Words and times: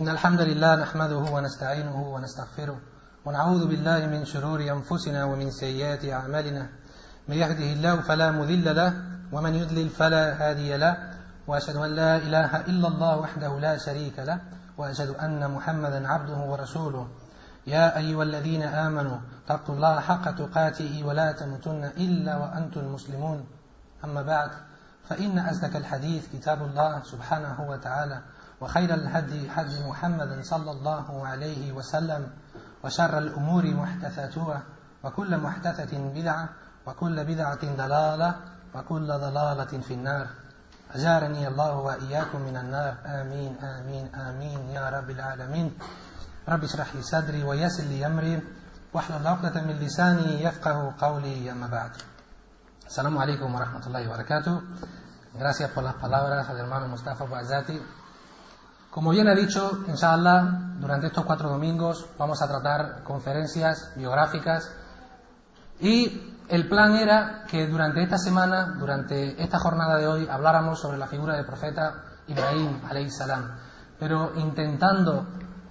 إن 0.00 0.08
الحمد 0.08 0.40
لله 0.40 0.74
نحمده 0.76 1.16
ونستعينه 1.16 2.02
ونستغفره 2.02 2.78
ونعوذ 3.24 3.66
بالله 3.66 4.06
من 4.06 4.24
شرور 4.24 4.60
أنفسنا 4.60 5.24
ومن 5.24 5.50
سيئات 5.50 6.04
أعمالنا. 6.04 6.66
من 7.28 7.36
يهده 7.36 7.72
الله 7.72 8.00
فلا 8.00 8.30
مذل 8.30 8.76
له 8.76 8.92
ومن 9.32 9.54
يضلل 9.54 9.88
فلا 9.88 10.24
هادي 10.38 10.76
له 10.76 10.96
وأشهد 11.46 11.76
أن 11.76 11.90
لا 11.90 12.16
إله 12.16 12.56
إلا 12.60 12.88
الله 12.88 13.16
وحده 13.16 13.58
لا 13.58 13.78
شريك 13.78 14.18
له 14.18 14.40
وأشهد 14.78 15.08
أن 15.08 15.50
محمدا 15.50 16.08
عبده 16.08 16.38
ورسوله. 16.38 17.08
يا 17.66 17.96
أيها 17.96 18.22
الذين 18.22 18.62
آمنوا 18.62 19.18
اتقوا 19.44 19.74
الله 19.74 20.00
حق 20.00 20.30
تقاته 20.30 21.02
ولا 21.04 21.32
تموتن 21.32 21.84
إلا 21.84 22.36
وأنتم 22.36 22.94
مسلمون. 22.94 23.46
أما 24.04 24.22
بعد 24.22 24.50
فإن 25.08 25.38
أصدق 25.38 25.76
الحديث 25.76 26.28
كتاب 26.32 26.62
الله 26.62 27.02
سبحانه 27.02 27.66
وتعالى. 27.70 28.22
وخير 28.60 28.94
الهدي 28.94 29.48
هدي 29.50 29.88
محمد 29.88 30.42
صلى 30.42 30.70
الله 30.70 31.26
عليه 31.26 31.72
وسلم 31.72 32.26
وشر 32.84 33.18
الأمور 33.18 33.64
محدثاتها 33.66 34.62
وكل 35.04 35.38
محدثة 35.38 35.98
بدعة 36.14 36.48
وكل 36.86 37.24
بدعة 37.24 37.62
ضلالة 37.76 38.36
وكل 38.74 39.06
ضلالة 39.06 39.72
في 39.80 39.94
النار. 39.94 40.26
أجارني 40.94 41.48
الله 41.48 41.74
وإياكم 41.74 42.40
من 42.40 42.56
النار. 42.56 42.94
آمين 43.06 43.56
آمين 43.62 44.14
آمين 44.14 44.60
يا 44.70 44.90
رب 44.90 45.10
العالمين. 45.10 45.78
رب 46.48 46.64
اشرح 46.64 46.94
لي 46.94 47.02
صدري 47.02 47.42
ويسر 47.42 47.84
لي 47.84 48.06
أمري 48.06 48.42
واحلل 48.94 49.26
عقدة 49.26 49.60
من 49.62 49.76
لساني 49.78 50.42
يفقه 50.42 50.94
قولي 50.98 51.52
أما 51.52 51.66
بعد. 51.66 51.90
السلام 52.86 53.18
عليكم 53.18 53.54
ورحمة 53.54 53.86
الله 53.86 54.08
وبركاته. 54.08 54.60
Gracias 55.38 55.70
por 55.70 55.84
las 55.84 55.94
palabras 55.94 56.48
al 56.48 56.58
hermano 56.58 56.88
Mustafa 56.88 57.24
Bazati. 57.24 58.07
Como 58.90 59.10
bien 59.10 59.28
ha 59.28 59.34
dicho, 59.34 59.84
inshallah, 59.86 60.76
durante 60.80 61.08
estos 61.08 61.24
cuatro 61.26 61.50
domingos 61.50 62.06
vamos 62.18 62.40
a 62.40 62.48
tratar 62.48 63.02
conferencias 63.02 63.92
biográficas 63.96 64.72
y 65.78 66.34
el 66.48 66.68
plan 66.68 66.96
era 66.96 67.44
que 67.46 67.66
durante 67.66 68.02
esta 68.02 68.16
semana, 68.16 68.76
durante 68.78 69.42
esta 69.42 69.58
jornada 69.58 69.98
de 69.98 70.06
hoy, 70.06 70.26
habláramos 70.28 70.80
sobre 70.80 70.96
la 70.96 71.06
figura 71.06 71.36
del 71.36 71.44
profeta 71.44 72.02
Ibrahim 72.28 72.80
salam, 73.10 73.58
pero 73.98 74.32
intentando 74.36 75.26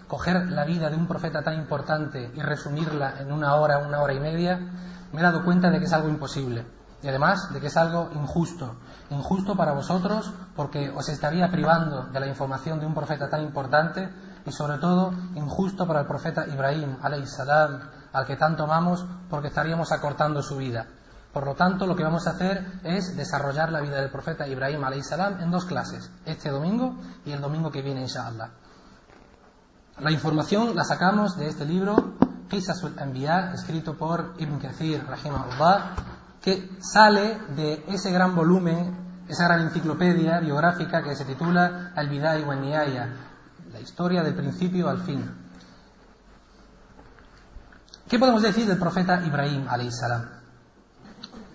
coger 0.08 0.52
la 0.52 0.64
vida 0.64 0.92
de 0.92 0.96
un 0.96 1.08
profeta 1.08 1.42
tan 1.42 1.56
importante 1.56 2.31
y 2.36 2.42
resumirla 2.42 3.20
en 3.20 3.31
una 3.31 3.56
hora, 3.56 3.80
una 3.80 4.00
hora 4.00 4.14
y 4.14 4.20
media, 4.20 4.59
me 5.12 5.22
he 5.22 5.24
dado 5.24 5.44
cuenta 5.44 5.72
de 5.72 5.80
que 5.80 5.86
es 5.86 5.94
algo 5.94 6.08
imposible 6.08 6.77
y 7.02 7.08
además 7.08 7.53
de 7.53 7.59
que 7.59 7.67
es 7.67 7.78
algo 7.78 8.09
injusto. 8.14 8.76
Injusto 9.09 9.56
para 9.56 9.73
vosotros 9.73 10.34
porque 10.56 10.90
os 10.90 11.08
estaría 11.09 11.50
privando 11.50 12.03
de 12.06 12.20
la 12.20 12.28
información 12.28 12.80
de 12.80 12.86
un 12.86 12.94
profeta 12.94 13.30
tan 13.30 13.44
importante 13.44 14.09
y 14.45 14.52
sobre 14.52 14.78
todo 14.78 15.12
injusto 15.36 15.86
para 15.86 16.02
el 16.02 16.08
profeta 16.08 16.48
Ibrahim 16.48 16.98
salam, 17.25 17.80
al 18.14 18.25
que 18.25 18.36
tanto 18.36 18.64
amamos 18.64 19.06
porque 19.30 19.50
estaríamos 19.50 19.92
acortando 19.92 20.42
su 20.42 20.58
vida. 20.58 20.88
Por 21.31 21.45
lo 21.45 21.53
tanto, 21.53 21.86
lo 21.86 21.95
que 21.95 22.03
vamos 22.03 22.25
a 22.25 22.31
hacer 22.31 22.80
es 22.84 23.16
desarrollar 23.16 23.72
la 23.72 23.81
vida 23.81 24.02
del 24.02 24.09
profeta 24.09 24.48
Ibrahim 24.48 24.81
salam 25.03 25.40
en 25.40 25.52
dos 25.52 25.66
clases, 25.66 26.09
este 26.25 26.50
domingo 26.50 26.95
y 27.25 27.31
el 27.31 27.42
domingo 27.42 27.70
que 27.70 27.81
viene, 27.81 28.02
inshallah. 28.02 28.50
La 30.00 30.12
información 30.12 30.75
la 30.75 30.84
sacamos 30.84 31.38
de 31.38 31.48
este 31.48 31.66
libro, 31.66 32.14
Qisasul 32.50 32.98
Anbiya, 32.98 33.52
escrito 33.53 33.98
por 33.98 34.34
Ibn 34.38 34.59
Kathir, 34.59 35.06
rahimahullah, 35.06 36.17
que 36.48 36.78
sale 36.80 37.42
de 37.58 37.84
ese 37.90 38.09
gran 38.09 38.34
volumen, 38.34 39.26
esa 39.28 39.44
gran 39.44 39.64
enciclopedia 39.64 40.40
biográfica 40.40 41.03
que 41.03 41.14
se 41.14 41.26
titula 41.26 41.92
Al-Bidai 41.94 42.42
wa 42.45 42.56
Nihaya, 42.56 43.09
la 43.70 43.81
historia 43.81 44.23
del 44.23 44.34
principio 44.34 44.88
al 44.88 45.00
fin. 45.00 45.30
¿Qué 48.08 48.18
podemos 48.18 48.44
decir 48.44 48.66
del 48.66 48.78
profeta 48.78 49.25
Ibrahim 49.25 49.66
salam? 49.91 50.24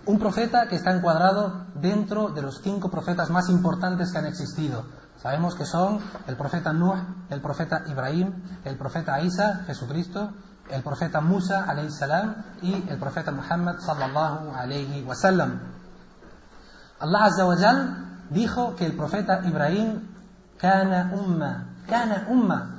Un 0.05 0.19
profeta 0.19 0.67
que 0.67 0.75
está 0.75 0.95
encuadrado 0.95 1.65
dentro 1.73 2.29
de 2.29 2.43
los 2.43 2.61
cinco 2.61 2.91
profetas 2.91 3.31
más 3.31 3.49
importantes 3.49 4.11
que 4.11 4.19
han 4.19 4.27
existido. 4.27 4.85
Sabemos 5.19 5.55
que 5.55 5.65
son 5.65 6.01
el 6.27 6.37
profeta 6.37 6.71
Nuh, 6.71 6.93
el 7.31 7.41
profeta 7.41 7.81
Ibrahim, 7.87 8.31
el 8.63 8.77
profeta 8.77 9.19
Isa, 9.21 9.63
Jesucristo, 9.65 10.33
el 10.69 10.81
profeta 10.81 11.21
Musa 11.21 11.65
salam 11.89 12.35
y 12.61 12.73
el 12.89 12.97
profeta 12.97 13.31
Muhammad 13.31 13.79
sallallahu 13.79 14.53
alayhi 14.55 15.03
wasallam. 15.03 15.59
Allah 16.99 17.25
azza 17.25 17.45
wa 17.45 17.55
dijo 18.29 18.75
que 18.75 18.85
el 18.85 18.95
profeta 18.95 19.41
Ibrahim 19.43 20.07
kana 20.57 21.11
umma, 21.13 21.65
kana 21.87 22.27
umma. 22.29 22.69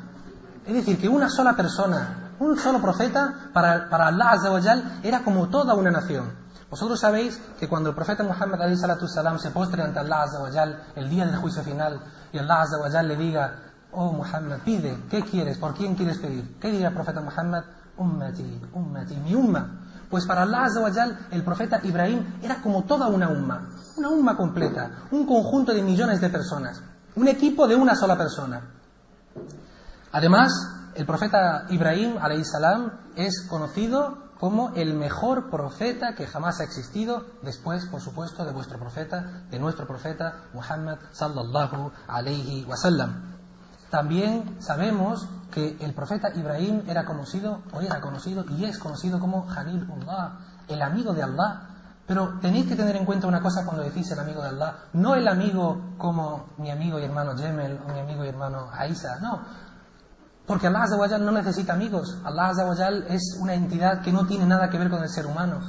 Es 0.66 0.74
decir, 0.74 0.98
que 0.98 1.08
una 1.08 1.28
sola 1.28 1.54
persona, 1.54 2.32
un 2.38 2.58
solo 2.58 2.80
profeta 2.80 3.50
para, 3.52 3.88
para 3.90 4.06
Allah 4.06 4.30
azza 4.30 4.50
wa 4.50 4.60
era 5.02 5.22
como 5.22 5.48
toda 5.48 5.74
una 5.74 5.90
nación. 5.90 6.32
Vosotros 6.70 6.98
sabéis 6.98 7.38
que 7.60 7.68
cuando 7.68 7.90
el 7.90 7.94
profeta 7.94 8.24
Muhammad 8.24 8.58
salam 9.06 9.38
se 9.38 9.50
postre 9.50 9.82
ante 9.82 10.00
Allah 10.00 10.22
azza 10.22 10.40
wa 10.40 10.48
el 10.96 11.10
día 11.10 11.26
del 11.26 11.36
juicio 11.36 11.62
final 11.62 12.00
y 12.32 12.38
Allah 12.38 12.62
azza 12.62 12.78
wa 12.78 13.02
le 13.02 13.16
diga, 13.16 13.73
oh 13.94 14.12
Muhammad, 14.12 14.58
pide, 14.64 14.96
¿qué 15.10 15.22
quieres? 15.22 15.58
¿Por 15.58 15.74
quién 15.74 15.94
quieres 15.94 16.18
pedir? 16.18 16.56
¿Qué 16.60 16.70
diría 16.70 16.88
el 16.88 16.94
profeta 16.94 17.20
Muhammad? 17.20 17.64
Ummati, 17.96 18.60
ummati, 18.72 19.16
mi 19.16 19.34
umma. 19.34 19.80
Pues 20.10 20.26
para 20.26 20.42
Allah 20.42 20.64
azza 20.64 20.80
wa 20.80 20.90
el 21.30 21.42
profeta 21.42 21.80
Ibrahim 21.82 22.38
era 22.42 22.60
como 22.60 22.84
toda 22.84 23.08
una 23.08 23.28
umma, 23.28 23.68
una 23.96 24.08
umma 24.10 24.36
completa, 24.36 25.06
un 25.10 25.26
conjunto 25.26 25.72
de 25.72 25.82
millones 25.82 26.20
de 26.20 26.28
personas, 26.28 26.80
un 27.16 27.28
equipo 27.28 27.66
de 27.66 27.74
una 27.74 27.94
sola 27.94 28.16
persona. 28.16 28.60
Además, 30.12 30.52
el 30.94 31.06
profeta 31.06 31.66
Ibrahim 31.70 32.16
salam 32.44 32.92
es 33.16 33.46
conocido 33.48 34.24
como 34.38 34.72
el 34.74 34.94
mejor 34.94 35.50
profeta 35.50 36.14
que 36.14 36.26
jamás 36.26 36.60
ha 36.60 36.64
existido, 36.64 37.24
después, 37.42 37.86
por 37.86 38.00
supuesto, 38.00 38.44
de 38.44 38.52
vuestro 38.52 38.78
profeta, 38.78 39.44
de 39.50 39.58
nuestro 39.58 39.86
profeta 39.86 40.44
Muhammad 40.52 40.98
sallallahu 41.12 41.92
alayhi 42.06 42.64
wasallam. 42.68 43.33
También 43.90 44.56
sabemos 44.60 45.28
que 45.50 45.76
el 45.80 45.94
profeta 45.94 46.30
Ibrahim 46.34 46.82
era 46.88 47.04
conocido, 47.04 47.62
o 47.72 47.80
era 47.80 48.00
conocido, 48.00 48.44
y 48.50 48.64
es 48.64 48.78
conocido 48.78 49.20
como 49.20 49.46
Halilullah, 49.48 50.38
el 50.68 50.82
amigo 50.82 51.12
de 51.12 51.22
Allah. 51.22 51.70
Pero 52.06 52.38
tenéis 52.40 52.66
que 52.66 52.76
tener 52.76 52.96
en 52.96 53.04
cuenta 53.06 53.26
una 53.26 53.40
cosa 53.40 53.64
cuando 53.64 53.82
decís 53.82 54.10
el 54.10 54.18
amigo 54.18 54.42
de 54.42 54.48
Allah, 54.48 54.76
no 54.92 55.14
el 55.14 55.26
amigo 55.26 55.94
como 55.96 56.46
mi 56.58 56.70
amigo 56.70 56.98
y 56.98 57.04
hermano 57.04 57.36
Jemel 57.36 57.80
o 57.86 57.92
mi 57.92 58.00
amigo 58.00 58.24
y 58.24 58.28
hermano 58.28 58.68
Aisa, 58.72 59.18
no, 59.20 59.40
porque 60.46 60.66
Allah 60.66 61.18
no 61.18 61.32
necesita 61.32 61.72
amigos. 61.72 62.18
Allah 62.24 62.52
es 63.08 63.38
una 63.40 63.54
entidad 63.54 64.02
que 64.02 64.12
no 64.12 64.26
tiene 64.26 64.44
nada 64.44 64.68
que 64.68 64.78
ver 64.78 64.90
con 64.90 65.02
el 65.02 65.08
ser 65.08 65.26
humano. 65.26 65.60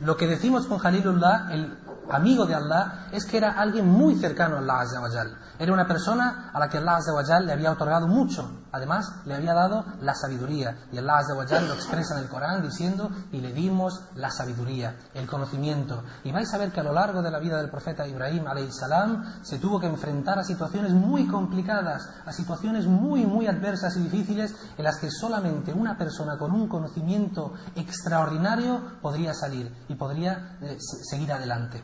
Lo 0.00 0.16
que 0.16 0.26
decimos 0.26 0.66
con 0.66 0.78
Jalilullah, 0.78 1.52
el 1.52 1.78
amigo 2.10 2.46
de 2.46 2.54
Allah, 2.54 3.08
es 3.12 3.24
que 3.24 3.38
era 3.38 3.52
alguien 3.52 3.88
muy 3.88 4.16
cercano 4.16 4.56
a 4.56 4.80
Allah 4.80 5.26
Era 5.58 5.72
una 5.72 5.86
persona 5.86 6.50
a 6.52 6.58
la 6.58 6.68
que 6.68 6.78
Allah 6.78 7.40
le 7.40 7.52
había 7.52 7.72
otorgado 7.72 8.06
mucho. 8.06 8.64
Además, 8.72 9.06
le 9.24 9.34
había 9.34 9.54
dado 9.54 9.84
la 10.00 10.14
sabiduría. 10.14 10.86
Y 10.92 10.98
Allah 10.98 11.18
Azza 11.18 11.34
lo 11.34 11.74
expresa 11.74 12.16
en 12.16 12.24
el 12.24 12.28
Corán 12.28 12.62
diciendo, 12.62 13.10
y 13.32 13.40
le 13.40 13.52
dimos 13.52 14.00
la 14.14 14.30
sabiduría, 14.30 14.96
el 15.14 15.26
conocimiento. 15.26 16.02
Y 16.24 16.32
vais 16.32 16.52
a 16.54 16.58
ver 16.58 16.72
que 16.72 16.80
a 16.80 16.84
lo 16.84 16.92
largo 16.92 17.22
de 17.22 17.30
la 17.30 17.38
vida 17.38 17.56
del 17.56 17.70
profeta 17.70 18.06
Ibrahim 18.06 18.44
salam 18.70 19.42
se 19.42 19.58
tuvo 19.58 19.80
que 19.80 19.86
enfrentar 19.86 20.38
a 20.38 20.44
situaciones 20.44 20.92
muy 20.92 21.26
complicadas, 21.26 22.08
a 22.24 22.32
situaciones 22.32 22.86
muy, 22.86 23.26
muy 23.26 23.46
adversas 23.46 23.96
y 23.96 24.02
difíciles 24.02 24.54
en 24.76 24.84
las 24.84 24.98
que 24.98 25.10
solamente 25.10 25.72
una 25.72 25.96
persona 25.96 26.38
con 26.38 26.52
un 26.52 26.68
conocimiento 26.68 27.52
extraordinario 27.74 29.00
podría 29.00 29.34
salir 29.34 29.72
y 29.88 29.94
podría 29.94 30.58
eh, 30.60 30.76
seguir 30.78 31.32
adelante. 31.32 31.82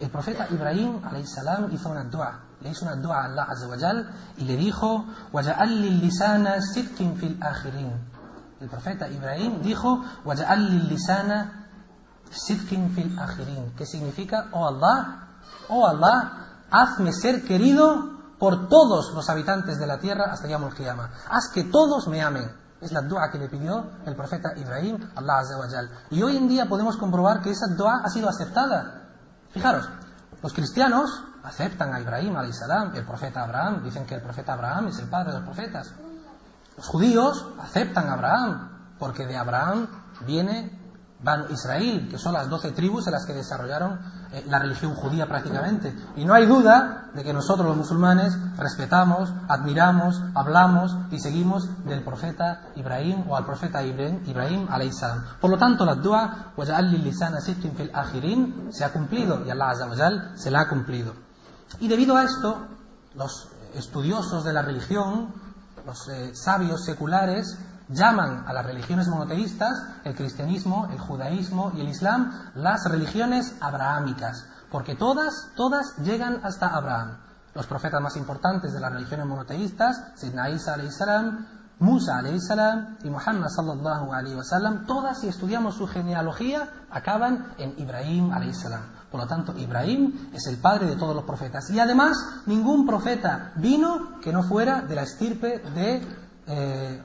El 0.00 0.10
profeta 0.10 0.48
Ibrahim 0.50 1.00
salam 1.24 1.70
hizo 1.72 1.90
una 1.90 2.04
dua 2.04 2.50
le 2.60 2.70
hizo 2.70 2.84
una 2.84 2.96
dua 2.96 3.22
a 3.22 3.24
Allah 3.24 3.46
Azza 3.48 3.66
wa 3.66 3.76
y 4.36 4.44
le 4.44 4.56
dijo, 4.56 5.06
fil. 7.16 7.38
El 8.60 8.68
profeta 8.68 9.08
Ibrahim 9.08 9.62
dijo, 9.62 10.04
lisana 10.88 11.68
fil 12.30 13.18
akhirin, 13.18 13.74
que 13.74 13.86
significa, 13.86 14.48
oh 14.52 14.66
Allah, 14.66 15.28
oh 15.68 15.86
Allah, 15.86 16.66
hazme 16.70 17.12
ser 17.12 17.44
querido 17.44 18.18
por 18.38 18.68
todos 18.68 19.12
los 19.14 19.28
habitantes 19.30 19.78
de 19.78 19.86
la 19.86 19.98
tierra 19.98 20.30
hasta 20.30 20.48
Yamul 20.48 20.74
Qiyamah. 20.74 21.10
Haz 21.30 21.50
que 21.52 21.64
todos 21.64 22.08
me 22.08 22.22
amen. 22.22 22.50
Es 22.80 22.92
la 22.92 23.02
dua 23.02 23.30
que 23.30 23.38
le 23.38 23.48
pidió 23.48 23.90
el 24.06 24.16
profeta 24.16 24.56
Ibrahim, 24.56 24.98
Allah 25.14 25.38
Azza 25.38 25.58
wa 25.58 25.66
Y 26.10 26.22
hoy 26.22 26.36
en 26.36 26.48
día 26.48 26.66
podemos 26.66 26.96
comprobar 26.96 27.42
que 27.42 27.50
esa 27.50 27.68
dua 27.68 28.00
ha 28.04 28.08
sido 28.08 28.28
aceptada. 28.28 28.99
Fijaros, 29.52 29.88
los 30.42 30.52
cristianos 30.52 31.24
aceptan 31.42 31.92
a 31.94 32.00
Ibrahim, 32.00 32.34
salam, 32.52 32.94
el 32.94 33.04
profeta 33.04 33.42
Abraham, 33.42 33.82
dicen 33.82 34.06
que 34.06 34.14
el 34.14 34.22
profeta 34.22 34.52
Abraham 34.52 34.88
es 34.88 34.98
el 34.98 35.08
padre 35.08 35.32
de 35.32 35.38
los 35.38 35.44
profetas. 35.44 35.92
Los 36.76 36.86
judíos 36.86 37.46
aceptan 37.60 38.08
a 38.08 38.14
Abraham, 38.14 38.94
porque 38.98 39.26
de 39.26 39.36
Abraham 39.36 39.88
viene 40.26 40.78
Ban 41.22 41.46
Israel, 41.50 42.08
que 42.08 42.18
son 42.18 42.32
las 42.32 42.48
doce 42.48 42.72
tribus 42.72 43.06
en 43.06 43.12
las 43.12 43.26
que 43.26 43.34
desarrollaron 43.34 44.00
la 44.46 44.58
religión 44.58 44.94
judía 44.94 45.26
prácticamente. 45.26 45.94
Y 46.16 46.24
no 46.24 46.34
hay 46.34 46.46
duda 46.46 47.10
de 47.14 47.24
que 47.24 47.32
nosotros 47.32 47.66
los 47.66 47.76
musulmanes 47.76 48.36
respetamos, 48.56 49.32
admiramos, 49.48 50.22
hablamos 50.34 50.96
y 51.10 51.18
seguimos 51.18 51.68
del 51.84 52.04
profeta 52.04 52.68
Ibrahim 52.76 53.24
o 53.28 53.36
al 53.36 53.44
profeta 53.44 53.82
Ibrahim, 53.82 54.20
Ibrahim 54.26 54.68
salam. 54.92 55.24
Por 55.40 55.50
lo 55.50 55.58
tanto, 55.58 55.84
la 55.84 55.96
dua 55.96 56.52
se 58.70 58.84
ha 58.84 58.92
cumplido 58.92 59.44
y 59.44 59.50
Allah 59.50 60.32
se 60.36 60.50
la 60.50 60.60
ha 60.60 60.68
cumplido. 60.68 61.12
Y 61.80 61.88
debido 61.88 62.16
a 62.16 62.24
esto, 62.24 62.66
los 63.14 63.48
estudiosos 63.74 64.44
de 64.44 64.52
la 64.52 64.62
religión, 64.62 65.34
los 65.86 66.08
eh, 66.08 66.34
sabios 66.34 66.84
seculares, 66.84 67.58
llaman 67.90 68.44
a 68.46 68.52
las 68.52 68.64
religiones 68.64 69.08
monoteístas, 69.08 69.82
el 70.04 70.14
cristianismo, 70.14 70.88
el 70.92 70.98
judaísmo 70.98 71.72
y 71.76 71.80
el 71.80 71.88
islam, 71.88 72.32
las 72.54 72.88
religiones 72.88 73.56
abrahámicas, 73.60 74.46
porque 74.70 74.94
todas, 74.94 75.48
todas 75.56 75.96
llegan 75.98 76.40
hasta 76.44 76.68
Abraham. 76.68 77.18
Los 77.54 77.66
profetas 77.66 78.00
más 78.00 78.16
importantes 78.16 78.72
de 78.72 78.80
las 78.80 78.92
religiones 78.92 79.26
monoteístas, 79.26 80.12
Sidna 80.14 80.48
Isa 80.50 80.76
salam, 80.90 81.46
Musa 81.80 82.22
salam 82.38 82.98
y 83.02 83.10
Muhammad 83.10 83.48
sallallahu 83.48 84.12
alayhi 84.12 84.36
todas 84.86 85.20
si 85.20 85.28
estudiamos 85.28 85.74
su 85.74 85.86
genealogía 85.86 86.68
acaban 86.90 87.54
en 87.58 87.74
Ibrahim 87.78 88.30
salam. 88.52 88.82
Por 89.10 89.20
lo 89.20 89.26
tanto, 89.26 89.56
Ibrahim 89.58 90.30
es 90.32 90.46
el 90.46 90.58
padre 90.58 90.86
de 90.86 90.94
todos 90.94 91.16
los 91.16 91.24
profetas. 91.24 91.68
Y 91.70 91.80
además, 91.80 92.16
ningún 92.46 92.86
profeta 92.86 93.52
vino 93.56 94.20
que 94.20 94.32
no 94.32 94.44
fuera 94.44 94.82
de 94.82 94.94
la 94.94 95.02
estirpe 95.02 95.58
de 95.74 96.06
eh, 96.46 97.02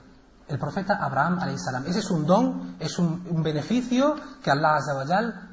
el 0.47 0.59
profeta 0.59 0.97
Abraham 1.01 1.39
salam. 1.57 1.85
Ese 1.87 1.99
es 1.99 2.11
un 2.11 2.25
don, 2.25 2.75
es 2.79 2.99
un, 2.99 3.41
beneficio 3.41 4.15
que 4.43 4.51
Allah 4.51 4.79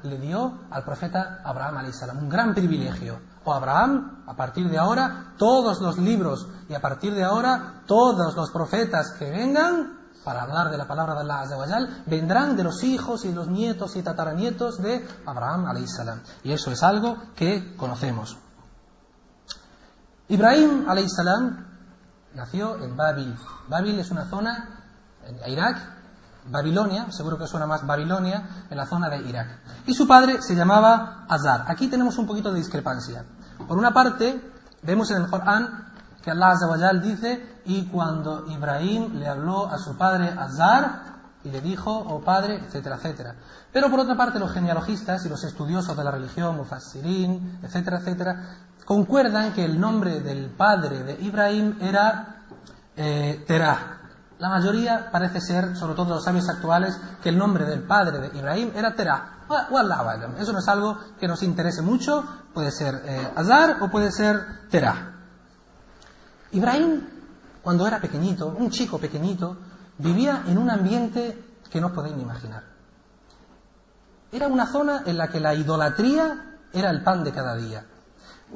le 0.03 0.17
dio 0.19 0.59
al 0.69 0.83
profeta 0.83 1.41
Abraham 1.43 1.91
salam. 1.91 2.19
Un 2.19 2.29
gran 2.29 2.53
privilegio. 2.53 3.19
O 3.45 3.53
Abraham, 3.53 4.23
a 4.27 4.35
partir 4.35 4.69
de 4.69 4.77
ahora, 4.77 5.33
todos 5.37 5.81
los 5.81 5.97
libros 5.97 6.47
y 6.69 6.75
a 6.75 6.79
partir 6.79 7.13
de 7.13 7.23
ahora, 7.23 7.83
todos 7.87 8.35
los 8.35 8.51
profetas 8.51 9.15
que 9.17 9.29
vengan 9.29 9.99
para 10.23 10.43
hablar 10.43 10.69
de 10.69 10.77
la 10.77 10.87
palabra 10.87 11.15
de 11.15 11.29
Allah 11.29 12.03
vendrán 12.05 12.55
de 12.55 12.63
los 12.63 12.83
hijos 12.83 13.25
y 13.25 13.33
los 13.33 13.47
nietos 13.49 13.95
y 13.95 14.03
tataranietos 14.03 14.77
de 14.81 15.05
Abraham 15.25 15.65
salam. 15.87 16.21
Y 16.43 16.53
eso 16.53 16.71
es 16.71 16.83
algo 16.83 17.17
que 17.35 17.75
conocemos. 17.75 18.37
Ibrahim 20.29 20.85
salam 21.07 21.67
nació 22.33 22.77
en 22.77 22.95
Babil. 22.95 23.35
Babil 23.67 23.99
es 23.99 24.11
una 24.11 24.25
zona 24.29 24.82
en 25.27 25.51
Irak, 25.51 25.77
Babilonia, 26.45 27.11
seguro 27.11 27.37
que 27.37 27.47
suena 27.47 27.65
más 27.65 27.85
Babilonia, 27.85 28.65
en 28.69 28.77
la 28.77 28.85
zona 28.85 29.09
de 29.09 29.17
Irak. 29.29 29.47
Y 29.85 29.93
su 29.93 30.07
padre 30.07 30.41
se 30.41 30.55
llamaba 30.55 31.25
Azar. 31.29 31.65
Aquí 31.67 31.87
tenemos 31.87 32.17
un 32.17 32.27
poquito 32.27 32.51
de 32.51 32.59
discrepancia. 32.59 33.23
Por 33.67 33.77
una 33.77 33.93
parte, 33.93 34.41
vemos 34.81 35.09
en 35.11 35.21
el 35.21 35.29
Corán 35.29 35.91
que 36.21 36.31
Allah 36.31 36.51
Azawajal 36.51 37.01
dice, 37.01 37.59
y 37.65 37.85
cuando 37.87 38.45
Ibrahim 38.49 39.19
le 39.19 39.27
habló 39.27 39.67
a 39.67 39.77
su 39.77 39.97
padre 39.97 40.29
Azar, 40.29 41.13
y 41.43 41.49
le 41.51 41.59
dijo, 41.59 41.91
oh 41.91 42.21
padre, 42.21 42.63
etcétera, 42.65 42.95
etcétera. 42.95 43.35
Pero 43.71 43.89
por 43.89 43.99
otra 43.99 44.15
parte, 44.15 44.39
los 44.39 44.51
genealogistas 44.51 45.25
y 45.25 45.29
los 45.29 45.43
estudiosos 45.43 45.95
de 45.97 46.03
la 46.03 46.11
religión, 46.11 46.55
Mufassirin, 46.55 47.59
etcétera, 47.61 47.97
etcétera, 47.99 48.57
concuerdan 48.85 49.51
que 49.53 49.65
el 49.65 49.79
nombre 49.79 50.21
del 50.21 50.49
padre 50.51 51.03
de 51.03 51.21
Ibrahim 51.21 51.77
era 51.81 52.43
eh, 52.95 53.43
Terah. 53.45 54.02
La 54.43 54.49
mayoría 54.49 55.09
parece 55.09 55.39
ser, 55.39 55.77
sobre 55.77 55.95
todo 55.95 56.15
los 56.15 56.25
sabios 56.25 56.49
actuales, 56.49 56.99
que 57.21 57.29
el 57.29 57.37
nombre 57.37 57.63
del 57.63 57.83
padre 57.83 58.19
de 58.19 58.37
Ibrahim 58.37 58.71
era 58.75 58.93
Terah. 58.93 59.45
Eso 60.37 60.51
no 60.51 60.59
es 60.59 60.67
algo 60.67 60.97
que 61.17 61.29
nos 61.29 61.43
interese 61.43 61.81
mucho, 61.81 62.25
puede 62.53 62.69
ser 62.69 63.03
eh, 63.05 63.31
Azar 63.37 63.77
o 63.79 63.89
puede 63.89 64.11
ser 64.11 64.67
Terah. 64.69 65.13
Ibrahim, 66.51 67.07
cuando 67.61 67.87
era 67.87 68.01
pequeñito, 68.01 68.47
un 68.47 68.69
chico 68.69 68.97
pequeñito, 68.97 69.55
vivía 69.97 70.43
en 70.45 70.57
un 70.57 70.69
ambiente 70.69 71.41
que 71.71 71.79
no 71.79 71.93
podéis 71.93 72.17
ni 72.17 72.23
imaginar. 72.23 72.63
Era 74.29 74.49
una 74.49 74.67
zona 74.67 75.03
en 75.05 75.19
la 75.19 75.29
que 75.29 75.39
la 75.39 75.53
idolatría 75.53 76.57
era 76.73 76.89
el 76.89 77.01
pan 77.01 77.23
de 77.23 77.31
cada 77.31 77.55
día. 77.55 77.85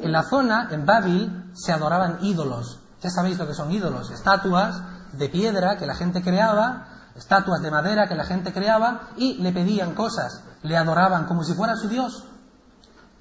En 0.02 0.12
la 0.12 0.24
zona, 0.24 0.68
en 0.70 0.86
Babil, 0.86 1.52
se 1.54 1.72
adoraban 1.72 2.18
ídolos. 2.24 2.78
Ya 3.02 3.10
sabéis 3.10 3.38
lo 3.38 3.48
que 3.48 3.54
son 3.54 3.72
ídolos, 3.72 4.12
estatuas 4.12 4.82
de 5.14 5.30
piedra 5.30 5.78
que 5.78 5.86
la 5.86 5.96
gente 5.96 6.22
creaba, 6.22 6.88
estatuas 7.16 7.62
de 7.62 7.72
madera 7.72 8.08
que 8.08 8.16
la 8.16 8.26
gente 8.26 8.54
creaba 8.54 9.10
y 9.18 9.36
le 9.36 9.52
pedían 9.52 9.94
cosas, 9.96 10.44
le 10.64 10.78
adoraban 10.78 11.26
como 11.26 11.44
si 11.44 11.54
fuera 11.54 11.76
su 11.76 11.90
Dios. 11.90 12.26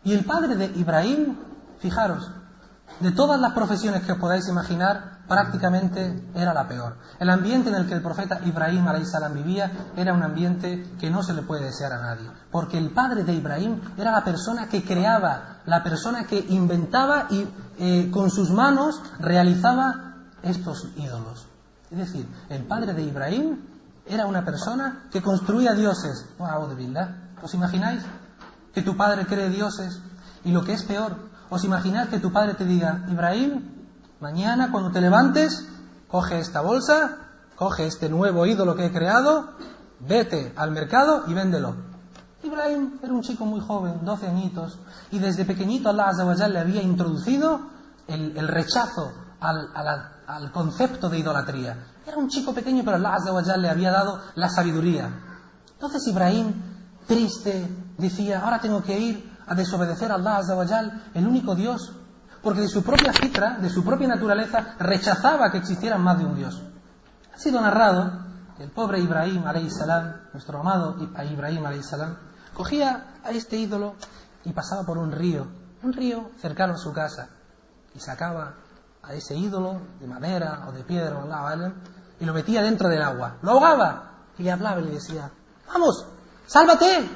Y 0.04 0.12
el 0.12 0.24
padre 0.24 0.56
de 0.56 0.66
Ibrahim, 0.66 1.36
fijaros, 1.78 2.30
de 3.00 3.12
todas 3.12 3.40
las 3.40 3.52
profesiones 3.52 4.04
que 4.04 4.12
os 4.12 4.18
podáis 4.18 4.48
imaginar, 4.48 5.16
prácticamente 5.26 6.30
era 6.34 6.54
la 6.54 6.68
peor. 6.68 6.96
El 7.18 7.30
ambiente 7.30 7.68
en 7.68 7.74
el 7.74 7.86
que 7.86 7.94
el 7.94 8.02
profeta 8.02 8.40
Ibrahim 8.44 8.86
salam 9.04 9.34
vivía 9.34 9.70
era 9.96 10.14
un 10.14 10.22
ambiente 10.22 10.94
que 10.98 11.10
no 11.10 11.22
se 11.22 11.34
le 11.34 11.42
puede 11.42 11.64
desear 11.64 11.92
a 11.92 12.00
nadie. 12.00 12.30
Porque 12.50 12.78
el 12.78 12.90
padre 12.90 13.24
de 13.24 13.34
Ibrahim 13.34 13.80
era 13.96 14.12
la 14.12 14.24
persona 14.24 14.68
que 14.68 14.84
creaba, 14.84 15.58
la 15.66 15.82
persona 15.82 16.26
que 16.26 16.38
inventaba 16.48 17.26
y 17.30 17.46
eh, 17.78 18.10
con 18.10 18.30
sus 18.30 18.50
manos 18.50 19.02
realizaba 19.18 20.14
estos 20.42 20.88
ídolos. 20.96 21.46
Es 21.90 21.98
decir, 21.98 22.26
el 22.48 22.64
padre 22.64 22.94
de 22.94 23.02
Ibrahim 23.02 23.58
era 24.06 24.26
una 24.26 24.44
persona 24.44 25.08
que 25.10 25.22
construía 25.22 25.74
dioses. 25.74 26.26
¿Os 27.42 27.54
imagináis 27.54 28.02
que 28.74 28.82
tu 28.82 28.96
padre 28.96 29.26
cree 29.26 29.48
dioses? 29.48 30.00
Y 30.44 30.52
lo 30.52 30.64
que 30.64 30.72
es 30.72 30.84
peor, 30.84 31.16
¿os 31.50 31.64
imagináis 31.64 32.08
que 32.08 32.18
tu 32.18 32.32
padre 32.32 32.54
te 32.54 32.64
diga, 32.64 33.04
Ibrahim, 33.08 33.62
mañana 34.20 34.70
cuando 34.70 34.90
te 34.90 35.00
levantes, 35.00 35.66
coge 36.08 36.38
esta 36.38 36.60
bolsa, 36.60 37.18
coge 37.56 37.86
este 37.86 38.08
nuevo 38.08 38.46
ídolo 38.46 38.74
que 38.74 38.86
he 38.86 38.92
creado, 38.92 39.50
vete 40.00 40.52
al 40.56 40.70
mercado 40.72 41.24
y 41.26 41.34
véndelo? 41.34 41.76
Ibrahim 42.42 42.98
era 43.02 43.12
un 43.12 43.22
chico 43.22 43.44
muy 43.44 43.60
joven, 43.60 44.04
12 44.04 44.28
añitos, 44.28 44.78
y 45.10 45.18
desde 45.18 45.44
pequeñito 45.44 45.88
Allah 45.88 46.48
le 46.48 46.58
había 46.58 46.82
introducido 46.82 47.60
el, 48.06 48.46
rechazo 48.46 49.12
al, 49.40 49.68
a 49.74 49.82
la 49.82 50.15
al 50.26 50.50
concepto 50.50 51.08
de 51.08 51.18
idolatría. 51.18 51.86
Era 52.06 52.16
un 52.16 52.28
chico 52.28 52.52
pequeño, 52.52 52.82
pero 52.84 52.96
Allah 52.96 53.14
Azza 53.14 53.56
le 53.56 53.68
había 53.68 53.90
dado 53.90 54.20
la 54.34 54.48
sabiduría. 54.48 55.10
Entonces 55.72 56.06
Ibrahim, 56.08 56.52
triste, 57.06 57.68
decía, 57.98 58.40
ahora 58.40 58.60
tengo 58.60 58.82
que 58.82 58.98
ir 58.98 59.36
a 59.46 59.54
desobedecer 59.54 60.10
a 60.10 60.16
Allah 60.16 60.38
Azza 60.38 61.00
el 61.14 61.26
único 61.26 61.54
Dios, 61.54 61.92
porque 62.42 62.60
de 62.60 62.68
su 62.68 62.82
propia 62.82 63.12
citra, 63.12 63.58
de 63.58 63.70
su 63.70 63.84
propia 63.84 64.08
naturaleza, 64.08 64.74
rechazaba 64.78 65.50
que 65.50 65.58
existiera 65.58 65.98
más 65.98 66.18
de 66.18 66.24
un 66.24 66.36
Dios. 66.36 66.62
Ha 67.34 67.38
sido 67.38 67.60
narrado 67.60 68.24
que 68.56 68.64
el 68.64 68.70
pobre 68.70 69.00
Ibrahim 69.00 69.44
salam, 69.70 70.14
nuestro 70.32 70.60
amado 70.60 70.96
Ibrahim 70.98 71.82
salam, 71.82 72.16
cogía 72.54 73.14
a 73.22 73.30
este 73.30 73.56
ídolo 73.56 73.94
y 74.44 74.52
pasaba 74.52 74.84
por 74.84 74.98
un 74.98 75.12
río, 75.12 75.46
un 75.82 75.92
río 75.92 76.30
cercano 76.40 76.74
a 76.74 76.78
su 76.78 76.92
casa, 76.92 77.28
y 77.94 78.00
sacaba 78.00 78.54
a 79.06 79.14
ese 79.14 79.36
ídolo 79.36 79.80
de 80.00 80.06
madera 80.06 80.66
o 80.68 80.72
de 80.72 80.82
piedra, 80.82 81.18
¿vale? 81.24 81.72
y 82.18 82.24
lo 82.24 82.32
metía 82.32 82.62
dentro 82.62 82.88
del 82.88 83.02
agua. 83.02 83.36
Lo 83.42 83.52
ahogaba 83.52 84.10
y 84.38 84.42
le 84.42 84.52
hablaba 84.52 84.80
y 84.80 84.84
le 84.84 84.92
decía, 84.92 85.30
vamos, 85.68 86.06
sálvate, 86.46 87.08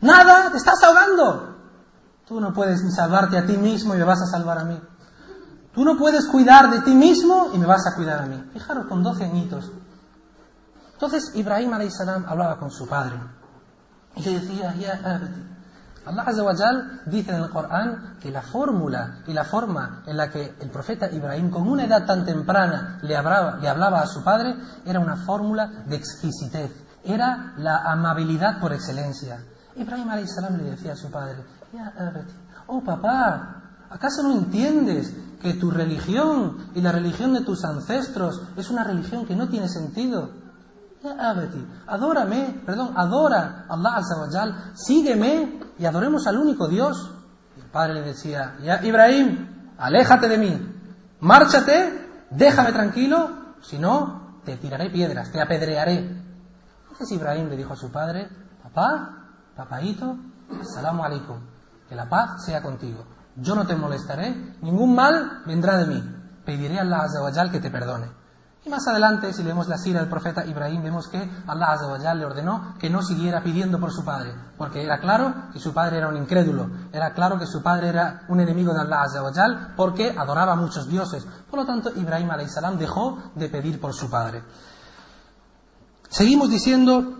nada, 0.00 0.50
te 0.50 0.58
estás 0.58 0.82
ahogando. 0.82 1.56
Tú 2.26 2.40
no 2.40 2.52
puedes 2.52 2.82
ni 2.82 2.90
salvarte 2.90 3.38
a 3.38 3.46
ti 3.46 3.56
mismo 3.56 3.94
y 3.94 3.98
me 3.98 4.04
vas 4.04 4.20
a 4.22 4.26
salvar 4.26 4.58
a 4.58 4.64
mí. 4.64 4.78
Tú 5.74 5.84
no 5.84 5.96
puedes 5.96 6.26
cuidar 6.26 6.70
de 6.70 6.80
ti 6.80 6.94
mismo 6.94 7.50
y 7.54 7.58
me 7.58 7.66
vas 7.66 7.86
a 7.86 7.94
cuidar 7.94 8.20
a 8.20 8.26
mí. 8.26 8.42
Fijaros, 8.52 8.86
con 8.86 9.02
12 9.02 9.24
añitos. 9.24 9.70
Entonces 10.92 11.30
Ibrahim 11.34 11.72
salam 11.90 12.26
hablaba 12.28 12.58
con 12.58 12.70
su 12.70 12.86
padre 12.86 13.16
y 14.16 14.22
le 14.22 14.40
decía, 14.40 14.74
ya 14.74 15.20
Allah 16.08 16.22
Azza 16.26 17.02
dice 17.04 17.32
en 17.32 17.42
el 17.42 17.50
Corán 17.50 18.16
que 18.18 18.30
la 18.30 18.40
fórmula 18.40 19.18
y 19.26 19.34
la 19.34 19.44
forma 19.44 20.02
en 20.06 20.16
la 20.16 20.30
que 20.30 20.54
el 20.58 20.70
profeta 20.70 21.10
Ibrahim, 21.10 21.50
con 21.50 21.68
una 21.68 21.84
edad 21.84 22.06
tan 22.06 22.24
temprana, 22.24 22.98
le 23.02 23.14
hablaba, 23.14 23.58
le 23.58 23.68
hablaba 23.68 24.00
a 24.00 24.06
su 24.06 24.24
padre, 24.24 24.56
era 24.86 25.00
una 25.00 25.16
fórmula 25.16 25.84
de 25.86 25.96
exquisitez, 25.96 26.72
era 27.04 27.52
la 27.58 27.82
amabilidad 27.92 28.58
por 28.58 28.72
excelencia. 28.72 29.44
Ibrahim 29.76 30.08
salam 30.26 30.56
le 30.56 30.70
decía 30.70 30.94
a 30.94 30.96
su 30.96 31.10
padre, 31.10 31.44
oh 32.66 32.82
papá, 32.82 33.62
¿acaso 33.90 34.22
no 34.22 34.32
entiendes 34.32 35.12
que 35.42 35.54
tu 35.54 35.70
religión 35.70 36.70
y 36.74 36.80
la 36.80 36.90
religión 36.90 37.34
de 37.34 37.42
tus 37.42 37.66
ancestros 37.66 38.40
es 38.56 38.70
una 38.70 38.82
religión 38.82 39.26
que 39.26 39.36
no 39.36 39.48
tiene 39.48 39.68
sentido? 39.68 40.30
Adórame, 41.86 42.62
perdón, 42.66 42.92
adora 42.96 43.66
a 43.68 43.74
Allah 43.74 43.96
Azza 43.96 44.72
sígueme 44.74 45.60
y 45.78 45.84
adoremos 45.86 46.26
al 46.26 46.38
único 46.38 46.66
Dios. 46.66 47.14
Y 47.56 47.60
el 47.60 47.70
padre 47.70 47.94
le 47.94 48.02
decía, 48.02 48.56
ya 48.62 48.84
Ibrahim, 48.84 49.74
aléjate 49.78 50.28
de 50.28 50.38
mí, 50.38 50.82
márchate, 51.20 52.26
déjame 52.30 52.72
tranquilo, 52.72 53.56
si 53.60 53.78
no, 53.78 54.40
te 54.44 54.56
tiraré 54.56 54.90
piedras, 54.90 55.30
te 55.30 55.40
apedrearé. 55.40 55.98
Entonces 56.82 57.12
Ibrahim 57.12 57.48
le 57.48 57.56
dijo 57.56 57.74
a 57.74 57.76
su 57.76 57.92
padre, 57.92 58.28
papá, 58.62 59.28
papaito, 59.56 60.16
salamu 60.62 61.04
alaikum. 61.04 61.38
que 61.88 61.94
la 61.94 62.08
paz 62.08 62.44
sea 62.44 62.60
contigo. 62.60 63.04
Yo 63.36 63.54
no 63.54 63.66
te 63.66 63.76
molestaré, 63.76 64.56
ningún 64.62 64.94
mal 64.94 65.42
vendrá 65.46 65.76
de 65.78 65.86
mí. 65.86 66.02
Pediré 66.44 66.78
a 66.78 66.82
Allah 66.82 67.02
Azawajal 67.02 67.50
que 67.52 67.60
te 67.60 67.70
perdone. 67.70 68.06
Y 68.64 68.70
más 68.70 68.86
adelante, 68.88 69.32
si 69.32 69.44
leemos 69.44 69.68
la 69.68 69.78
sira 69.78 70.00
del 70.00 70.08
profeta 70.08 70.44
Ibrahim, 70.44 70.82
vemos 70.82 71.08
que 71.08 71.18
Allah 71.46 71.72
Azawajal 71.72 72.18
le 72.18 72.26
ordenó 72.26 72.74
que 72.78 72.90
no 72.90 73.02
siguiera 73.02 73.42
pidiendo 73.42 73.78
por 73.78 73.92
su 73.92 74.04
padre, 74.04 74.34
porque 74.56 74.82
era 74.82 74.98
claro 74.98 75.32
que 75.52 75.60
su 75.60 75.72
padre 75.72 75.98
era 75.98 76.08
un 76.08 76.16
incrédulo, 76.16 76.68
era 76.92 77.12
claro 77.14 77.38
que 77.38 77.46
su 77.46 77.62
padre 77.62 77.88
era 77.88 78.22
un 78.28 78.40
enemigo 78.40 78.74
de 78.74 78.80
Allah 78.80 79.02
Azawajal, 79.02 79.74
porque 79.76 80.14
adoraba 80.16 80.52
a 80.52 80.56
muchos 80.56 80.88
dioses. 80.88 81.24
Por 81.48 81.60
lo 81.60 81.66
tanto, 81.66 81.92
Ibrahim 81.94 82.28
salam 82.48 82.78
dejó 82.78 83.18
de 83.36 83.48
pedir 83.48 83.80
por 83.80 83.94
su 83.94 84.10
padre. 84.10 84.42
Seguimos 86.08 86.50
diciendo 86.50 87.16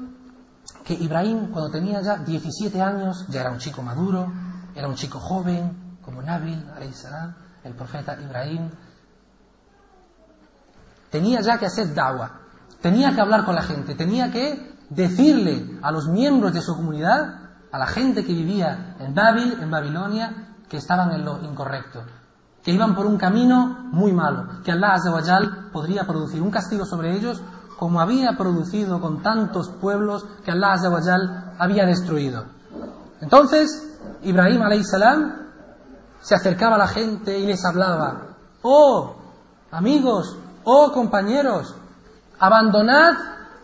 que 0.85 0.95
Ibrahim, 0.95 1.53
cuando 1.53 1.71
tenía 1.71 2.01
ya 2.03 2.17
17 2.17 2.83
años, 2.83 3.27
ya 3.29 3.43
era 3.43 3.53
un 3.53 3.59
chico 3.59 3.83
maduro, 3.83 4.33
era 4.75 4.89
un 4.89 4.97
chico 4.97 5.21
joven, 5.21 5.99
como 6.03 6.21
Nabil, 6.21 6.65
salam, 6.93 7.35
el 7.65 7.75
profeta 7.75 8.19
Ibrahim, 8.21 8.71
tenía 11.11 11.41
ya 11.41 11.59
que 11.59 11.67
hacer 11.67 11.95
dawa, 11.95 12.41
tenía 12.81 13.15
que 13.15 13.21
hablar 13.21 13.45
con 13.45 13.55
la 13.55 13.63
gente, 13.63 13.95
tenía 13.95 14.31
que 14.31 14.77
decirle 14.91 15.79
a 15.83 15.91
los 15.91 16.09
miembros 16.09 16.53
de 16.53 16.63
su 16.63 16.75
comunidad, 16.75 17.51
a 17.71 17.79
la 17.79 17.87
gente 17.87 18.25
que 18.25 18.33
vivía 18.33 18.97
en 18.99 19.15
Babil, 19.15 19.59
en 19.61 19.71
Babilonia, 19.71 20.55
que 20.69 20.79
estaban 20.79 21.13
en 21.13 21.25
lo 21.25 21.43
incorrecto, 21.43 22.03
que 22.63 22.73
iban 22.73 22.95
por 22.95 23.07
un 23.07 23.19
camino 23.19 23.89
muy 23.91 24.13
malo, 24.13 24.63
que 24.65 24.73
Allah 24.73 24.95
Azawajal 24.95 25.71
podría 25.73 26.05
producir 26.05 26.43
un 26.43 26.51
castigo 26.51 26.85
sobre 26.85 27.15
ellos 27.17 27.43
como 27.79 28.01
había 28.01 28.37
producido 28.37 29.01
con 29.01 29.23
tantos 29.23 29.71
pueblos 29.71 30.27
que 30.45 30.51
Allah 30.51 30.73
Azawajal 30.73 31.55
había 31.59 31.87
destruido. 31.87 32.45
Entonces, 33.21 33.99
Ibrahim 34.23 34.83
salam 34.83 35.49
se 36.21 36.35
acercaba 36.35 36.75
a 36.75 36.79
la 36.79 36.89
gente 36.89 37.39
y 37.39 37.47
les 37.47 37.65
hablaba, 37.65 38.37
oh, 38.63 39.17
amigos, 39.71 40.37
oh, 40.69 40.93
compañeros, 40.93 41.75
abandonad 42.39 43.15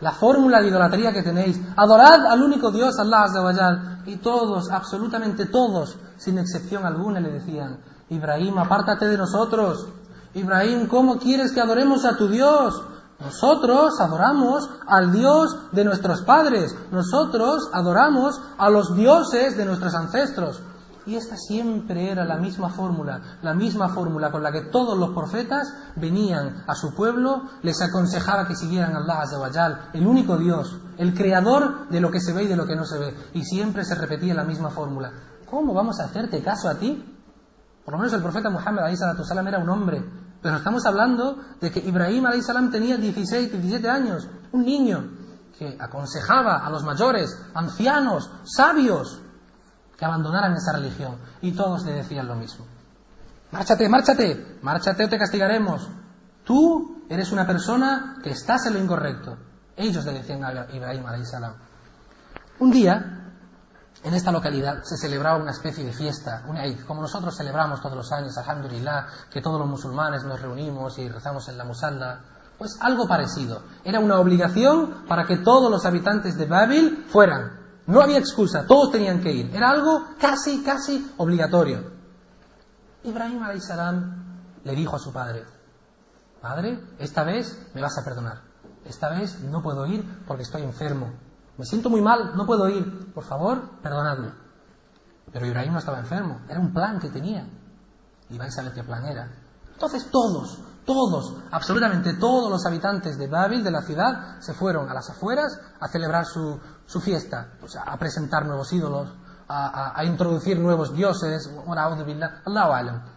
la 0.00 0.12
fórmula 0.12 0.60
de 0.60 0.68
idolatría 0.68 1.12
que 1.12 1.22
tenéis, 1.22 1.60
adorad 1.76 2.26
al 2.26 2.42
único 2.42 2.70
Dios, 2.70 2.98
Allah 2.98 3.24
Azawajal, 3.24 4.02
y 4.06 4.16
todos, 4.16 4.70
absolutamente 4.70 5.46
todos, 5.46 5.96
sin 6.16 6.38
excepción 6.38 6.84
alguna, 6.84 7.20
le 7.20 7.32
decían, 7.32 7.78
Ibrahim, 8.08 8.58
apártate 8.58 9.06
de 9.06 9.18
nosotros, 9.18 9.86
Ibrahim, 10.34 10.88
¿cómo 10.88 11.18
quieres 11.18 11.52
que 11.52 11.60
adoremos 11.60 12.04
a 12.04 12.16
tu 12.16 12.28
Dios? 12.28 12.82
Nosotros 13.20 14.00
adoramos 14.00 14.68
al 14.86 15.12
Dios 15.12 15.56
de 15.72 15.84
nuestros 15.84 16.22
padres, 16.22 16.74
nosotros 16.90 17.70
adoramos 17.72 18.40
a 18.58 18.68
los 18.68 18.96
dioses 18.96 19.56
de 19.56 19.64
nuestros 19.64 19.94
ancestros. 19.94 20.60
Y 21.06 21.16
esta 21.16 21.36
siempre 21.36 22.10
era 22.10 22.24
la 22.24 22.38
misma 22.38 22.70
fórmula, 22.70 23.38
la 23.42 23.52
misma 23.52 23.90
fórmula 23.90 24.30
con 24.30 24.42
la 24.42 24.50
que 24.50 24.62
todos 24.70 24.96
los 24.98 25.10
profetas 25.10 25.68
venían 25.96 26.64
a 26.66 26.74
su 26.74 26.94
pueblo, 26.94 27.42
les 27.62 27.82
aconsejaba 27.82 28.46
que 28.46 28.56
siguieran 28.56 28.96
a 28.96 29.00
Allah 29.00 29.20
Azawajal, 29.20 29.90
el 29.92 30.06
único 30.06 30.38
Dios, 30.38 30.78
el 30.96 31.12
creador 31.12 31.88
de 31.90 32.00
lo 32.00 32.10
que 32.10 32.20
se 32.20 32.32
ve 32.32 32.44
y 32.44 32.48
de 32.48 32.56
lo 32.56 32.66
que 32.66 32.76
no 32.76 32.86
se 32.86 32.98
ve. 32.98 33.14
Y 33.34 33.44
siempre 33.44 33.84
se 33.84 33.94
repetía 33.94 34.32
la 34.32 34.44
misma 34.44 34.70
fórmula. 34.70 35.12
¿Cómo 35.50 35.74
vamos 35.74 36.00
a 36.00 36.04
hacerte 36.04 36.42
caso 36.42 36.68
a 36.68 36.76
ti? 36.76 37.04
Por 37.84 37.92
lo 37.92 37.98
menos 37.98 38.14
el 38.14 38.22
profeta 38.22 38.48
Muhammad 38.48 38.94
salam 38.94 39.46
era 39.46 39.58
un 39.58 39.68
hombre, 39.68 40.02
pero 40.40 40.56
estamos 40.56 40.86
hablando 40.86 41.36
de 41.60 41.70
que 41.70 41.80
Ibrahim 41.80 42.24
salam 42.40 42.70
tenía 42.70 42.96
16, 42.96 43.52
17 43.52 43.90
años, 43.90 44.26
un 44.52 44.64
niño 44.64 45.10
que 45.58 45.76
aconsejaba 45.78 46.64
a 46.66 46.70
los 46.70 46.82
mayores, 46.82 47.38
ancianos, 47.54 48.30
sabios, 48.44 49.20
que 49.96 50.04
abandonaran 50.04 50.52
esa 50.54 50.72
religión. 50.72 51.16
Y 51.40 51.52
todos 51.52 51.84
le 51.84 51.92
decían 51.92 52.26
lo 52.26 52.34
mismo. 52.34 52.66
Márchate, 53.52 53.88
márchate, 53.88 54.58
márchate 54.62 55.04
o 55.04 55.08
te 55.08 55.18
castigaremos. 55.18 55.88
Tú 56.44 57.04
eres 57.08 57.30
una 57.32 57.46
persona 57.46 58.16
que 58.22 58.30
estás 58.30 58.66
en 58.66 58.74
lo 58.74 58.80
incorrecto. 58.80 59.36
Ellos 59.76 60.04
le 60.04 60.12
decían 60.12 60.44
a 60.44 60.66
Ibrahim 60.72 61.24
salam. 61.24 61.54
Un 62.60 62.70
día, 62.70 63.24
en 64.04 64.14
esta 64.14 64.30
localidad 64.30 64.82
se 64.82 64.96
celebraba 64.96 65.38
una 65.38 65.50
especie 65.50 65.84
de 65.84 65.92
fiesta, 65.92 66.44
un 66.46 66.56
Eid, 66.56 66.80
como 66.84 67.00
nosotros 67.00 67.36
celebramos 67.36 67.80
todos 67.80 67.96
los 67.96 68.12
años, 68.12 68.36
alhamdulillah, 68.36 69.06
que 69.30 69.40
todos 69.40 69.58
los 69.58 69.68
musulmanes 69.68 70.24
nos 70.24 70.40
reunimos 70.40 70.98
y 70.98 71.08
rezamos 71.08 71.48
en 71.48 71.58
la 71.58 71.64
musalla. 71.64 72.20
Pues 72.58 72.78
algo 72.80 73.08
parecido. 73.08 73.62
Era 73.82 74.00
una 74.00 74.20
obligación 74.20 75.06
para 75.08 75.24
que 75.24 75.38
todos 75.38 75.70
los 75.70 75.84
habitantes 75.86 76.36
de 76.36 76.46
Babil 76.46 77.06
fueran. 77.08 77.63
No 77.86 78.00
había 78.00 78.18
excusa, 78.18 78.66
todos 78.66 78.92
tenían 78.92 79.20
que 79.20 79.32
ir. 79.32 79.54
Era 79.54 79.70
algo 79.70 80.06
casi, 80.18 80.62
casi 80.62 81.12
obligatorio. 81.18 81.92
Ibrahim 83.02 83.40
salam 83.60 84.24
le 84.64 84.74
dijo 84.74 84.96
a 84.96 84.98
su 84.98 85.12
padre, 85.12 85.44
Padre, 86.44 86.78
esta 86.98 87.24
vez 87.24 87.70
me 87.72 87.80
vas 87.80 87.96
a 87.96 88.04
perdonar. 88.04 88.42
Esta 88.84 89.08
vez 89.08 89.40
no 89.40 89.62
puedo 89.62 89.86
ir 89.86 90.04
porque 90.26 90.42
estoy 90.42 90.60
enfermo. 90.60 91.10
Me 91.56 91.64
siento 91.64 91.88
muy 91.88 92.02
mal, 92.02 92.36
no 92.36 92.44
puedo 92.44 92.68
ir. 92.68 93.14
Por 93.14 93.24
favor, 93.24 93.80
perdonadme. 93.80 94.30
Pero 95.32 95.46
Ibrahim 95.46 95.72
no 95.72 95.78
estaba 95.78 95.98
enfermo, 96.00 96.42
era 96.46 96.60
un 96.60 96.74
plan 96.74 96.98
que 96.98 97.08
tenía. 97.08 97.48
Y 98.28 98.36
vais 98.36 98.58
a 98.58 98.62
ver 98.62 98.74
qué 98.74 98.84
plan 98.84 99.06
era. 99.06 99.30
Entonces 99.72 100.10
todos, 100.10 100.60
todos, 100.84 101.34
absolutamente 101.50 102.14
todos 102.14 102.50
los 102.50 102.64
habitantes 102.66 103.18
de 103.18 103.26
Babil, 103.26 103.64
de 103.64 103.70
la 103.70 103.82
ciudad, 103.82 104.40
se 104.40 104.54
fueron 104.54 104.88
a 104.88 104.94
las 104.94 105.10
afueras 105.10 105.58
a 105.80 105.88
celebrar 105.88 106.26
su, 106.26 106.60
fiesta, 107.00 107.52
pues 107.60 107.76
a 107.76 107.96
presentar 107.96 108.46
nuevos 108.46 108.72
ídolos, 108.72 109.08
a, 109.48 109.98
a, 109.98 110.04
introducir 110.04 110.58
nuevos 110.58 110.94
dioses, 110.94 111.50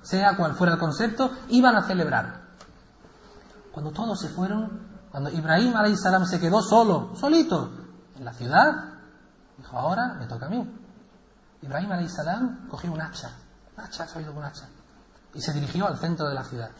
sea 0.01 0.35
cual 0.35 0.55
fuera 0.55 0.73
el 0.73 0.79
concepto, 0.79 1.31
iban 1.49 1.75
a 1.75 1.83
celebrar. 1.83 2.47
Cuando 3.71 3.91
todos 3.91 4.19
se 4.19 4.29
fueron, 4.29 4.87
cuando 5.11 5.29
Ibrahim 5.29 5.73
salam 5.95 6.25
se 6.25 6.39
quedó 6.39 6.61
solo, 6.61 7.15
solito, 7.15 7.71
en 8.15 8.25
la 8.25 8.33
ciudad, 8.33 8.71
dijo, 9.57 9.77
ahora 9.77 10.15
me 10.19 10.25
toca 10.25 10.47
a 10.47 10.49
mí. 10.49 10.67
Ibrahim 11.61 12.07
salam 12.07 12.67
cogió 12.67 12.91
un 12.91 13.01
hacha, 13.01 13.31
un 13.77 13.83
hacha, 13.83 14.05
un 14.15 14.43
hacha, 14.43 14.67
y 15.33 15.41
se 15.41 15.53
dirigió 15.53 15.87
al 15.87 15.97
centro 15.97 16.27
de 16.27 16.35
la 16.35 16.43
ciudad. 16.43 16.71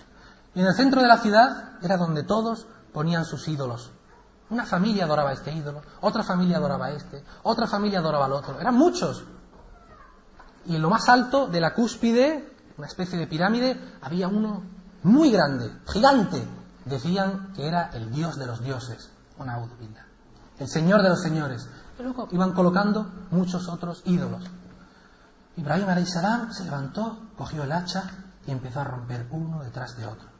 Y 0.57 0.61
en 0.61 0.65
el 0.65 0.73
centro 0.73 1.03
de 1.03 1.07
la 1.07 1.19
ciudad 1.19 1.73
era 1.83 1.97
donde 1.97 2.23
todos 2.23 2.65
ponían 2.91 3.25
sus 3.25 3.47
ídolos. 3.47 3.91
Una 4.49 4.65
familia 4.65 5.03
adoraba 5.03 5.31
este 5.31 5.53
ídolo, 5.53 5.83
otra 6.01 6.23
familia 6.23 6.57
adoraba 6.57 6.89
este, 6.89 7.23
otra 7.43 7.67
familia 7.67 7.99
adoraba 7.99 8.25
al 8.25 8.33
otro. 8.33 8.59
Eran 8.59 8.73
muchos. 8.73 9.23
Y 10.65 10.75
en 10.75 10.81
lo 10.81 10.89
más 10.89 11.07
alto 11.09 11.45
de 11.45 11.61
la 11.61 11.75
cúspide, 11.75 12.55
una 12.75 12.87
especie 12.87 13.19
de 13.19 13.27
pirámide, 13.27 13.79
había 14.01 14.27
uno 14.27 14.63
muy 15.03 15.29
grande, 15.29 15.71
gigante. 15.89 16.43
Decían 16.85 17.53
que 17.53 17.67
era 17.67 17.91
el 17.93 18.09
dios 18.09 18.35
de 18.39 18.47
los 18.47 18.63
dioses, 18.63 19.11
una 19.37 19.59
el 20.57 20.67
señor 20.67 21.03
de 21.03 21.09
los 21.09 21.21
señores. 21.21 21.69
Y 21.99 22.01
luego 22.01 22.29
iban 22.31 22.53
colocando 22.53 23.05
muchos 23.29 23.69
otros 23.69 24.01
ídolos. 24.05 24.43
Ibrahim 25.55 26.03
salam 26.07 26.51
se 26.51 26.63
levantó, 26.63 27.29
cogió 27.37 27.61
el 27.61 27.71
hacha 27.71 28.09
y 28.47 28.49
empezó 28.49 28.79
a 28.79 28.85
romper 28.85 29.27
uno 29.29 29.63
detrás 29.63 29.95
de 29.95 30.07
otro. 30.07 30.36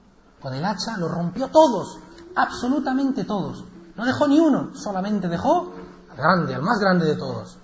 Con 0.47 0.55
el 0.55 0.63
hacha 0.63 0.95
lo 0.97 1.09
rompió 1.09 1.49
todos, 1.49 1.99
absolutamente 2.33 3.25
todos. 3.25 3.65
No 3.97 4.05
dejó 4.05 4.29
ni 4.29 4.39
uno, 4.39 4.73
solamente 4.75 5.27
dejó 5.27 5.73
al 6.09 6.15
grande, 6.15 6.55
al 6.55 6.61
más 6.61 6.79
grande 6.79 7.05
de 7.05 7.17
todos. 7.17 7.57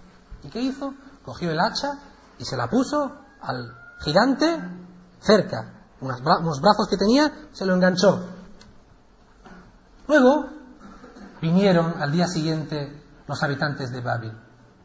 ¿Y 0.43 0.49
qué 0.49 0.59
hizo? 0.59 0.93
Cogió 1.23 1.49
el 1.51 1.61
hacha 1.61 1.97
y 2.37 2.43
se 2.43 2.57
la 2.57 2.69
puso 2.69 3.09
al 3.39 3.73
gigante 4.01 4.61
cerca. 5.21 5.85
Unos 6.01 6.59
brazos 6.59 6.89
que 6.89 6.97
tenía, 6.97 7.31
se 7.53 7.65
lo 7.65 7.73
enganchó. 7.73 8.19
Luego 10.09 10.47
vinieron 11.41 12.01
al 12.01 12.11
día 12.11 12.27
siguiente 12.27 13.01
los 13.27 13.41
habitantes 13.43 13.93
de 13.93 14.01
Babil. 14.01 14.37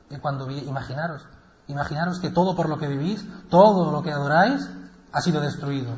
Y 0.09 0.19
cuando 0.21 0.47
vi, 0.47 0.59
imaginaros, 0.61 1.27
imaginaros 1.67 2.21
que 2.21 2.31
todo 2.31 2.55
por 2.55 2.69
lo 2.69 2.79
que 2.79 2.87
vivís, 2.87 3.27
todo 3.51 3.91
lo 3.91 4.05
que 4.05 4.13
adoráis, 4.13 4.71
ha 5.11 5.21
sido 5.21 5.41
destruido. 5.41 5.97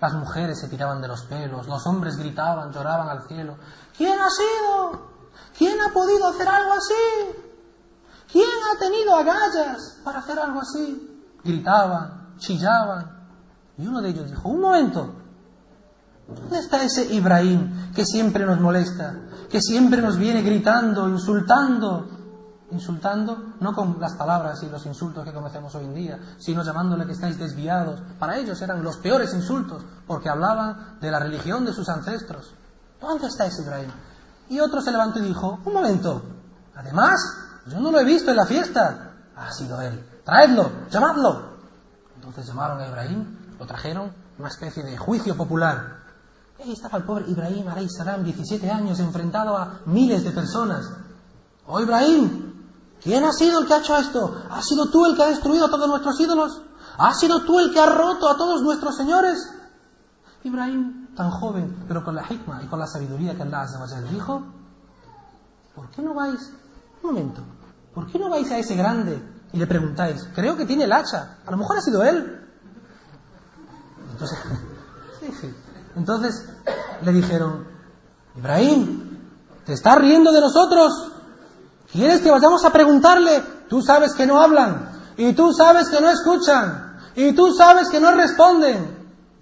Las 0.00 0.12
mujeres 0.12 0.60
se 0.60 0.68
tiraban 0.68 1.00
de 1.00 1.08
los 1.08 1.22
pelos, 1.22 1.66
los 1.66 1.86
hombres 1.86 2.16
gritaban, 2.16 2.72
lloraban 2.72 3.08
al 3.08 3.26
cielo. 3.26 3.56
¿Quién 3.96 4.18
ha 4.18 4.28
sido? 4.28 5.16
¿Quién 5.56 5.80
ha 5.80 5.92
podido 5.92 6.26
hacer 6.28 6.48
algo 6.48 6.72
así? 6.72 7.42
¿Quién 8.30 8.48
ha 8.70 8.78
tenido 8.78 9.14
agallas 9.14 9.98
para 10.04 10.18
hacer 10.18 10.38
algo 10.38 10.60
así? 10.60 11.24
Gritaban, 11.42 12.36
chillaban. 12.38 13.28
Y 13.78 13.86
uno 13.86 14.02
de 14.02 14.10
ellos 14.10 14.28
dijo, 14.30 14.48
un 14.48 14.60
momento, 14.60 15.14
¿dónde 16.28 16.58
está 16.58 16.82
ese 16.82 17.14
Ibrahim 17.14 17.92
que 17.94 18.04
siempre 18.04 18.44
nos 18.44 18.60
molesta, 18.60 19.18
que 19.50 19.60
siempre 19.60 20.02
nos 20.02 20.18
viene 20.18 20.42
gritando, 20.42 21.08
insultando? 21.08 22.15
Insultando, 22.70 23.54
no 23.60 23.72
con 23.72 24.00
las 24.00 24.14
palabras 24.14 24.62
y 24.62 24.68
los 24.68 24.84
insultos 24.86 25.24
que 25.24 25.32
conocemos 25.32 25.74
hoy 25.74 25.84
en 25.84 25.94
día, 25.94 26.18
sino 26.38 26.62
llamándole 26.62 27.06
que 27.06 27.12
estáis 27.12 27.38
desviados. 27.38 28.00
Para 28.18 28.36
ellos 28.36 28.60
eran 28.60 28.82
los 28.82 28.96
peores 28.98 29.32
insultos, 29.34 29.84
porque 30.06 30.28
hablaban 30.28 30.98
de 31.00 31.10
la 31.10 31.18
religión 31.18 31.64
de 31.64 31.72
sus 31.72 31.88
ancestros. 31.88 32.54
¿Dónde 33.00 33.28
está 33.28 33.46
ese 33.46 33.62
Ibrahim? 33.62 33.90
Y 34.48 34.60
otro 34.60 34.80
se 34.80 34.90
levantó 34.90 35.18
y 35.20 35.22
dijo, 35.22 35.60
un 35.64 35.72
momento, 35.72 36.22
además, 36.74 37.20
yo 37.66 37.80
no 37.80 37.90
lo 37.90 38.00
he 38.00 38.04
visto 38.04 38.30
en 38.30 38.36
la 38.36 38.46
fiesta. 38.46 39.12
Ha 39.36 39.52
sido 39.52 39.80
él. 39.80 40.04
Traedlo, 40.24 40.70
llamadlo. 40.90 41.56
Entonces 42.16 42.46
llamaron 42.46 42.80
a 42.80 42.88
Ibrahim, 42.88 43.56
lo 43.58 43.66
trajeron, 43.66 44.12
una 44.38 44.48
especie 44.48 44.82
de 44.82 44.96
juicio 44.96 45.36
popular. 45.36 45.98
Ahí 46.62 46.72
estaba 46.72 46.98
el 46.98 47.04
pobre 47.04 47.26
Ibrahim, 47.28 47.66
salam, 47.88 48.24
17 48.24 48.70
años, 48.70 48.98
enfrentado 48.98 49.56
a 49.56 49.80
miles 49.86 50.24
de 50.24 50.30
personas. 50.30 50.90
Oh 51.66 51.80
Ibrahim, 51.80 52.55
¿quién 53.06 53.24
ha 53.24 53.32
sido 53.32 53.60
el 53.60 53.66
que 53.68 53.74
ha 53.74 53.78
hecho 53.78 53.96
esto? 53.96 54.42
¿Has 54.50 54.66
sido 54.66 54.90
tú 54.90 55.06
el 55.06 55.14
que 55.14 55.22
ha 55.22 55.28
destruido 55.28 55.66
a 55.66 55.70
todos 55.70 55.88
nuestros 55.88 56.18
ídolos? 56.18 56.60
¿Has 56.98 57.20
sido 57.20 57.44
tú 57.44 57.60
el 57.60 57.72
que 57.72 57.78
ha 57.78 57.86
roto 57.86 58.28
a 58.28 58.36
todos 58.36 58.62
nuestros 58.62 58.96
señores? 58.96 59.38
Ibrahim, 60.42 61.14
tan 61.14 61.30
joven, 61.30 61.84
pero 61.86 62.02
con 62.04 62.16
la 62.16 62.24
hikma 62.28 62.62
y 62.64 62.66
con 62.66 62.80
la 62.80 62.88
sabiduría 62.88 63.36
que 63.36 63.42
Allah 63.42 63.66
dijo, 64.10 64.42
¿por 65.76 65.88
qué 65.90 66.02
no 66.02 66.14
vais? 66.14 66.52
Un 67.04 67.10
momento, 67.10 67.42
¿por 67.94 68.10
qué 68.10 68.18
no 68.18 68.28
vais 68.28 68.50
a 68.50 68.58
ese 68.58 68.74
grande 68.74 69.22
y 69.52 69.58
le 69.58 69.66
preguntáis, 69.68 70.28
creo 70.34 70.56
que 70.56 70.66
tiene 70.66 70.84
el 70.84 70.92
hacha, 70.92 71.38
a 71.46 71.50
lo 71.52 71.58
mejor 71.58 71.78
ha 71.78 71.80
sido 71.82 72.02
él? 72.02 72.42
Entonces, 74.12 74.38
Entonces 75.96 76.46
le 77.02 77.12
dijeron, 77.12 77.66
Ibrahim, 78.36 79.18
¿te 79.64 79.72
estás 79.72 79.96
riendo 79.98 80.30
de 80.30 80.40
nosotros? 80.40 81.12
¿Quieres 81.92 82.20
que 82.20 82.30
vayamos 82.30 82.64
a 82.64 82.72
preguntarle? 82.72 83.42
Tú 83.68 83.82
sabes 83.82 84.14
que 84.14 84.26
no 84.26 84.40
hablan, 84.40 84.90
y 85.16 85.32
tú 85.32 85.52
sabes 85.52 85.88
que 85.88 86.00
no 86.00 86.10
escuchan, 86.10 86.98
y 87.14 87.32
tú 87.32 87.52
sabes 87.52 87.88
que 87.88 88.00
no 88.00 88.12
responden. 88.12 88.96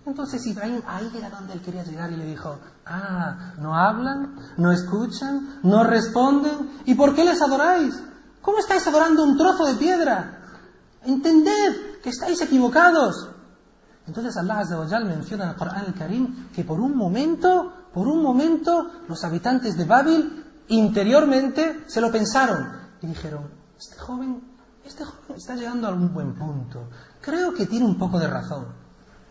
Entonces 0.07 0.47
Ibrahim 0.47 0.83
ahí 0.87 1.11
era 1.17 1.31
donde 1.31 1.55
él 1.55 1.63
quería 1.63 1.83
llegar 1.83 2.13
y 2.13 2.17
le 2.17 2.27
dijo, 2.27 2.59
ah, 2.85 3.55
no 3.59 3.75
hablan, 3.75 4.37
no 4.59 4.71
escuchan, 4.71 5.61
no 5.63 5.83
responden, 5.83 6.81
¿y 6.85 6.95
por 6.95 7.15
qué 7.15 7.25
les 7.25 7.41
adoráis? 7.41 7.95
¿Cómo 8.43 8.59
estáis 8.59 8.87
adorando 8.87 9.25
un 9.25 9.39
trozo 9.39 9.65
de 9.65 9.75
piedra? 9.75 10.43
Entended 11.05 12.01
que 12.03 12.11
estáis 12.11 12.41
equivocados. 12.43 13.31
Entonces 14.07 14.37
Allah 14.37 14.59
Azza 14.59 15.01
menciona 15.01 15.45
en 15.45 15.51
el 15.51 15.57
Corán 15.57 15.85
el 15.87 15.95
Karim 15.95 16.49
que 16.55 16.65
por 16.65 16.79
un 16.79 16.95
momento, 16.95 17.73
por 17.95 18.07
un 18.07 18.23
momento, 18.23 18.91
los 19.09 19.25
habitantes 19.25 19.79
de 19.79 19.85
Babil 19.87 20.44
interiormente 20.69 21.85
se 21.87 22.01
lo 22.01 22.11
pensaron 22.11 22.85
y 23.03 23.07
dijeron, 23.07 23.51
este 23.79 23.97
joven, 23.99 24.43
este 24.85 25.05
joven 25.05 25.37
está 25.37 25.55
llegando 25.55 25.89
a 25.89 25.93
un 25.93 26.13
buen 26.13 26.35
punto. 26.35 26.89
Creo 27.21 27.55
que 27.55 27.67
tiene 27.67 27.87
un 27.87 27.99
poco 27.99 28.19
de 28.19 28.29
razón. 28.29 28.67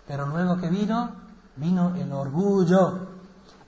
Pero 0.08 0.28
luego 0.28 0.58
que 0.58 0.70
vino, 0.70 1.16
vino 1.56 1.96
el 1.96 2.12
orgullo, 2.12 3.08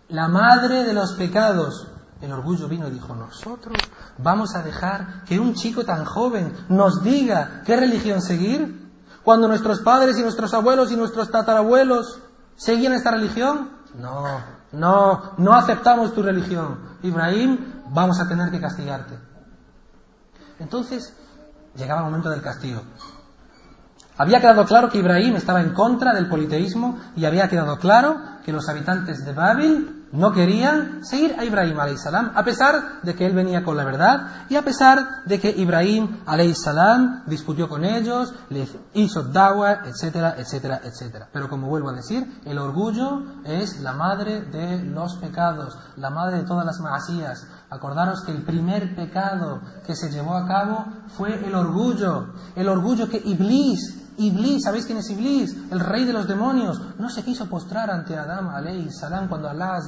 la 0.09 0.27
madre 0.27 0.83
de 0.83 0.93
los 0.93 1.13
pecados. 1.13 1.87
El 2.21 2.31
orgullo 2.31 2.67
vino 2.67 2.87
y 2.87 2.91
dijo, 2.91 3.13
nosotros 3.15 3.77
vamos 4.17 4.55
a 4.55 4.63
dejar 4.63 5.23
que 5.25 5.39
un 5.39 5.53
chico 5.53 5.83
tan 5.83 6.05
joven 6.05 6.53
nos 6.69 7.03
diga 7.03 7.61
qué 7.65 7.75
religión 7.75 8.21
seguir. 8.21 8.83
Cuando 9.23 9.47
nuestros 9.47 9.81
padres 9.81 10.17
y 10.17 10.21
nuestros 10.21 10.53
abuelos 10.53 10.91
y 10.91 10.95
nuestros 10.95 11.31
tatarabuelos 11.31 12.21
seguían 12.55 12.93
esta 12.93 13.11
religión, 13.11 13.71
no, 13.95 14.54
no, 14.71 15.33
no 15.37 15.53
aceptamos 15.53 16.13
tu 16.13 16.21
religión. 16.21 16.97
Ibrahim, 17.03 17.83
vamos 17.89 18.19
a 18.19 18.27
tener 18.27 18.51
que 18.51 18.59
castigarte. 18.59 19.17
Entonces, 20.59 21.15
llegaba 21.75 22.01
el 22.01 22.05
momento 22.05 22.29
del 22.29 22.41
castigo. 22.41 22.81
Había 24.17 24.39
quedado 24.39 24.65
claro 24.65 24.89
que 24.89 24.99
Ibrahim 24.99 25.35
estaba 25.35 25.61
en 25.61 25.73
contra 25.73 26.13
del 26.13 26.29
politeísmo 26.29 26.97
y 27.15 27.25
había 27.25 27.49
quedado 27.49 27.77
claro 27.77 28.17
que 28.45 28.53
los 28.53 28.69
habitantes 28.69 29.25
de 29.25 29.33
Babil 29.33 29.94
no 30.15 30.31
querían 30.31 31.05
seguir 31.05 31.35
a 31.37 31.43
Ibrahim 31.43 31.77
salam 31.97 32.31
a 32.35 32.43
pesar 32.43 33.01
de 33.03 33.15
que 33.15 33.25
él 33.25 33.33
venía 33.33 33.63
con 33.63 33.77
la 33.77 33.83
verdad 33.83 34.45
y 34.49 34.55
a 34.55 34.63
pesar 34.63 35.23
de 35.25 35.39
que 35.39 35.49
Ibrahim 35.49 36.21
salam 36.53 37.23
discutió 37.25 37.67
con 37.67 37.83
ellos, 37.83 38.33
les 38.49 38.75
hizo 38.93 39.23
dawa, 39.23 39.81
etcétera, 39.85 40.35
etcétera, 40.37 40.81
etcétera. 40.83 41.29
Pero 41.31 41.49
como 41.49 41.67
vuelvo 41.67 41.89
a 41.89 41.93
decir, 41.93 42.41
el 42.45 42.57
orgullo 42.57 43.23
es 43.43 43.81
la 43.81 43.93
madre 43.93 44.41
de 44.41 44.83
los 44.83 45.17
pecados, 45.17 45.77
la 45.97 46.09
madre 46.09 46.37
de 46.37 46.43
todas 46.43 46.65
las 46.65 46.79
maasías. 46.79 47.47
Acordaros 47.69 48.23
que 48.23 48.31
el 48.31 48.43
primer 48.43 48.95
pecado 48.95 49.61
que 49.85 49.95
se 49.95 50.09
llevó 50.09 50.35
a 50.35 50.47
cabo 50.47 50.85
fue 51.17 51.45
el 51.45 51.53
orgullo, 51.55 52.33
el 52.55 52.69
orgullo 52.69 53.09
que 53.09 53.21
Iblis 53.23 54.04
Iblis, 54.17 54.63
¿sabéis 54.63 54.85
quién 54.85 54.99
es 54.99 55.09
Iblis? 55.09 55.55
El 55.71 55.79
rey 55.79 56.05
de 56.05 56.13
los 56.13 56.27
demonios. 56.27 56.79
No 56.97 57.09
se 57.09 57.23
quiso 57.23 57.47
postrar 57.47 57.89
ante 57.89 58.17
Adam 58.17 58.49
alayhi 58.49 58.91
salam 58.91 59.27
cuando 59.27 59.49
Allah 59.49 59.79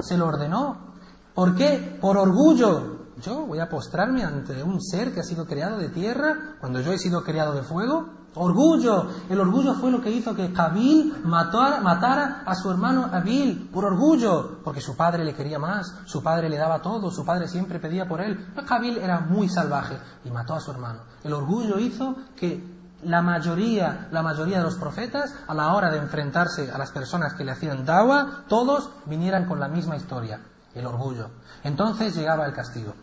se 0.00 0.16
lo 0.16 0.26
ordenó. 0.26 0.94
¿Por 1.34 1.54
qué? 1.54 1.98
Por 2.00 2.16
orgullo. 2.16 2.96
Yo 3.22 3.46
voy 3.46 3.60
a 3.60 3.68
postrarme 3.68 4.24
ante 4.24 4.62
un 4.62 4.80
ser 4.80 5.12
que 5.12 5.20
ha 5.20 5.24
sido 5.24 5.46
creado 5.46 5.78
de 5.78 5.88
tierra 5.88 6.56
cuando 6.60 6.80
yo 6.80 6.92
he 6.92 6.98
sido 6.98 7.22
creado 7.22 7.54
de 7.54 7.62
fuego. 7.62 8.08
Orgullo. 8.34 9.08
El 9.30 9.40
orgullo 9.40 9.74
fue 9.74 9.90
lo 9.90 10.02
que 10.02 10.10
hizo 10.10 10.34
que 10.34 10.52
Kabil 10.52 11.14
matara, 11.24 12.42
a 12.44 12.54
su 12.54 12.70
hermano 12.70 13.08
Abil 13.10 13.70
por 13.72 13.86
orgullo, 13.86 14.58
porque 14.62 14.82
su 14.82 14.94
padre 14.94 15.24
le 15.24 15.34
quería 15.34 15.58
más, 15.58 15.94
su 16.04 16.22
padre 16.22 16.50
le 16.50 16.58
daba 16.58 16.82
todo, 16.82 17.10
su 17.10 17.24
padre 17.24 17.48
siempre 17.48 17.80
pedía 17.80 18.06
por 18.06 18.20
él. 18.20 18.52
Kabil 18.66 18.98
era 18.98 19.20
muy 19.20 19.48
salvaje 19.48 19.96
y 20.22 20.30
mató 20.30 20.54
a 20.54 20.60
su 20.60 20.70
hermano. 20.70 21.00
El 21.24 21.32
orgullo 21.32 21.78
hizo 21.78 22.14
que 22.36 22.75
la 23.02 23.22
mayoría, 23.22 24.08
la 24.10 24.22
mayoría 24.22 24.58
de 24.58 24.64
los 24.64 24.76
profetas, 24.76 25.34
a 25.46 25.54
la 25.54 25.74
hora 25.74 25.90
de 25.90 25.98
enfrentarse 25.98 26.70
a 26.70 26.78
las 26.78 26.90
personas 26.90 27.34
que 27.34 27.44
le 27.44 27.52
hacían 27.52 27.84
dawa, 27.84 28.44
todos 28.48 28.90
vinieran 29.06 29.46
con 29.46 29.60
la 29.60 29.68
misma 29.68 29.96
historia, 29.96 30.40
el 30.74 30.86
orgullo. 30.86 31.30
Entonces 31.62 32.14
llegaba 32.14 32.46
el 32.46 32.52
castigo. 32.52 32.94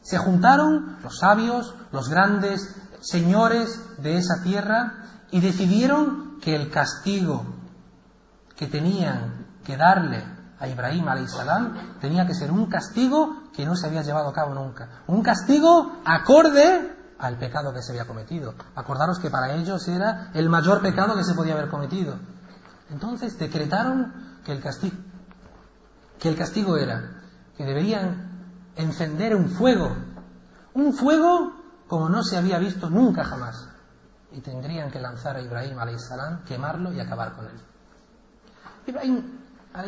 Se 0.00 0.18
juntaron 0.18 0.98
los 1.02 1.18
sabios, 1.18 1.74
los 1.92 2.08
grandes 2.08 2.76
señores 3.00 3.80
de 3.98 4.16
esa 4.16 4.42
tierra 4.42 5.24
y 5.30 5.40
decidieron 5.40 6.40
que 6.40 6.56
el 6.56 6.70
castigo 6.70 7.44
que 8.56 8.66
tenían 8.66 9.46
que 9.64 9.76
darle 9.76 10.24
a 10.58 10.68
Ibrahim 10.68 11.06
salam 11.26 11.98
tenía 12.00 12.26
que 12.26 12.34
ser 12.34 12.50
un 12.50 12.66
castigo 12.66 13.42
que 13.52 13.64
no 13.64 13.74
se 13.74 13.86
había 13.86 14.02
llevado 14.02 14.28
a 14.28 14.32
cabo 14.32 14.54
nunca. 14.54 15.02
Un 15.06 15.22
castigo 15.22 16.00
acorde 16.04 17.01
al 17.22 17.38
pecado 17.38 17.72
que 17.72 17.82
se 17.82 17.92
había 17.92 18.04
cometido. 18.04 18.54
Acordaros 18.74 19.20
que 19.20 19.30
para 19.30 19.54
ellos 19.54 19.86
era 19.86 20.32
el 20.34 20.48
mayor 20.48 20.82
pecado 20.82 21.16
que 21.16 21.22
se 21.22 21.34
podía 21.34 21.54
haber 21.54 21.68
cometido. 21.68 22.16
Entonces 22.90 23.38
decretaron 23.38 24.40
que 24.44 24.50
el 24.50 24.60
castigo, 24.60 24.96
que 26.18 26.28
el 26.28 26.36
castigo 26.36 26.76
era 26.76 27.22
que 27.56 27.64
deberían 27.64 28.72
encender 28.74 29.36
un 29.36 29.48
fuego, 29.50 29.96
un 30.74 30.92
fuego 30.92 31.52
como 31.86 32.08
no 32.08 32.24
se 32.24 32.36
había 32.36 32.58
visto 32.58 32.90
nunca 32.90 33.22
jamás, 33.22 33.68
y 34.32 34.40
tendrían 34.40 34.90
que 34.90 34.98
lanzar 34.98 35.36
a 35.36 35.42
Ibrahim 35.42 35.76
salam, 35.98 36.42
quemarlo 36.42 36.92
y 36.92 36.98
acabar 36.98 37.34
con 37.34 37.46
él. 37.46 37.60
Ibrahim 38.88 39.38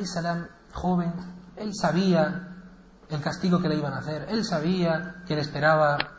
salam, 0.05 0.47
joven, 0.73 1.13
él 1.57 1.71
sabía 1.75 2.49
el 3.09 3.21
castigo 3.21 3.61
que 3.61 3.69
le 3.69 3.77
iban 3.77 3.93
a 3.93 3.99
hacer, 3.99 4.27
él 4.29 4.45
sabía 4.45 5.25
que 5.27 5.35
le 5.35 5.41
esperaba 5.41 6.14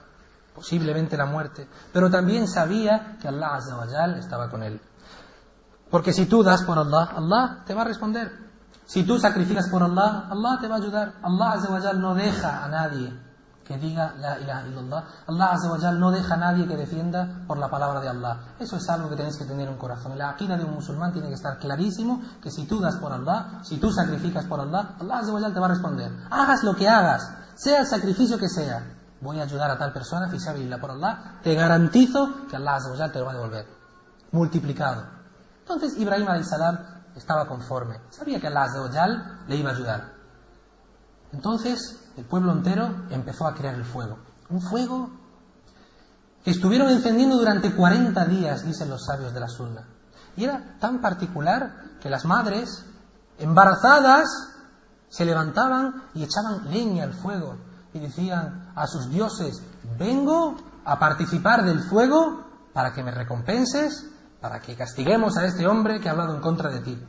posiblemente 0.55 1.17
la 1.17 1.25
muerte, 1.25 1.67
pero 1.91 2.09
también 2.09 2.47
sabía 2.47 3.17
que 3.21 3.27
Allah 3.27 3.55
Azza 3.55 4.17
estaba 4.17 4.49
con 4.49 4.63
él. 4.63 4.81
Porque 5.91 6.13
si 6.13 6.25
tú 6.25 6.43
das 6.43 6.63
por 6.63 6.79
Allah, 6.79 7.11
Allah 7.15 7.63
te 7.65 7.73
va 7.73 7.81
a 7.81 7.85
responder. 7.85 8.31
Si 8.85 9.03
tú 9.03 9.19
sacrificas 9.19 9.69
por 9.69 9.83
Allah, 9.83 10.27
Allah 10.29 10.57
te 10.61 10.67
va 10.67 10.75
a 10.75 10.77
ayudar. 10.77 11.13
Allah 11.21 11.51
Azza 11.53 11.93
no 11.93 12.15
deja 12.15 12.63
a 12.63 12.69
nadie 12.69 13.13
que 13.65 13.77
diga 13.77 14.13
la 14.17 14.39
ilaha 14.39 14.67
illallah. 14.67 15.03
Allah 15.27 15.51
Azza 15.51 15.91
no 15.91 16.11
deja 16.11 16.35
a 16.35 16.37
nadie 16.37 16.67
que 16.67 16.77
defienda 16.77 17.43
por 17.47 17.57
la 17.57 17.69
palabra 17.69 17.99
de 17.99 18.09
Allah. 18.09 18.55
Eso 18.59 18.77
es 18.77 18.89
algo 18.89 19.09
que 19.09 19.15
tenéis 19.15 19.37
que 19.37 19.45
tener 19.45 19.67
en 19.67 19.77
corazón. 19.77 20.17
La 20.17 20.29
aqida 20.29 20.55
de 20.55 20.63
un 20.63 20.75
musulmán 20.75 21.11
tiene 21.11 21.27
que 21.27 21.33
estar 21.33 21.57
clarísimo 21.57 22.21
que 22.41 22.49
si 22.49 22.65
tú 22.65 22.79
das 22.79 22.95
por 22.95 23.11
Allah, 23.11 23.59
si 23.63 23.77
tú 23.77 23.91
sacrificas 23.91 24.45
por 24.45 24.59
Allah, 24.59 24.95
Allah 24.99 25.19
Azza 25.19 25.53
te 25.53 25.59
va 25.59 25.65
a 25.65 25.69
responder. 25.69 26.11
Hagas 26.29 26.63
lo 26.63 26.75
que 26.75 26.87
hagas, 26.87 27.29
sea 27.55 27.81
el 27.81 27.87
sacrificio 27.87 28.37
que 28.37 28.47
sea 28.47 28.95
voy 29.25 29.39
a 29.39 29.43
ayudar 29.43 29.71
a 29.71 29.77
tal 29.77 29.91
persona, 29.91 30.29
fisabilillah 30.29 30.79
por 30.79 30.91
Allah, 30.91 31.39
te 31.43 31.53
garantizo 31.55 32.47
que 32.47 32.55
Allah 32.55 32.75
Azza 32.75 33.11
te 33.11 33.19
lo 33.19 33.25
va 33.25 33.31
a 33.31 33.35
devolver, 33.35 33.65
multiplicado. 34.31 35.05
Entonces 35.59 35.97
Ibrahim 35.97 36.27
salam 36.43 36.77
estaba 37.15 37.47
conforme, 37.47 37.99
sabía 38.09 38.39
que 38.39 38.47
Allah 38.47 38.63
Azza 38.63 39.07
le 39.47 39.55
iba 39.55 39.71
a 39.71 39.73
ayudar. 39.73 40.13
Entonces 41.33 41.99
el 42.15 42.25
pueblo 42.25 42.53
entero 42.53 43.07
empezó 43.09 43.47
a 43.47 43.55
crear 43.55 43.75
el 43.75 43.83
fuego, 43.83 44.19
un 44.49 44.61
fuego 44.61 45.09
que 46.43 46.51
estuvieron 46.51 46.89
encendiendo 46.89 47.37
durante 47.37 47.75
40 47.75 48.25
días, 48.25 48.63
dicen 48.63 48.89
los 48.89 49.03
sabios 49.03 49.33
de 49.33 49.39
la 49.39 49.47
Sunna. 49.47 49.87
Y 50.37 50.43
era 50.43 50.77
tan 50.79 51.01
particular 51.01 51.97
que 51.99 52.09
las 52.09 52.23
madres, 52.25 52.85
embarazadas, 53.39 54.27
se 55.09 55.25
levantaban 55.25 56.03
y 56.13 56.23
echaban 56.23 56.69
leña 56.69 57.05
al 57.05 57.13
fuego 57.13 57.57
y 57.95 57.99
decían 57.99 58.73
a 58.75 58.87
sus 58.87 59.09
dioses, 59.09 59.63
vengo 59.97 60.57
a 60.83 60.99
participar 60.99 61.63
del 61.63 61.79
fuego 61.79 62.43
para 62.73 62.91
que 62.91 63.01
me 63.01 63.11
recompenses, 63.11 64.05
para 64.41 64.59
que 64.59 64.75
castiguemos 64.75 65.37
a 65.37 65.45
este 65.45 65.65
hombre 65.65 66.01
que 66.01 66.09
ha 66.09 66.11
hablado 66.11 66.35
en 66.35 66.41
contra 66.41 66.69
de 66.69 66.81
ti. 66.81 67.01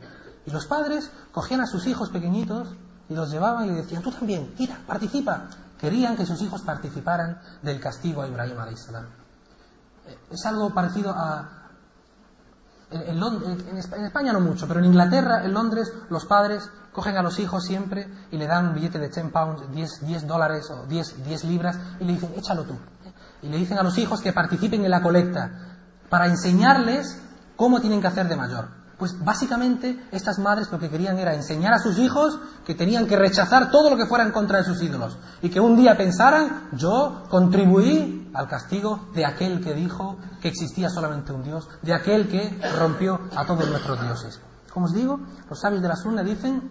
Y 0.45 0.51
los 0.51 0.65
padres 0.65 1.11
cogían 1.33 1.59
a 1.59 1.67
sus 1.67 1.85
hijos 1.87 2.09
pequeñitos 2.09 2.69
y 3.09 3.15
los 3.15 3.29
llevaban 3.29 3.65
y 3.65 3.71
le 3.71 3.81
decían, 3.81 4.01
tú 4.01 4.11
también, 4.11 4.55
tira, 4.55 4.79
participa. 4.87 5.49
Querían 5.77 6.15
que 6.15 6.25
sus 6.25 6.41
hijos 6.41 6.61
participaran 6.61 7.41
del 7.61 7.81
castigo 7.81 8.21
a 8.21 8.27
Ibrahim 8.29 8.57
a.s. 8.57 8.89
Eh, 10.07 10.17
es 10.31 10.45
algo 10.45 10.73
parecido 10.73 11.11
a 11.11 11.67
en, 12.89 13.21
en, 13.21 13.77
España 13.77 14.31
no 14.31 14.39
mucho, 14.39 14.65
pero 14.67 14.79
en 14.79 14.85
Inglaterra, 14.85 15.43
en 15.43 15.53
Londres, 15.53 15.91
los 16.09 16.25
padres 16.25 16.69
cogen 16.97 17.15
a 17.15 17.21
los 17.21 17.37
hijos 17.37 17.63
siempre 17.63 18.07
y 18.31 18.37
le 18.37 18.47
dan 18.47 18.69
un 18.69 18.73
billete 18.73 18.97
de 18.97 19.09
10 19.09 19.29
pounds, 19.31 19.71
10, 19.71 20.07
10 20.07 20.25
dólares 20.25 20.67
o 20.71 20.87
10, 20.87 21.25
10 21.25 21.43
libras 21.43 21.77
y 21.99 22.05
le 22.05 22.13
dicen, 22.13 22.33
échalo 22.35 22.63
tú. 22.63 22.73
Y 23.43 23.49
le 23.49 23.57
dicen 23.57 23.77
a 23.77 23.83
los 23.83 23.99
hijos 23.99 24.19
que 24.19 24.33
participen 24.33 24.83
en 24.83 24.89
la 24.89 25.03
colecta 25.03 25.77
para 26.09 26.25
enseñarles 26.25 27.21
cómo 27.55 27.81
tienen 27.81 28.01
que 28.01 28.07
hacer 28.07 28.27
de 28.27 28.35
mayor. 28.35 28.69
Pues 28.97 29.23
básicamente 29.23 30.07
estas 30.11 30.39
madres 30.39 30.71
lo 30.71 30.79
que 30.79 30.89
querían 30.89 31.19
era 31.19 31.35
enseñar 31.35 31.75
a 31.75 31.77
sus 31.77 31.99
hijos 31.99 32.39
que 32.65 32.73
tenían 32.73 33.05
que 33.05 33.15
rechazar 33.15 33.69
todo 33.69 33.91
lo 33.91 33.95
que 33.95 34.07
fuera 34.07 34.23
en 34.23 34.31
contra 34.31 34.57
de 34.57 34.63
sus 34.63 34.81
ídolos 34.81 35.19
y 35.43 35.51
que 35.51 35.59
un 35.59 35.75
día 35.75 35.95
pensaran, 35.97 36.69
yo 36.71 37.25
contribuí 37.29 38.31
al 38.33 38.47
castigo 38.47 39.07
de 39.13 39.23
aquel 39.23 39.63
que 39.63 39.75
dijo 39.75 40.17
que 40.41 40.47
existía 40.47 40.89
solamente 40.89 41.31
un 41.31 41.43
Dios, 41.43 41.69
de 41.83 41.93
aquel 41.93 42.27
que 42.27 42.59
rompió 42.75 43.19
a 43.35 43.45
todos 43.45 43.69
nuestros 43.69 44.01
dioses. 44.01 44.41
Como 44.77 44.85
os 44.85 44.93
digo, 44.93 45.19
los 45.49 45.59
sabios 45.59 45.81
de 45.81 45.87
la 45.87 45.95
Sunna 45.95 46.21
dicen 46.21 46.69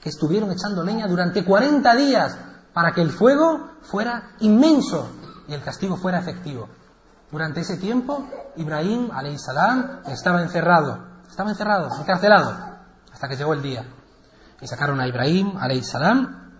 que 0.00 0.08
estuvieron 0.08 0.50
echando 0.50 0.82
leña 0.82 1.06
durante 1.06 1.44
40 1.44 1.94
días 1.94 2.36
para 2.74 2.90
que 2.90 3.00
el 3.00 3.10
fuego 3.10 3.74
fuera 3.82 4.30
inmenso 4.40 5.08
y 5.46 5.54
el 5.54 5.62
castigo 5.62 5.96
fuera 5.96 6.18
efectivo. 6.18 6.68
Durante 7.30 7.60
ese 7.60 7.76
tiempo, 7.76 8.28
Ibrahim, 8.56 9.10
salam, 9.38 10.00
estaba 10.08 10.42
encerrado 10.42 10.98
estaba 11.30 11.50
encerrado, 11.50 11.90
encarcelado, 11.96 12.76
hasta 13.12 13.28
que 13.28 13.36
llegó 13.36 13.54
el 13.54 13.62
día. 13.62 13.86
Y 14.60 14.66
sacaron 14.66 14.98
a 14.98 15.06
Ibrahim, 15.06 15.52
salam, 15.84 16.50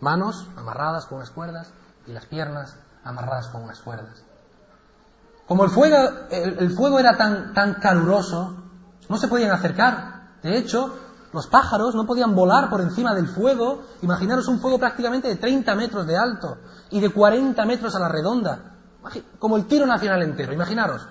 manos 0.00 0.48
amarradas 0.56 1.06
con 1.06 1.18
unas 1.18 1.30
cuerdas 1.30 1.72
y 2.08 2.12
las 2.12 2.26
piernas 2.26 2.76
amarradas 3.04 3.46
con 3.50 3.62
unas 3.62 3.78
cuerdas. 3.82 4.24
Como 5.46 5.62
el 5.62 5.70
fuego, 5.70 5.96
el, 6.28 6.74
fuego 6.74 6.98
era 6.98 7.16
tan, 7.16 7.54
tan 7.54 7.74
caluroso, 7.74 8.61
no 9.08 9.16
se 9.16 9.28
podían 9.28 9.50
acercar. 9.50 10.38
De 10.42 10.56
hecho, 10.56 10.94
los 11.32 11.46
pájaros 11.46 11.94
no 11.94 12.06
podían 12.06 12.34
volar 12.34 12.68
por 12.68 12.80
encima 12.80 13.14
del 13.14 13.26
fuego. 13.26 13.82
Imaginaros 14.02 14.48
un 14.48 14.60
fuego 14.60 14.78
prácticamente 14.78 15.28
de 15.28 15.36
30 15.36 15.74
metros 15.74 16.06
de 16.06 16.16
alto 16.16 16.58
y 16.90 17.00
de 17.00 17.10
40 17.10 17.64
metros 17.64 17.94
a 17.94 18.00
la 18.00 18.08
redonda. 18.08 18.76
Como 19.38 19.56
el 19.56 19.66
tiro 19.66 19.86
nacional 19.86 20.22
entero, 20.22 20.52
imaginaros. 20.52 21.06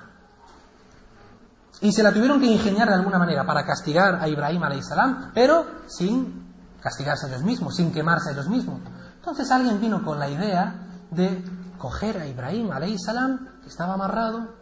Y 1.81 1.91
se 1.91 2.03
la 2.03 2.13
tuvieron 2.13 2.39
que 2.39 2.45
ingeniar 2.45 2.87
de 2.87 2.93
alguna 2.93 3.17
manera 3.17 3.43
para 3.45 3.65
castigar 3.65 4.15
a 4.21 4.27
Ibrahim 4.27 4.61
salam, 4.81 5.31
pero 5.33 5.65
sin 5.87 6.53
castigarse 6.79 7.25
a 7.25 7.29
ellos 7.29 7.43
mismos, 7.43 7.75
sin 7.75 7.91
quemarse 7.91 8.29
a 8.29 8.33
ellos 8.33 8.47
mismos. 8.47 8.79
Entonces 9.15 9.49
alguien 9.49 9.81
vino 9.81 10.03
con 10.03 10.19
la 10.19 10.29
idea 10.29 10.75
de 11.09 11.43
coger 11.79 12.19
a 12.19 12.27
Ibrahim 12.27 12.69
salam, 12.99 13.59
que 13.61 13.69
estaba 13.69 13.95
amarrado, 13.95 14.60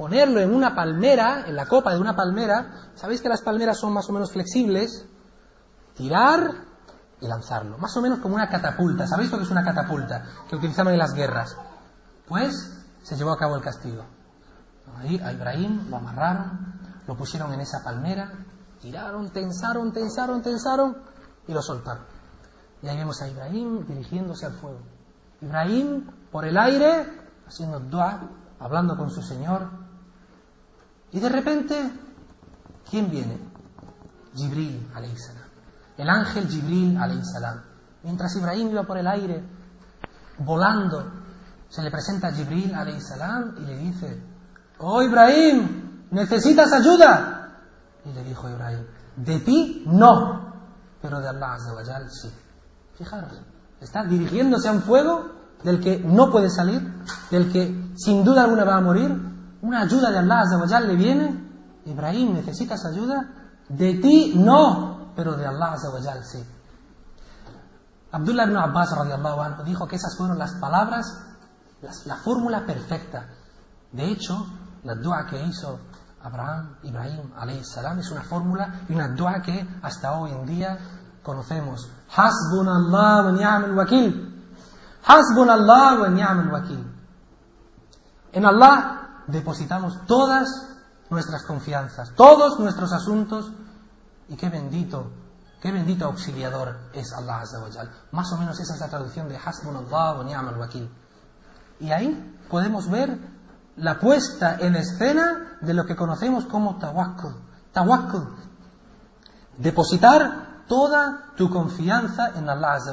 ponerlo 0.00 0.40
en 0.40 0.54
una 0.54 0.74
palmera, 0.74 1.44
en 1.46 1.54
la 1.54 1.66
copa 1.66 1.92
de 1.92 2.00
una 2.00 2.16
palmera. 2.16 2.90
Sabéis 2.94 3.20
que 3.20 3.28
las 3.28 3.42
palmeras 3.42 3.78
son 3.78 3.92
más 3.92 4.08
o 4.08 4.14
menos 4.14 4.32
flexibles. 4.32 5.04
Tirar 5.94 6.40
y 7.20 7.28
lanzarlo. 7.28 7.76
Más 7.76 7.94
o 7.98 8.00
menos 8.00 8.18
como 8.20 8.34
una 8.34 8.48
catapulta. 8.48 9.06
¿Sabéis 9.06 9.30
lo 9.30 9.36
que 9.36 9.44
es 9.44 9.50
una 9.50 9.62
catapulta? 9.62 10.24
Que 10.48 10.56
utilizaban 10.56 10.94
en 10.94 11.00
las 11.00 11.12
guerras. 11.12 11.54
Pues 12.26 12.82
se 13.02 13.14
llevó 13.14 13.32
a 13.32 13.36
cabo 13.36 13.56
el 13.56 13.62
castigo. 13.62 14.02
Ahí 14.96 15.20
a 15.22 15.34
Ibrahim 15.34 15.90
lo 15.90 15.98
amarraron, 15.98 16.80
lo 17.06 17.14
pusieron 17.14 17.52
en 17.52 17.60
esa 17.60 17.84
palmera, 17.84 18.32
tiraron, 18.80 19.28
tensaron, 19.28 19.92
tensaron, 19.92 20.40
tensaron 20.40 20.96
y 21.46 21.52
lo 21.52 21.60
soltaron. 21.60 22.04
Y 22.80 22.88
ahí 22.88 22.96
vemos 22.96 23.20
a 23.20 23.28
Ibrahim 23.28 23.84
dirigiéndose 23.86 24.46
al 24.46 24.54
fuego. 24.54 24.80
Ibrahim 25.42 26.10
por 26.32 26.46
el 26.46 26.56
aire, 26.56 27.04
haciendo 27.46 27.80
dua, 27.80 28.18
hablando 28.58 28.96
con 28.96 29.10
su 29.10 29.20
Señor. 29.20 29.89
Y 31.12 31.20
de 31.20 31.28
repente, 31.28 31.92
¿quién 32.88 33.10
viene? 33.10 33.38
Jibril, 34.34 34.88
salam. 35.16 35.44
El 35.96 36.08
ángel 36.08 36.48
Jibril, 36.48 36.98
salam. 37.24 37.62
Mientras 38.02 38.34
Ibrahim 38.36 38.70
iba 38.70 38.84
por 38.84 38.98
el 38.98 39.06
aire, 39.06 39.44
volando, 40.38 41.04
se 41.68 41.82
le 41.82 41.90
presenta 41.90 42.28
a 42.28 42.32
Jibril, 42.32 42.72
salam, 43.00 43.54
y 43.58 43.60
le 43.66 43.76
dice, 43.78 44.22
oh 44.78 45.02
Ibrahim, 45.02 46.06
¿necesitas 46.10 46.72
ayuda? 46.72 47.58
Y 48.04 48.12
le 48.12 48.24
dijo 48.24 48.48
Ibrahim, 48.48 48.86
de 49.16 49.40
ti 49.40 49.84
no, 49.86 50.54
pero 51.02 51.20
de 51.20 51.28
Allah 51.28 51.54
Azawajal 51.54 52.10
sí. 52.10 52.30
Fijaros, 52.96 53.32
está 53.80 54.04
dirigiéndose 54.04 54.68
a 54.68 54.72
un 54.72 54.82
fuego 54.82 55.40
del 55.62 55.80
que 55.80 55.98
no 55.98 56.30
puede 56.30 56.50
salir, 56.50 56.80
del 57.30 57.52
que 57.52 57.92
sin 57.96 58.24
duda 58.24 58.44
alguna 58.44 58.64
va 58.64 58.76
a 58.76 58.80
morir. 58.80 59.29
Una 59.62 59.82
ayuda 59.82 60.10
de 60.10 60.18
Allah 60.18 60.40
Azawajal 60.40 60.88
le 60.88 60.96
viene. 60.96 61.50
Ibrahim, 61.86 62.34
¿necesitas 62.34 62.84
ayuda? 62.84 63.28
De 63.68 63.94
ti 63.94 64.34
no, 64.36 65.12
pero 65.14 65.36
de 65.36 65.46
Allah 65.46 65.72
Azawajal 65.72 66.24
sí. 66.24 66.44
Abdullah 68.12 68.44
ibn 68.44 68.56
Abbas 68.56 68.92
anhu 68.92 69.62
dijo 69.64 69.86
que 69.86 69.96
esas 69.96 70.16
fueron 70.16 70.38
las 70.38 70.54
palabras, 70.54 71.06
la 72.06 72.16
fórmula 72.16 72.66
perfecta. 72.66 73.28
De 73.92 74.10
hecho, 74.10 74.46
la 74.82 74.94
dua 74.96 75.26
que 75.26 75.40
hizo 75.44 75.78
Abraham, 76.22 76.76
Ibrahim, 76.82 77.64
salam, 77.64 77.98
es 77.98 78.10
una 78.10 78.22
fórmula 78.22 78.82
y 78.88 78.94
una 78.94 79.08
dua 79.08 79.40
que 79.42 79.66
hasta 79.82 80.18
hoy 80.18 80.32
en 80.32 80.44
día 80.44 80.78
conocemos. 81.22 81.88
Hasbunallah 82.14 83.24
wa 83.24 83.32
ni'mal 83.32 83.76
wakil. 83.76 84.44
Hasbunallah 85.04 86.00
wa 86.00 86.08
ni'mal 86.08 86.52
wakil. 86.52 86.84
En 88.32 88.44
Allah 88.44 88.99
depositamos 89.30 90.06
todas 90.06 90.48
nuestras 91.10 91.42
confianzas, 91.44 92.12
todos 92.14 92.58
nuestros 92.58 92.92
asuntos 92.92 93.50
y 94.28 94.36
qué 94.36 94.48
bendito, 94.48 95.10
qué 95.60 95.72
bendito 95.72 96.06
auxiliador 96.06 96.76
es 96.94 97.12
Allah 97.12 97.40
Azza 97.40 97.58
Más 98.12 98.32
o 98.32 98.36
menos 98.38 98.58
esa 98.60 98.74
es 98.74 98.80
la 98.80 98.88
traducción 98.88 99.28
de 99.28 99.36
Hasbunallah 99.36 100.18
wa 100.18 100.24
ni'mal 100.24 100.58
wakil. 100.58 100.88
Y 101.80 101.90
ahí 101.90 102.38
podemos 102.48 102.88
ver 102.88 103.18
la 103.76 103.98
puesta 103.98 104.56
en 104.60 104.76
escena 104.76 105.58
de 105.60 105.74
lo 105.74 105.84
que 105.84 105.96
conocemos 105.96 106.44
como 106.44 106.78
tawakkul. 106.78 107.34
Tawakkul. 107.72 108.36
Depositar 109.58 110.64
toda 110.68 111.32
tu 111.36 111.50
confianza 111.50 112.30
en 112.36 112.48
Allah 112.48 112.74
Azza. 112.74 112.92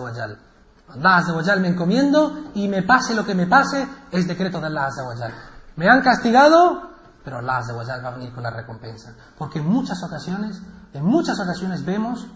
Allah 0.89 1.17
Azza 1.17 1.56
me 1.58 1.67
encomiendo 1.67 2.52
y 2.56 2.67
me 2.67 2.82
pase 2.82 3.13
lo 3.13 3.26
que 3.26 3.36
me 3.36 3.45
pase, 3.45 3.88
es 4.12 4.28
decreto 4.28 4.60
de 4.60 4.67
Allah 4.67 4.88
Azza 4.88 5.57
Me 5.78 5.88
han 5.88 6.02
castigado, 6.02 6.90
pero 7.24 7.38
Allah 7.38 7.58
Azza 7.58 7.74
wa 7.74 7.84
va 7.84 8.10
a 8.10 8.18
venir 8.18 8.34
con 8.34 8.44
la 8.44 8.50
recompensa. 8.50 9.16
Porque 9.38 9.60
en 9.60 9.68
muchas 9.68 10.04
ocasiones, 10.04 10.62
en 10.92 11.06
muchas 11.06 11.40
ocasiones 11.40 11.86
vemos 11.86 12.28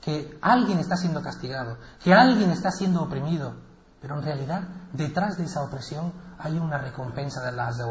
que 0.00 0.38
alguien 0.40 0.78
está 0.78 0.96
siendo 0.96 1.22
castigado, 1.22 1.76
que 2.02 2.14
alguien 2.14 2.50
está 2.50 2.70
siendo 2.70 3.02
oprimido, 3.02 3.54
pero 4.00 4.16
en 4.16 4.22
realidad 4.22 4.62
detrás 4.94 5.36
de 5.36 5.44
esa 5.44 5.62
opresión 5.62 6.12
hay 6.38 6.58
una 6.58 6.78
recompensa 6.78 7.42
de 7.42 7.48
Allah 7.48 7.68
Azza 7.68 7.84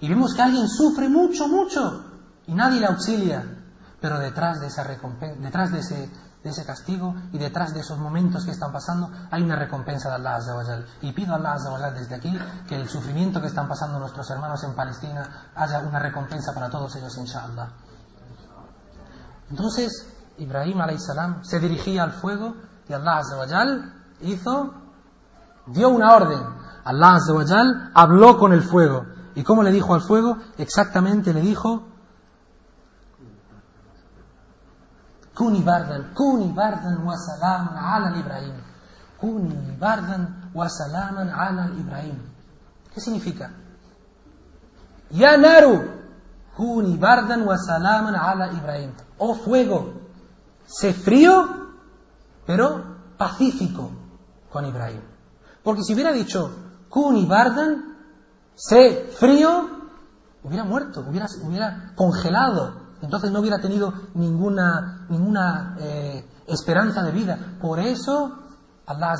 Y 0.00 0.08
vemos 0.08 0.34
que 0.34 0.40
alguien 0.40 0.66
sufre 0.66 1.10
mucho, 1.10 1.46
mucho 1.46 2.04
y 2.46 2.54
nadie 2.54 2.80
le 2.80 2.86
auxilia. 2.86 3.58
Pero 4.00 4.18
detrás 4.18 4.60
de 4.60 4.66
esa 4.66 4.82
recompensa, 4.82 5.40
detrás 5.40 5.70
de 5.70 5.78
ese, 5.78 6.10
de 6.42 6.50
ese 6.50 6.64
castigo 6.64 7.14
y 7.32 7.38
detrás 7.38 7.72
de 7.72 7.80
esos 7.80 7.98
momentos 7.98 8.44
que 8.44 8.50
están 8.50 8.72
pasando 8.72 9.10
hay 9.30 9.42
una 9.42 9.56
recompensa 9.56 10.08
de 10.08 10.16
Allah 10.16 10.36
Azza 10.36 10.52
Y 11.00 11.12
pido 11.12 11.32
a 11.32 11.36
Allah 11.36 11.54
Azza 11.54 11.90
desde 11.90 12.16
aquí 12.16 12.36
que 12.68 12.76
el 12.76 12.88
sufrimiento 12.88 13.40
que 13.40 13.46
están 13.46 13.68
pasando 13.68 13.98
nuestros 13.98 14.28
hermanos 14.30 14.62
en 14.64 14.74
Palestina 14.74 15.50
haya 15.54 15.80
una 15.80 15.98
recompensa 15.98 16.52
para 16.52 16.68
todos 16.68 16.96
ellos, 16.96 17.16
inshallah. 17.16 17.68
Entonces, 19.50 20.08
Ibrahim 20.38 20.78
salam 20.98 21.44
se 21.44 21.60
dirigía 21.60 22.02
al 22.02 22.12
fuego 22.12 22.54
y 22.88 22.92
Allah 22.92 23.18
Azza 23.18 23.36
hizo, 24.20 24.74
dio 25.66 25.88
una 25.88 26.14
orden 26.14 26.62
Allah 26.84 27.14
Azza 27.14 27.32
habló 27.94 28.38
con 28.38 28.52
el 28.52 28.62
fuego. 28.62 29.06
¿Y 29.34 29.44
cómo 29.44 29.62
le 29.62 29.70
dijo 29.70 29.94
al 29.94 30.02
fuego? 30.02 30.36
Exactamente 30.58 31.32
le 31.32 31.40
dijo, 31.40 31.86
Kuni 35.34 35.62
bardan 35.62 37.04
wa 37.04 37.16
salaman 37.16 37.76
ala 37.76 38.18
Ibrahim. 38.18 38.54
Kuni 39.20 39.76
bardan 39.78 40.50
wa 40.54 40.68
salaman 40.68 41.28
ala 41.28 41.70
Ibrahim. 41.78 42.18
¿Qué 42.94 43.00
significa? 43.00 43.50
Ya 45.10 45.36
naru, 45.36 45.88
kuni 46.56 46.96
bardan 46.96 47.46
wa 47.46 47.56
salaman 47.56 48.14
ala 48.14 48.52
Ibrahim. 48.52 48.92
Oh 49.18 49.34
fuego, 49.34 49.94
sé 50.66 50.92
frío, 50.92 51.48
pero 52.46 52.84
pacífico 53.16 53.90
con 54.50 54.66
Ibrahim. 54.66 55.00
Porque 55.62 55.82
si 55.82 55.94
hubiera 55.94 56.12
dicho, 56.12 56.50
Kuni 56.88 57.24
Bardan, 57.24 57.96
sé 58.54 59.08
frío, 59.18 59.68
hubiera 60.42 60.64
muerto, 60.64 61.00
hubiera, 61.00 61.26
hubiera 61.42 61.92
congelado. 61.96 62.81
Entonces 63.02 63.32
no 63.32 63.40
hubiera 63.40 63.60
tenido 63.60 63.92
ninguna, 64.14 65.06
ninguna 65.08 65.76
eh, 65.80 66.24
esperanza 66.46 67.02
de 67.02 67.10
vida. 67.10 67.56
Por 67.60 67.80
eso 67.80 68.38
Allah 68.86 69.14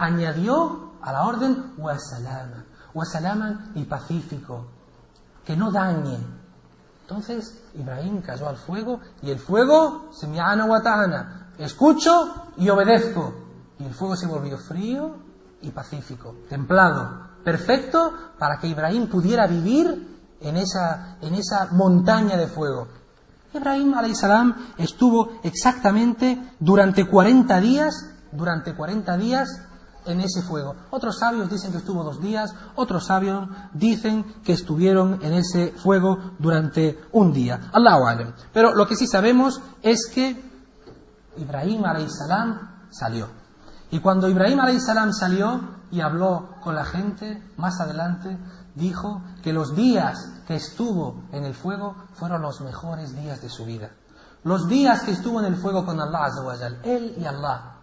añadió 0.00 0.92
a 1.00 1.12
la 1.12 1.24
orden 1.24 1.74
wasalama, 1.78 2.64
wasalama 2.94 3.70
y 3.74 3.84
pacífico, 3.84 4.66
que 5.44 5.56
no 5.56 5.70
dañe. 5.70 6.18
Entonces 7.02 7.62
Ibrahim 7.74 8.20
cayó 8.22 8.48
al 8.48 8.56
fuego 8.56 9.00
y 9.22 9.30
el 9.30 9.38
fuego, 9.38 10.08
se 10.12 10.26
me 10.26 10.38
watana, 10.38 11.52
escucho 11.58 12.50
y 12.56 12.68
obedezco. 12.68 13.34
Y 13.78 13.84
el 13.84 13.94
fuego 13.94 14.16
se 14.16 14.26
volvió 14.26 14.58
frío 14.58 15.14
y 15.62 15.70
pacífico, 15.70 16.34
templado, 16.48 17.28
perfecto 17.44 18.12
para 18.38 18.58
que 18.58 18.66
Ibrahim 18.66 19.08
pudiera 19.08 19.46
vivir 19.46 20.18
en 20.40 20.56
esa, 20.56 21.16
en 21.20 21.34
esa 21.34 21.68
montaña 21.72 22.36
de 22.36 22.48
fuego. 22.48 22.88
Ibrahim 23.54 23.94
salam 24.14 24.54
estuvo 24.76 25.40
exactamente 25.42 26.38
durante 26.60 27.06
40 27.06 27.60
días, 27.60 27.94
durante 28.32 28.74
40 28.74 29.16
días 29.16 29.48
en 30.08 30.20
ese 30.20 30.42
fuego. 30.42 30.74
Otros 30.90 31.18
sabios 31.18 31.50
dicen 31.50 31.72
que 31.72 31.78
estuvo 31.78 32.02
dos 32.02 32.20
días, 32.20 32.54
otros 32.76 33.06
sabios 33.06 33.48
dicen 33.72 34.24
que 34.44 34.52
estuvieron 34.52 35.20
en 35.22 35.34
ese 35.34 35.72
fuego 35.72 36.32
durante 36.38 36.98
un 37.12 37.32
día. 37.32 37.70
Allahu. 37.72 38.32
Pero 38.52 38.74
lo 38.74 38.86
que 38.86 38.96
sí 38.96 39.06
sabemos 39.06 39.60
es 39.82 40.10
que 40.12 40.42
Ibrahim 41.36 41.82
salam 42.08 42.86
salió. 42.90 43.28
Y 43.90 44.00
cuando 44.00 44.28
Ibrahim 44.28 44.60
salam 44.78 45.12
salió 45.12 45.78
y 45.90 46.00
habló 46.00 46.56
con 46.62 46.74
la 46.74 46.84
gente, 46.84 47.42
más 47.56 47.80
adelante 47.80 48.36
dijo 48.78 49.22
que 49.42 49.52
los 49.52 49.74
días 49.74 50.42
que 50.46 50.56
estuvo 50.56 51.24
en 51.32 51.44
el 51.44 51.54
fuego 51.54 51.96
fueron 52.14 52.42
los 52.42 52.60
mejores 52.60 53.14
días 53.14 53.42
de 53.42 53.50
su 53.50 53.64
vida. 53.64 53.90
Los 54.44 54.68
días 54.68 55.02
que 55.02 55.10
estuvo 55.10 55.40
en 55.40 55.46
el 55.46 55.56
fuego 55.56 55.84
con 55.84 56.00
Allah 56.00 56.30
él 56.84 57.14
y 57.18 57.24
Allah, 57.24 57.80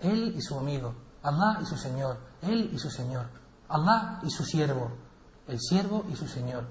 él 0.00 0.34
y 0.36 0.42
su 0.42 0.58
amigo, 0.58 0.94
Allah 1.24 1.58
y 1.62 1.64
su 1.64 1.76
Señor, 1.76 2.18
Él 2.42 2.70
y 2.72 2.78
su 2.78 2.90
Señor, 2.90 3.26
Allah 3.68 4.20
y 4.22 4.30
su 4.30 4.44
siervo, 4.44 4.90
el 5.48 5.58
siervo 5.58 6.04
y 6.10 6.16
su 6.16 6.28
Señor. 6.28 6.66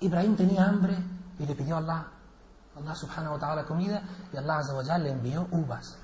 Ibrahim 0.00 0.36
tenía 0.36 0.64
hambre 0.64 0.96
y 1.38 1.44
le 1.44 1.54
pidió 1.54 1.74
a 1.74 1.78
Allah, 1.78 2.06
Allah 2.76 2.94
subhanahu 2.94 3.34
wa 3.34 3.38
ta'ala 3.38 3.64
comida 3.66 4.02
y 4.32 4.38
Allah 4.38 4.98
le 4.98 5.10
envió 5.10 5.46
uvas. 5.50 5.98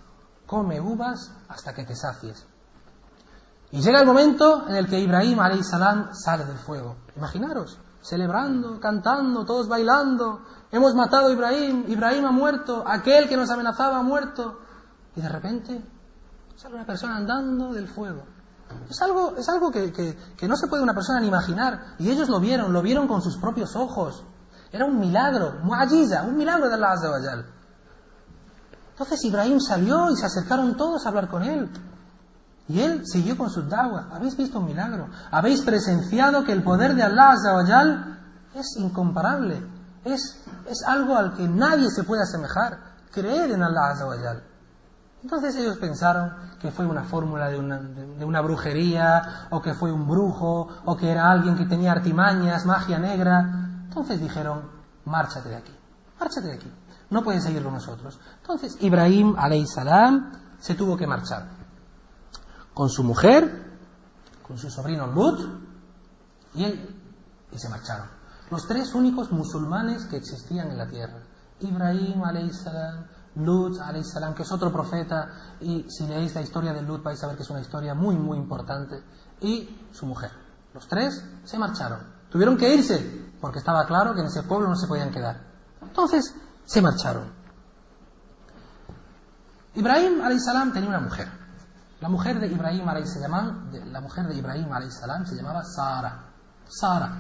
Come 0.47 0.79
uvas 0.79 1.33
hasta 1.49 1.73
que 1.73 1.85
te 1.85 1.97
sacies. 1.97 2.47
Y 3.73 3.81
llega 3.81 4.01
el 4.01 4.07
momento 4.07 4.69
en 4.69 4.77
el 4.77 4.87
que 4.87 5.01
Ibrahim 5.01 5.39
salam 5.63 6.15
sale 6.15 6.45
del 6.45 6.59
fuego. 6.59 6.97
Imaginaros, 7.17 7.79
celebrando, 8.01 8.79
cantando, 8.81 9.45
todos 9.45 9.69
bailando. 9.69 10.43
Hemos 10.71 10.95
matado 10.95 11.29
a 11.29 11.33
Ibrahim, 11.33 11.85
Ibrahim 11.89 12.25
ha 12.27 12.33
muerto, 12.33 12.85
aquel 12.87 13.29
que 13.29 13.37
nos 13.37 13.51
amenazaba 13.51 13.99
ha 13.99 14.03
muerto. 14.03 14.61
Y 15.15 15.21
de 15.21 15.29
repente 15.29 15.83
Sale 16.57 16.75
una 16.75 16.87
persona 16.87 17.17
andando 17.17 17.75
del 17.75 17.87
fuego. 17.87 18.25
Es 18.89 19.01
algo, 19.03 19.37
es 19.37 19.49
algo 19.49 19.71
que, 19.71 19.93
que, 19.93 20.49
no 20.49 20.57
se 20.57 20.67
puede 20.67 20.83
una 20.83 20.95
persona 20.95 21.21
ni 21.21 21.29
imaginar. 21.29 21.95
Y 21.99 22.11
ellos 22.11 22.29
lo 22.29 22.41
vieron, 22.41 22.73
lo 22.73 22.81
vieron 22.81 23.07
con 23.07 23.21
sus 23.21 23.37
propios 23.37 23.77
ojos. 23.77 24.25
Era 24.73 24.87
un 24.87 24.99
milagro, 24.99 25.61
muajiza, 25.63 26.23
un 26.23 26.37
milagro 26.37 26.69
de 26.69 26.75
Allah 26.75 26.93
Azza 26.93 27.45
Entonces 28.91 29.25
Ibrahim 29.25 29.61
salió 29.61 30.11
y 30.11 30.17
se 30.17 30.27
acercaron 30.27 30.77
todos 30.77 31.05
a 31.05 31.11
hablar 31.11 31.29
con 31.29 31.43
él. 31.43 31.71
Y 32.69 32.81
él 32.81 33.03
siguió 33.07 33.37
con 33.37 33.51
su 33.51 33.63
dawa. 33.63 34.09
Habéis 34.13 34.37
visto 34.37 34.59
un 34.59 34.67
milagro. 34.67 35.09
Habéis 35.31 35.63
presenciado 35.63 36.45
que 36.45 36.53
el 36.53 36.63
poder 36.63 36.95
de 36.95 37.03
Allah 37.03 37.31
Azza 37.31 38.19
es 38.55 38.77
incomparable. 38.79 39.65
Es, 40.05 40.45
es 40.69 40.83
algo 40.87 41.17
al 41.17 41.35
que 41.35 41.49
nadie 41.49 41.91
se 41.91 42.05
puede 42.05 42.23
asemejar. 42.23 42.79
Creer 43.13 43.53
en 43.53 43.63
Allah 43.63 43.91
Azza 43.91 44.07
entonces 45.27 45.57
ellos 45.57 45.77
pensaron 45.79 46.33
que 46.61 46.71
fue 46.71 46.87
una 46.87 47.03
fórmula 47.03 47.49
de 47.49 47.59
una, 47.59 48.41
brujería, 48.43 49.49
o 49.51 49.61
que 49.61 49.75
fue 49.75 49.91
un 49.91 50.07
brujo, 50.07 50.69
o 50.85 50.97
que 50.97 51.11
era 51.11 51.29
alguien 51.29 51.57
que 51.57 51.65
tenía 51.65 51.91
artimañas, 51.91 52.65
magia 52.65 53.01
negra. 53.01 53.41
Entonces 53.89 54.21
dijeron, 54.21 54.71
márchate 55.05 55.49
de 55.49 55.57
aquí, 55.57 55.75
márchate 56.21 56.47
de 56.47 56.55
aquí, 56.55 56.73
no 57.11 57.25
puedes 57.25 57.43
seguirlo 57.43 57.73
nosotros. 57.73 58.21
Entonces 58.41 58.77
Ibrahim, 58.81 59.35
salam, 59.67 60.31
se 60.61 60.77
tuvo 60.77 60.97
que 60.97 61.09
marchar. 61.09 61.49
Con 62.77 62.91
su 62.91 63.03
mujer, 63.03 63.79
con 64.47 64.59
su 64.59 64.69
sobrino 64.69 65.07
Lut, 65.07 65.41
y 66.53 66.65
él, 66.65 66.95
y 67.51 67.59
se 67.59 67.71
marcharon. 67.71 68.07
Los 68.51 68.69
tres 68.69 68.95
únicos 68.95 69.33
musulmanes 69.33 70.05
que 70.05 70.19
existían 70.19 70.71
en 70.71 70.77
la 70.77 70.87
tierra. 70.87 71.23
Ibrahim, 71.61 72.21
salam, 72.53 73.07
Lut, 73.37 73.79
salam, 74.03 74.35
que 74.35 74.43
es 74.43 74.53
otro 74.53 74.71
profeta, 74.71 75.57
y 75.59 75.87
si 75.89 76.07
leéis 76.07 76.35
la 76.35 76.43
historia 76.43 76.75
de 76.75 76.83
Lut 76.83 77.03
vais 77.03 77.25
a 77.25 77.29
ver 77.29 77.37
que 77.37 77.45
es 77.45 77.49
una 77.49 77.63
historia 77.63 77.95
muy, 77.95 78.15
muy 78.15 78.37
importante, 78.37 79.03
y 79.41 79.89
su 79.91 80.05
mujer. 80.05 80.33
Los 80.75 80.87
tres 80.87 81.25
se 81.45 81.57
marcharon. 81.57 82.01
Tuvieron 82.29 82.59
que 82.59 82.75
irse, 82.75 83.33
porque 83.41 83.61
estaba 83.61 83.87
claro 83.87 84.13
que 84.13 84.21
en 84.21 84.27
ese 84.27 84.43
pueblo 84.43 84.69
no 84.69 84.77
se 84.77 84.87
podían 84.87 85.11
quedar. 85.11 85.47
Entonces, 85.81 86.35
se 86.67 86.83
marcharon. 86.83 87.33
Ibrahim 89.77 90.21
salam 90.41 90.75
tenía 90.75 90.91
una 90.91 91.01
mujer. 91.01 91.46
La 92.01 92.09
mujer 92.09 92.39
de 92.39 92.47
Ibrahim 92.49 92.85
la 92.85 94.01
mujer 94.01 94.27
de 94.27 94.35
Ibrahim 94.35 94.69
se 95.25 95.35
llamaba 95.35 95.63
Sara. 95.65 96.25
Sara. 96.69 97.11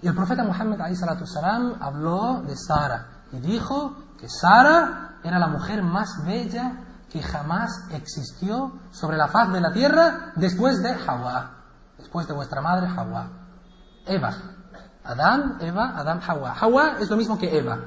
Y 0.00 0.06
el 0.06 0.14
profeta 0.14 0.44
Muhammad 0.44 0.78
salam 0.94 1.74
habló 1.80 2.42
de 2.46 2.56
Sara 2.56 3.24
y 3.32 3.40
dijo 3.40 3.96
que 4.18 4.28
Sara 4.28 5.18
era 5.22 5.38
la 5.38 5.48
mujer 5.48 5.82
más 5.82 6.24
bella 6.24 6.84
que 7.10 7.22
jamás 7.22 7.70
existió 7.90 8.72
sobre 8.90 9.16
la 9.16 9.28
faz 9.28 9.52
de 9.52 9.60
la 9.60 9.72
tierra 9.72 10.32
después 10.36 10.82
de 10.82 10.92
Hawa, 10.92 11.50
después 11.98 12.26
de 12.28 12.34
vuestra 12.34 12.60
madre 12.60 12.86
Hawa. 12.86 13.28
Eva. 14.06 14.34
Adán, 15.04 15.56
Eva, 15.60 15.94
Adán, 15.96 16.20
Hawa. 16.26 16.54
Hawa 16.58 16.96
es 17.00 17.08
lo 17.10 17.16
mismo 17.16 17.38
que 17.38 17.58
Eva. 17.58 17.78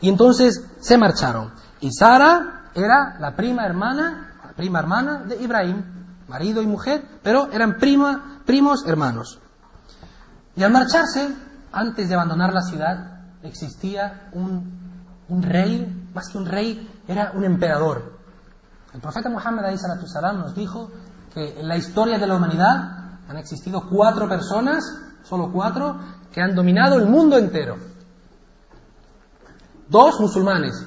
Y 0.00 0.08
entonces 0.08 0.64
se 0.80 0.98
marcharon. 0.98 1.52
Y 1.80 1.92
Sara 1.92 2.55
era 2.76 3.16
la 3.18 3.34
prima 3.34 3.64
hermana, 3.64 4.38
la 4.44 4.52
prima 4.52 4.78
hermana 4.80 5.24
de 5.24 5.42
Ibrahim, 5.42 5.82
marido 6.28 6.60
y 6.60 6.66
mujer, 6.66 7.02
pero 7.22 7.50
eran 7.50 7.78
prima, 7.78 8.42
primos 8.44 8.86
hermanos. 8.86 9.40
Y 10.54 10.62
al 10.62 10.72
marcharse, 10.72 11.34
antes 11.72 12.08
de 12.08 12.14
abandonar 12.14 12.52
la 12.52 12.60
ciudad, 12.60 13.20
existía 13.42 14.28
un, 14.32 15.42
rey, 15.42 16.10
más 16.14 16.28
que 16.28 16.38
un 16.38 16.46
rey, 16.46 17.02
era 17.08 17.32
un 17.34 17.44
emperador. 17.44 18.18
El 18.92 19.00
profeta 19.00 19.30
Muhammad 19.30 19.64
salam 20.06 20.40
nos 20.40 20.54
dijo 20.54 20.90
que 21.32 21.58
en 21.60 21.68
la 21.68 21.76
historia 21.76 22.18
de 22.18 22.26
la 22.26 22.36
humanidad 22.36 23.20
han 23.28 23.36
existido 23.38 23.88
cuatro 23.88 24.28
personas, 24.28 24.84
solo 25.24 25.50
cuatro, 25.50 25.98
que 26.30 26.42
han 26.42 26.54
dominado 26.54 26.98
el 26.98 27.06
mundo 27.06 27.38
entero. 27.38 27.76
Dos 29.88 30.20
musulmanes 30.20 30.86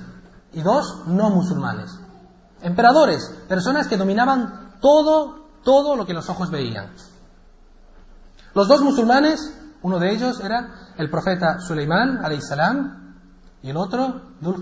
y 0.53 0.61
dos 0.61 1.03
no 1.07 1.29
musulmanes. 1.29 1.99
Emperadores, 2.61 3.29
personas 3.47 3.87
que 3.87 3.97
dominaban 3.97 4.77
todo, 4.81 5.47
todo 5.63 5.95
lo 5.95 6.05
que 6.05 6.13
los 6.13 6.29
ojos 6.29 6.51
veían. 6.51 6.91
Los 8.53 8.67
dos 8.67 8.81
musulmanes, 8.81 9.53
uno 9.81 9.99
de 9.99 10.11
ellos 10.11 10.39
era 10.41 10.93
el 10.97 11.09
profeta 11.09 11.59
Suleimán, 11.59 12.19
salam, 12.41 12.99
y 13.61 13.69
el 13.69 13.77
otro, 13.77 14.33
Dul 14.39 14.61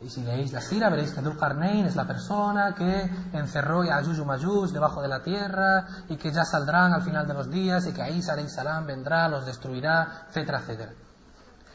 Y 0.00 0.10
si 0.10 0.22
leéis 0.22 0.52
la 0.52 0.60
sira, 0.60 0.90
veréis 0.90 1.12
que 1.12 1.22
Dul 1.22 1.38
es 1.86 1.96
la 1.96 2.06
persona 2.06 2.74
que 2.74 3.10
encerró 3.32 3.82
a 3.82 4.02
Ya'juj 4.02 4.70
debajo 4.72 5.00
de 5.00 5.08
la 5.08 5.22
tierra 5.22 5.86
y 6.08 6.16
que 6.16 6.32
ya 6.32 6.44
saldrán 6.44 6.92
al 6.92 7.02
final 7.02 7.26
de 7.26 7.34
los 7.34 7.50
días 7.50 7.86
y 7.86 7.92
que 7.92 8.10
Isa 8.10 8.36
salam 8.48 8.86
vendrá, 8.86 9.28
los 9.28 9.46
destruirá, 9.46 10.26
etcétera, 10.28 10.60
etcétera. 10.60 10.92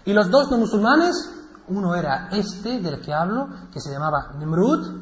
Y 0.06 0.14
los 0.14 0.30
dos 0.30 0.52
no 0.52 0.58
musulmanes, 0.58 1.30
uno 1.70 1.96
era 1.96 2.30
este 2.32 2.80
del 2.80 3.02
que 3.02 3.14
hablo, 3.14 3.48
que 3.72 3.80
se 3.80 3.92
llamaba 3.92 4.34
Nimrud, 4.38 5.02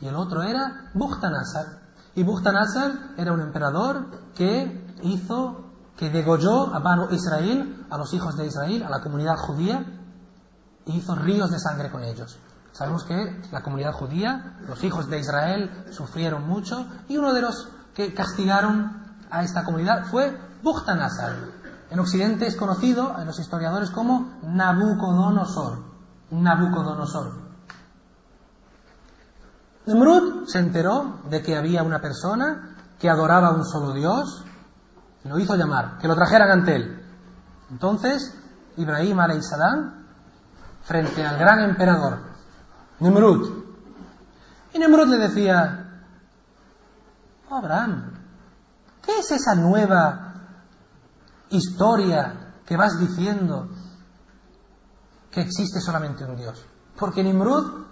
y 0.00 0.06
el 0.06 0.16
otro 0.16 0.42
era 0.42 0.90
Bukhtanasar. 0.94 1.82
Y 2.14 2.22
Bukhtanasar 2.22 3.14
era 3.16 3.32
un 3.32 3.40
emperador 3.40 4.06
que 4.34 4.96
hizo 5.02 5.64
que 5.96 6.10
degolló 6.10 6.74
a 6.74 6.78
Banu 6.80 7.08
Israel, 7.10 7.86
a 7.90 7.98
los 7.98 8.12
hijos 8.14 8.36
de 8.36 8.46
Israel, 8.46 8.82
a 8.82 8.90
la 8.90 9.00
comunidad 9.00 9.36
judía, 9.36 9.84
e 10.86 10.92
hizo 10.92 11.14
ríos 11.14 11.50
de 11.50 11.58
sangre 11.58 11.90
con 11.90 12.02
ellos. 12.02 12.38
Sabemos 12.72 13.04
que 13.04 13.42
la 13.52 13.62
comunidad 13.62 13.92
judía, 13.92 14.58
los 14.66 14.82
hijos 14.82 15.08
de 15.08 15.20
Israel, 15.20 15.86
sufrieron 15.90 16.46
mucho, 16.46 16.86
y 17.08 17.16
uno 17.16 17.32
de 17.32 17.42
los 17.42 17.68
que 17.94 18.12
castigaron 18.12 19.16
a 19.30 19.42
esta 19.42 19.64
comunidad 19.64 20.06
fue 20.06 20.36
Bukhtanasar. 20.62 21.36
En 21.90 22.00
Occidente 22.00 22.46
es 22.46 22.56
conocido 22.56 23.16
en 23.18 23.26
los 23.26 23.38
historiadores 23.38 23.90
como 23.90 24.32
Nabucodonosor. 24.42 25.93
Nabucodonosor. 26.30 27.44
Nemrud 29.86 30.46
se 30.46 30.58
enteró 30.58 31.20
de 31.28 31.42
que 31.42 31.56
había 31.56 31.82
una 31.82 32.00
persona 32.00 32.76
que 32.98 33.10
adoraba 33.10 33.48
a 33.48 33.52
un 33.52 33.64
solo 33.64 33.92
Dios, 33.92 34.44
lo 35.24 35.38
hizo 35.38 35.56
llamar, 35.56 35.98
que 35.98 36.08
lo 36.08 36.14
trajeran 36.14 36.50
ante 36.50 36.76
él. 36.76 37.04
Entonces, 37.70 38.34
Ibrahim 38.76 39.18
salam 39.42 40.06
frente 40.82 41.24
al 41.24 41.38
gran 41.38 41.60
emperador, 41.60 42.18
Nimrud. 43.00 43.64
Y 44.72 44.78
Nimrud 44.78 45.08
le 45.08 45.18
decía, 45.18 46.02
oh, 47.50 47.56
Abraham, 47.56 48.12
¿qué 49.02 49.18
es 49.18 49.30
esa 49.30 49.54
nueva 49.54 50.34
historia 51.50 52.54
que 52.66 52.76
vas 52.76 52.98
diciendo 52.98 53.68
que 55.34 55.40
existe 55.40 55.80
solamente 55.80 56.24
un 56.24 56.36
Dios. 56.36 56.64
Porque 56.96 57.24
Nimrud 57.24 57.84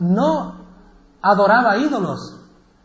no 0.00 0.66
adoraba 1.22 1.78
ídolos. 1.78 2.36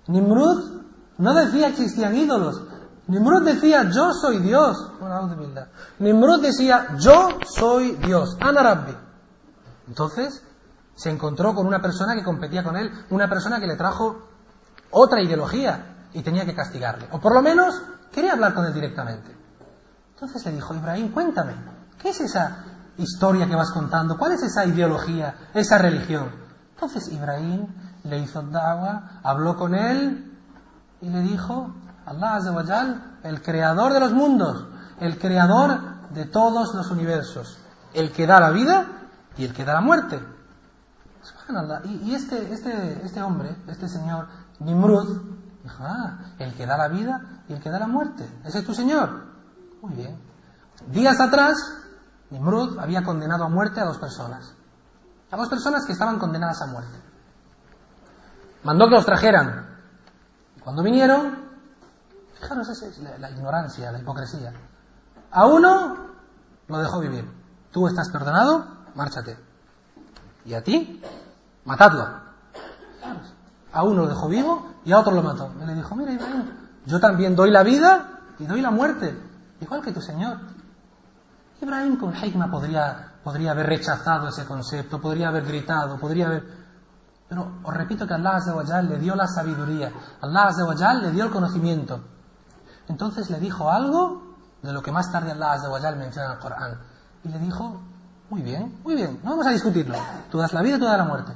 Nimrud 0.08 0.84
no 1.17 1.34
decía 1.34 1.67
existían 1.67 2.15
ídolos. 2.15 2.62
Nimrud 3.08 3.43
decía, 3.43 3.89
yo 3.91 4.13
soy 4.13 4.39
Dios. 4.39 4.78
Nimrud 5.99 6.41
decía, 6.41 6.95
yo 6.97 7.30
soy 7.45 7.91
Dios. 7.97 8.38
Ana 8.39 8.88
Entonces, 9.88 10.41
se 10.95 11.12
encontró 11.12 11.54
con 11.54 11.67
una 11.67 11.82
persona 11.82 12.15
que 12.15 12.23
competía 12.23 12.63
con 12.63 12.78
él, 12.78 12.89
una 13.10 13.28
persona 13.28 13.60
que 13.60 13.67
le 13.67 13.75
trajo 13.75 14.30
otra 14.91 15.21
ideología 15.21 16.08
y 16.13 16.23
tenía 16.23 16.45
que 16.45 16.56
castigarle. 16.56 17.10
O 17.12 17.19
por 17.19 17.34
lo 17.34 17.41
menos 17.41 17.82
quería 18.12 18.32
hablar 18.32 18.54
con 18.54 18.65
él 18.65 18.73
directamente. 18.73 19.36
Entonces 20.13 20.45
le 20.45 20.54
dijo, 20.54 20.73
Ibrahim, 20.73 21.12
cuéntame, 21.12 21.54
¿qué 22.01 22.10
es 22.10 22.21
esa 22.21 22.74
historia 22.97 23.47
que 23.47 23.55
vas 23.55 23.71
contando? 23.71 24.17
¿Cuál 24.17 24.34
es 24.34 24.43
esa 24.43 24.65
ideología, 24.65 25.36
esa 25.53 25.77
religión? 25.77 26.29
Entonces 26.73 27.08
Ibrahim 27.12 27.67
le 28.03 28.19
hizo 28.19 28.41
da'wah, 28.41 29.21
habló 29.23 29.55
con 29.55 29.75
él 29.75 30.38
y 31.01 31.10
le 31.10 31.21
dijo, 31.21 31.73
Allah 32.05 32.36
Azawajal, 32.36 33.19
el 33.23 33.41
creador 33.41 33.93
de 33.93 33.99
los 33.99 34.13
mundos, 34.13 34.67
el 34.99 35.17
creador 35.17 36.10
de 36.12 36.25
todos 36.25 36.73
los 36.73 36.91
universos, 36.91 37.58
el 37.93 38.12
que 38.12 38.27
da 38.27 38.39
la 38.39 38.51
vida 38.51 38.86
y 39.38 39.45
el 39.45 39.53
que 39.53 39.65
da 39.65 39.73
la 39.73 39.81
muerte. 39.81 40.19
Y, 41.86 42.13
este, 42.13 42.53
este, 42.53 43.05
este 43.05 43.21
hombre, 43.21 43.55
este 43.67 43.88
señor, 43.88 44.27
Nimrud, 44.60 45.21
dijo, 45.63 45.84
ah, 45.84 46.34
el 46.39 46.53
que 46.53 46.65
da 46.65 46.77
la 46.77 46.88
vida 46.88 47.43
y 47.47 47.53
el 47.53 47.62
que 47.62 47.69
da 47.69 47.79
la 47.79 47.88
muerte, 47.88 48.27
ese 48.43 48.60
es 48.60 48.65
tu 48.65 48.73
señor. 48.73 49.25
Muy 49.81 49.93
bien. 49.93 50.17
Días 50.88 51.19
atrás, 51.19 51.55
Nimrud 52.29 52.79
había 52.79 53.03
condenado 53.03 53.43
a 53.43 53.49
muerte 53.49 53.79
a 53.79 53.85
dos 53.85 53.97
personas. 53.97 54.53
A 55.31 55.38
dos 55.38 55.49
personas 55.49 55.85
que 55.85 55.93
estaban 55.93 56.19
condenadas 56.19 56.61
a 56.61 56.67
muerte. 56.67 56.97
Mandó 58.63 58.88
que 58.88 58.95
los 58.95 59.05
trajeran. 59.05 59.67
Cuando 60.63 60.81
vinieron, 60.81 61.38
fijaros, 62.39 62.69
esa 62.69 62.88
es 62.88 62.99
la, 63.19 63.29
ignorancia, 63.29 63.91
la 63.91 63.99
hipocresía. 63.99 64.53
A 65.31 65.45
uno 65.45 65.97
lo 66.67 66.77
dejó 66.79 66.99
vivir. 66.99 67.29
Tú 67.71 67.88
estás 67.88 68.09
perdonado, 68.09 68.65
márchate. 68.95 69.38
Y 70.45 70.53
a 70.53 70.63
ti, 70.63 71.01
matadlo. 71.65 72.07
A 73.71 73.83
uno 73.83 74.03
lo 74.03 74.07
dejó 74.07 74.27
vivo 74.27 74.75
y 74.85 74.91
a 74.91 74.99
otro 74.99 75.13
lo 75.13 75.21
mató. 75.21 75.51
Y 75.61 75.65
le 75.65 75.75
dijo, 75.75 75.95
mira 75.95 76.17
yo 76.85 76.99
también 76.99 77.35
doy 77.35 77.51
la 77.51 77.63
vida 77.63 78.21
y 78.39 78.45
doy 78.45 78.61
la 78.61 78.71
muerte, 78.71 79.17
igual 79.59 79.81
que 79.81 79.91
tu 79.91 80.01
Señor. 80.01 80.38
Ibrahim 81.61 81.97
con 81.97 82.13
Hikmah 82.13 82.51
podría, 82.51 83.13
podría 83.23 83.51
haber 83.51 83.67
rechazado 83.67 84.27
ese 84.27 84.45
concepto, 84.45 84.99
podría 84.99 85.29
haber 85.29 85.45
gritado, 85.45 85.97
podría 85.97 86.27
haber... 86.27 86.65
Pero 87.27 87.59
os 87.63 87.73
repito 87.73 88.05
que 88.05 88.13
Allah 88.13 88.35
Azawajal 88.35 88.87
le 88.87 88.99
dio 88.99 89.15
la 89.15 89.27
sabiduría, 89.27 89.91
Allah 90.21 90.47
Azawajal 90.47 91.01
le 91.01 91.11
dio 91.11 91.25
el 91.25 91.31
conocimiento. 91.31 92.03
Entonces 92.87 93.29
le 93.29 93.39
dijo 93.39 93.71
algo 93.71 94.35
de 94.61 94.71
lo 94.71 94.81
que 94.81 94.91
más 94.91 95.11
tarde 95.11 95.31
Allah 95.31 95.53
Azawajal 95.53 95.97
menciona 95.97 96.27
en 96.27 96.33
el 96.33 96.39
Corán. 96.39 96.79
Y 97.23 97.29
le 97.29 97.39
dijo, 97.39 97.81
muy 98.29 98.41
bien, 98.41 98.79
muy 98.83 98.95
bien, 98.95 99.19
no 99.23 99.31
vamos 99.31 99.47
a 99.47 99.51
discutirlo. 99.51 99.95
Tú 100.29 100.37
das 100.37 100.53
la 100.53 100.61
vida 100.61 100.77
tú 100.77 100.85
das 100.85 100.97
la 100.97 101.05
muerte. 101.05 101.33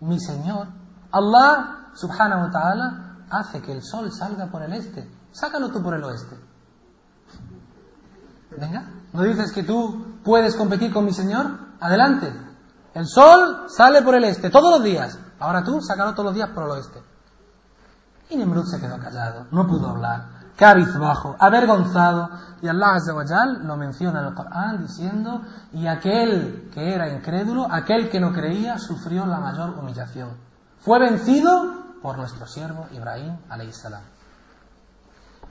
Mi 0.00 0.18
Señor, 0.18 0.66
Allah 1.12 1.90
subhanahu 1.94 2.46
wa 2.46 2.50
ta'ala, 2.50 3.16
hace 3.30 3.60
que 3.60 3.72
el 3.72 3.82
sol 3.82 4.10
salga 4.10 4.46
por 4.46 4.62
el 4.62 4.72
este. 4.72 5.08
Sácalo 5.32 5.70
tú 5.70 5.82
por 5.82 5.94
el 5.94 6.02
oeste. 6.02 6.36
Venga, 8.58 8.84
¿no 9.12 9.22
dices 9.22 9.52
que 9.52 9.62
tú 9.62 10.20
puedes 10.24 10.56
competir 10.56 10.92
con 10.92 11.04
mi 11.04 11.12
Señor? 11.12 11.58
Adelante. 11.80 12.32
El 12.94 13.06
sol 13.06 13.66
sale 13.68 14.02
por 14.02 14.14
el 14.14 14.24
este 14.24 14.50
todos 14.50 14.78
los 14.78 14.84
días. 14.84 15.18
Ahora 15.38 15.62
tú 15.62 15.80
sácalo 15.80 16.12
todos 16.12 16.26
los 16.26 16.34
días 16.34 16.50
por 16.50 16.64
el 16.64 16.70
oeste. 16.70 17.02
Y 18.30 18.36
Nimrud 18.36 18.64
se 18.64 18.80
quedó 18.80 18.98
callado, 18.98 19.46
no 19.50 19.66
pudo 19.66 19.88
hablar, 19.88 20.26
cabizbajo, 20.56 21.34
avergonzado. 21.38 22.30
Y 22.62 22.68
Allah 22.68 22.94
Azzawajal 22.96 23.66
lo 23.66 23.76
menciona 23.76 24.20
en 24.20 24.26
el 24.26 24.34
Corán 24.34 24.82
diciendo, 24.82 25.40
y 25.72 25.86
aquel 25.86 26.70
que 26.72 26.94
era 26.94 27.08
incrédulo, 27.08 27.66
aquel 27.70 28.10
que 28.10 28.20
no 28.20 28.32
creía, 28.32 28.78
sufrió 28.78 29.26
la 29.26 29.40
mayor 29.40 29.70
humillación. 29.70 30.36
Fue 30.80 30.98
vencido 31.00 31.98
por 32.02 32.18
nuestro 32.18 32.46
siervo 32.46 32.86
Ibrahim 32.92 33.36
salam. 33.72 34.02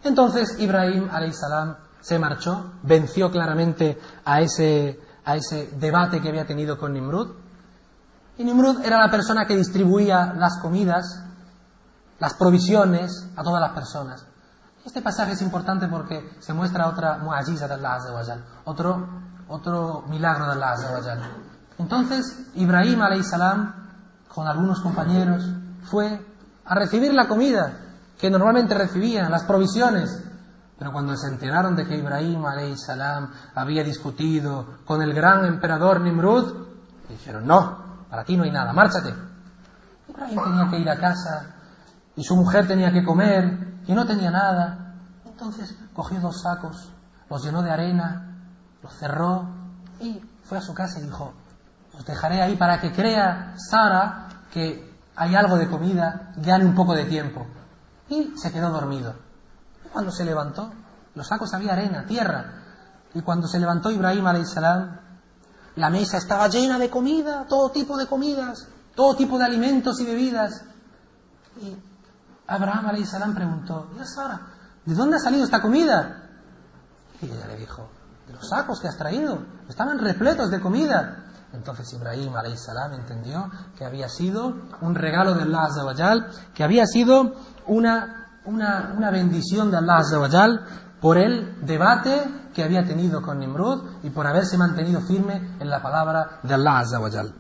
Entonces 0.04 0.60
Ibrahim 0.60 1.10
salam 1.32 1.76
se 2.02 2.20
marchó, 2.20 2.74
venció 2.84 3.32
claramente 3.32 4.00
a 4.26 4.42
ese, 4.42 5.00
a 5.26 5.36
ese 5.36 5.72
debate 5.78 6.22
que 6.22 6.30
había 6.30 6.46
tenido 6.46 6.78
con 6.78 6.94
Nimrud. 6.94 7.36
Y 8.38 8.44
Nimrud 8.44 8.86
era 8.86 9.00
la 9.00 9.12
persona 9.12 9.46
que 9.46 9.56
distribuía 9.56 10.34
las 10.38 10.60
comidas, 10.60 11.24
las 12.20 12.34
provisiones 12.36 13.28
a 13.36 13.44
todas 13.44 13.62
las 13.62 13.72
personas. 13.72 14.26
Este 14.86 15.02
pasaje 15.02 15.34
es 15.34 15.42
importante 15.42 15.88
porque 15.88 16.38
se 16.40 16.54
muestra 16.54 16.88
otra 16.88 17.18
muajiza 17.18 17.68
de 17.68 17.74
Allah 17.74 17.96
Azza 17.96 18.38
otro, 18.64 19.08
otro 19.50 20.04
milagro 20.08 20.46
de 20.46 20.52
Allah 20.54 20.72
Azza 20.72 21.20
Entonces, 21.78 22.48
Ibrahim 22.56 23.00
salam 23.24 23.76
con 24.34 24.48
algunos 24.48 24.80
compañeros 24.80 25.44
fue 25.84 26.26
a 26.64 26.76
recibir 26.76 27.14
la 27.14 27.28
comida 27.28 27.74
que 28.18 28.30
normalmente 28.30 28.74
recibían, 28.76 29.32
las 29.32 29.44
provisiones. 29.44 30.24
Pero 30.80 30.94
cuando 30.94 31.16
se 31.18 31.28
enteraron 31.28 31.76
de 31.76 31.86
que 31.86 31.98
Ibrahim 31.98 32.42
salam 32.78 33.34
había 33.54 33.84
discutido 33.84 34.78
con 34.86 35.02
el 35.02 35.14
gran 35.14 35.44
emperador 35.44 36.00
Nimrud, 36.00 36.68
dijeron, 37.10 37.46
no, 37.46 38.06
para 38.10 38.24
ti 38.24 38.38
no 38.38 38.44
hay 38.44 38.52
nada, 38.52 38.72
márchate. 38.72 39.14
Ibrahim 40.08 40.40
tenía 40.42 40.70
que 40.70 40.80
ir 40.80 40.90
a 40.90 40.98
casa 40.98 41.54
y 42.16 42.24
su 42.24 42.38
mujer 42.38 42.66
tenía 42.66 42.94
que 42.94 43.04
comer 43.04 43.82
y 43.86 43.94
no 43.94 44.08
tenía 44.08 44.32
nada. 44.32 44.96
Entonces 45.26 45.78
cogió 45.94 46.22
dos 46.22 46.42
sacos, 46.42 46.90
los 47.30 47.44
llenó 47.44 47.62
de 47.62 47.72
arena, 47.72 48.38
los 48.82 48.94
cerró 48.94 49.50
y 50.00 50.22
fue 50.44 50.60
a 50.60 50.62
su 50.62 50.74
casa 50.74 51.00
y 51.00 51.04
dijo, 51.04 51.34
os 51.94 52.06
dejaré 52.06 52.42
ahí 52.42 52.56
para 52.56 52.80
que 52.80 52.94
crea 52.94 53.54
Sara 53.58 54.28
que 54.54 54.90
hay 55.18 55.36
algo 55.36 55.58
de 55.58 55.68
comida, 55.68 56.32
gane 56.38 56.64
un 56.64 56.74
poco 56.74 56.96
de 56.96 57.04
tiempo. 57.04 57.46
Y 58.08 58.32
se 58.38 58.54
quedó 58.54 58.70
dormido. 58.70 59.14
Cuando 59.92 60.12
se 60.12 60.26
levantó, 60.26 60.72
los 61.16 61.28
sacos 61.28 61.54
había 61.54 61.74
arena, 61.74 62.06
tierra. 62.06 62.60
Y 63.14 63.22
cuando 63.22 63.48
se 63.48 63.60
levantó 63.60 63.92
Ibrahim 63.92 64.46
salam, 64.46 65.00
la 65.76 65.90
mesa 65.90 66.18
estaba 66.18 66.48
llena 66.48 66.78
de 66.78 66.90
comida, 66.90 67.46
todo 67.48 67.72
tipo 67.72 67.98
de 67.98 68.06
comidas, 68.06 68.68
todo 68.96 69.16
tipo 69.16 69.38
de 69.40 69.46
alimentos 69.46 70.00
y 70.00 70.06
bebidas. 70.06 70.64
Y 71.62 71.76
Abraham 72.48 73.06
salam 73.06 73.34
preguntó, 73.34 73.90
¿y 73.96 74.06
Sara, 74.06 74.42
¿de 74.86 74.94
dónde 74.94 75.18
ha 75.18 75.20
salido 75.20 75.46
esta 75.46 75.62
comida? 75.62 76.24
Y 77.22 77.26
ella 77.26 77.48
le 77.48 77.58
dijo, 77.58 77.90
de 78.28 78.34
los 78.34 78.48
sacos 78.48 78.80
que 78.80 78.88
has 78.88 78.98
traído, 78.98 79.40
estaban 79.68 80.00
repletos 80.00 80.52
de 80.52 80.60
comida. 80.60 81.26
Entonces 81.54 81.92
Ibrahim 81.94 82.34
salam 82.56 82.94
entendió 82.94 83.50
que 83.78 83.86
había 83.86 84.08
sido 84.08 84.54
un 84.82 84.96
regalo 84.96 85.34
de 85.34 85.44
Allah 85.44 86.28
que 86.54 86.64
había 86.64 86.86
sido 86.86 87.34
una 87.66 88.19
una, 88.46 89.12
bendición 89.12 89.72
de 89.72 89.78
Allah 89.78 89.98
Azawajal 89.98 90.66
por 91.02 91.18
el 91.18 91.66
debate 91.66 92.50
que 92.54 92.64
había 92.64 92.84
tenido 92.84 93.22
con 93.22 93.40
Nimrud 93.40 94.04
y 94.04 94.10
por 94.10 94.28
haberse 94.28 94.58
mantenido 94.58 95.02
firme 95.02 95.56
en 95.60 95.70
la 95.70 95.82
palabra 95.82 96.40
de 96.44 96.54
Allah 96.54 96.80
Azawajal. 96.80 97.36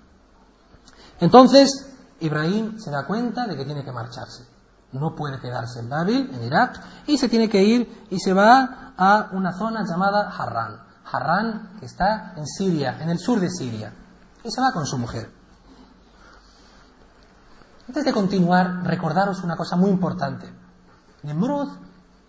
Entonces, 1.19 1.89
Ibrahim 2.19 2.79
se 2.79 2.91
da 2.91 3.05
cuenta 3.05 3.47
de 3.47 3.57
que 3.57 3.65
tiene 3.65 3.83
que 3.83 3.91
marcharse. 3.91 4.45
No 4.91 5.15
puede 5.15 5.39
quedarse 5.39 5.79
en 5.79 5.89
Babil, 5.89 6.29
en 6.33 6.43
Irak, 6.43 6.79
y 7.05 7.17
se 7.17 7.29
tiene 7.29 7.49
que 7.49 7.61
ir 7.61 8.05
y 8.09 8.19
se 8.19 8.33
va 8.33 8.93
a 8.97 9.29
una 9.33 9.53
zona 9.53 9.83
llamada 9.85 10.29
Harran. 10.29 10.81
Harran, 11.11 11.77
que 11.79 11.85
está 11.85 12.33
en 12.35 12.45
Siria, 12.45 12.97
en 13.01 13.09
el 13.09 13.19
sur 13.19 13.39
de 13.39 13.49
Siria. 13.49 13.93
Y 14.43 14.51
se 14.51 14.61
va 14.61 14.71
con 14.71 14.85
su 14.85 14.97
mujer. 14.97 15.29
Antes 17.87 18.05
de 18.05 18.13
continuar, 18.13 18.83
recordaros 18.83 19.43
una 19.43 19.55
cosa 19.55 19.75
muy 19.75 19.89
importante. 19.89 20.58
Nimrud, 21.23 21.69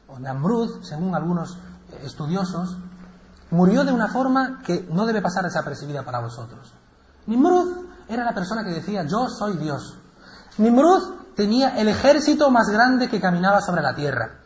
o 0.09 0.19
Namrud, 0.19 0.83
según 0.83 1.15
algunos 1.15 1.57
estudiosos, 2.03 2.77
murió 3.51 3.85
de 3.85 3.93
una 3.93 4.09
forma 4.09 4.61
que 4.65 4.87
no 4.91 5.07
debe 5.07 5.23
pasar 5.23 5.45
desapercibida 5.45 6.05
para 6.05 6.21
vosotros. 6.21 6.73
Nimrud 7.27 7.87
era 8.09 8.25
la 8.25 8.35
persona 8.35 8.65
que 8.65 8.71
decía, 8.71 9.05
yo 9.05 9.29
soy 9.29 9.57
Dios. 9.57 9.97
Nimrud 10.59 11.35
tenía 11.37 11.77
el 11.79 11.89
ejército 11.89 12.51
más 12.51 12.69
grande 12.69 13.09
que 13.09 13.21
caminaba 13.21 13.61
sobre 13.61 13.83
la 13.83 13.95
tierra. 13.95 14.41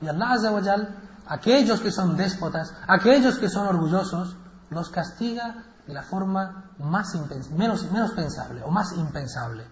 Y 0.00 0.08
Allah 0.08 0.32
Azawajal, 0.32 0.96
aquellos 1.26 1.80
que 1.80 1.90
son 1.90 2.16
déspotas, 2.16 2.72
aquellos 2.86 3.38
que 3.38 3.48
son 3.48 3.66
orgullosos, 3.66 4.36
los 4.70 4.90
castiga 4.90 5.64
de 5.86 5.94
la 5.94 6.02
forma 6.02 6.70
más 6.78 7.14
menos, 7.52 7.90
menos 7.90 8.12
pensable 8.12 8.62
o 8.62 8.70
más 8.70 8.92
impensable. 8.92 9.66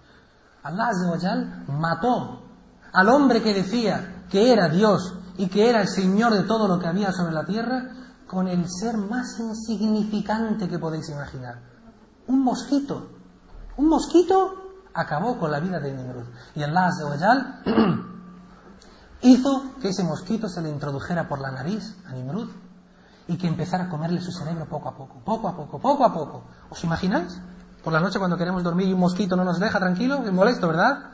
Allah 0.62 0.88
Azawajal 0.88 1.64
mató 1.68 2.43
al 2.94 3.08
hombre 3.08 3.42
que 3.42 3.52
decía 3.52 4.24
que 4.30 4.52
era 4.52 4.68
Dios 4.68 5.14
y 5.36 5.48
que 5.48 5.68
era 5.68 5.82
el 5.82 5.88
Señor 5.88 6.32
de 6.32 6.44
todo 6.44 6.68
lo 6.68 6.78
que 6.78 6.86
había 6.86 7.12
sobre 7.12 7.34
la 7.34 7.44
tierra, 7.44 7.90
con 8.26 8.46
el 8.46 8.66
ser 8.68 8.96
más 8.96 9.38
insignificante 9.38 10.68
que 10.68 10.78
podéis 10.78 11.08
imaginar. 11.10 11.60
Un 12.28 12.42
mosquito. 12.42 13.10
Un 13.76 13.88
mosquito 13.88 14.54
acabó 14.94 15.38
con 15.38 15.50
la 15.50 15.58
vida 15.58 15.80
de 15.80 15.92
Nimrud. 15.92 16.24
Y 16.54 16.62
Allah 16.62 16.86
Azzawajal 16.86 17.62
hizo 19.22 19.74
que 19.80 19.88
ese 19.88 20.04
mosquito 20.04 20.48
se 20.48 20.62
le 20.62 20.70
introdujera 20.70 21.28
por 21.28 21.40
la 21.40 21.50
nariz 21.50 21.96
a 22.06 22.12
Nimrud 22.12 22.48
y 23.26 23.36
que 23.36 23.48
empezara 23.48 23.84
a 23.84 23.88
comerle 23.88 24.20
su 24.20 24.30
cerebro 24.30 24.66
poco 24.68 24.88
a 24.88 24.96
poco, 24.96 25.20
poco 25.24 25.48
a 25.48 25.56
poco, 25.56 25.80
poco 25.80 26.04
a 26.04 26.12
poco. 26.14 26.44
¿Os 26.70 26.82
imagináis? 26.84 27.40
Por 27.82 27.92
la 27.92 28.00
noche 28.00 28.20
cuando 28.20 28.36
queremos 28.36 28.62
dormir 28.62 28.88
y 28.88 28.92
un 28.92 29.00
mosquito 29.00 29.34
no 29.34 29.44
nos 29.44 29.58
deja 29.58 29.80
tranquilo, 29.80 30.22
es 30.24 30.32
molesto, 30.32 30.68
¿verdad? 30.68 31.13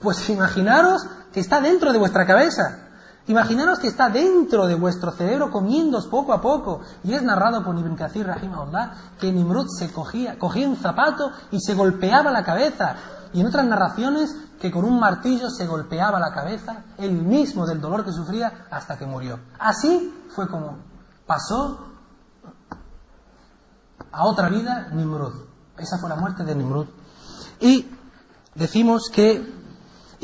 Pues 0.00 0.28
imaginaros 0.28 1.06
que 1.32 1.40
está 1.40 1.60
dentro 1.60 1.92
de 1.92 1.98
vuestra 1.98 2.26
cabeza. 2.26 2.84
Imaginaros 3.26 3.78
que 3.78 3.88
está 3.88 4.10
dentro 4.10 4.66
de 4.66 4.74
vuestro 4.74 5.10
cerebro 5.10 5.50
comiéndos 5.50 6.06
poco 6.08 6.32
a 6.32 6.40
poco. 6.40 6.80
Y 7.02 7.14
es 7.14 7.22
narrado 7.22 7.64
por 7.64 7.78
Ibn 7.78 7.96
Kathir 7.96 8.26
Rahimahullah 8.26 8.92
que 9.18 9.32
Nimrud 9.32 9.66
se 9.68 9.90
cogía, 9.90 10.38
cogía 10.38 10.68
un 10.68 10.76
zapato 10.76 11.30
y 11.50 11.60
se 11.60 11.74
golpeaba 11.74 12.30
la 12.30 12.44
cabeza. 12.44 12.96
Y 13.32 13.40
en 13.40 13.46
otras 13.46 13.64
narraciones 13.66 14.36
que 14.60 14.70
con 14.70 14.84
un 14.84 15.00
martillo 15.00 15.48
se 15.50 15.66
golpeaba 15.66 16.20
la 16.20 16.32
cabeza, 16.32 16.84
él 16.98 17.12
mismo 17.12 17.66
del 17.66 17.80
dolor 17.80 18.04
que 18.04 18.12
sufría, 18.12 18.66
hasta 18.70 18.96
que 18.96 19.06
murió. 19.06 19.40
Así 19.58 20.14
fue 20.34 20.46
como 20.46 20.78
pasó 21.26 21.86
a 24.12 24.26
otra 24.26 24.48
vida 24.48 24.88
Nimrud. 24.92 25.34
Esa 25.78 25.98
fue 25.98 26.08
la 26.08 26.16
muerte 26.16 26.44
de 26.44 26.54
Nimrud. 26.54 26.86
Y 27.60 27.90
decimos 28.54 29.10
que 29.12 29.53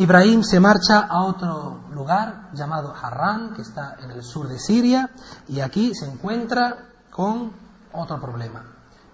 Ibrahim 0.01 0.43
se 0.43 0.59
marcha 0.61 1.01
a 1.01 1.25
otro 1.25 1.85
lugar 1.91 2.49
llamado 2.55 2.95
Harran, 2.97 3.53
que 3.53 3.61
está 3.61 3.97
en 4.03 4.11
el 4.11 4.23
sur 4.23 4.49
de 4.49 4.59
Siria, 4.59 5.11
y 5.47 5.61
aquí 5.61 5.95
se 5.95 6.07
encuentra 6.07 6.89
con 7.11 7.53
otro 7.93 8.19
problema. 8.19 8.65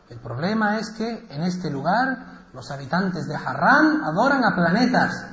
El 0.09 0.21
problema 0.21 0.79
es 0.79 0.91
que 0.91 1.27
en 1.29 1.43
este 1.43 1.71
lugar 1.71 2.45
los 2.53 2.71
habitantes 2.71 3.27
de 3.27 3.35
Harran 3.35 4.05
adoran 4.05 4.45
a 4.45 4.55
planetas, 4.55 5.27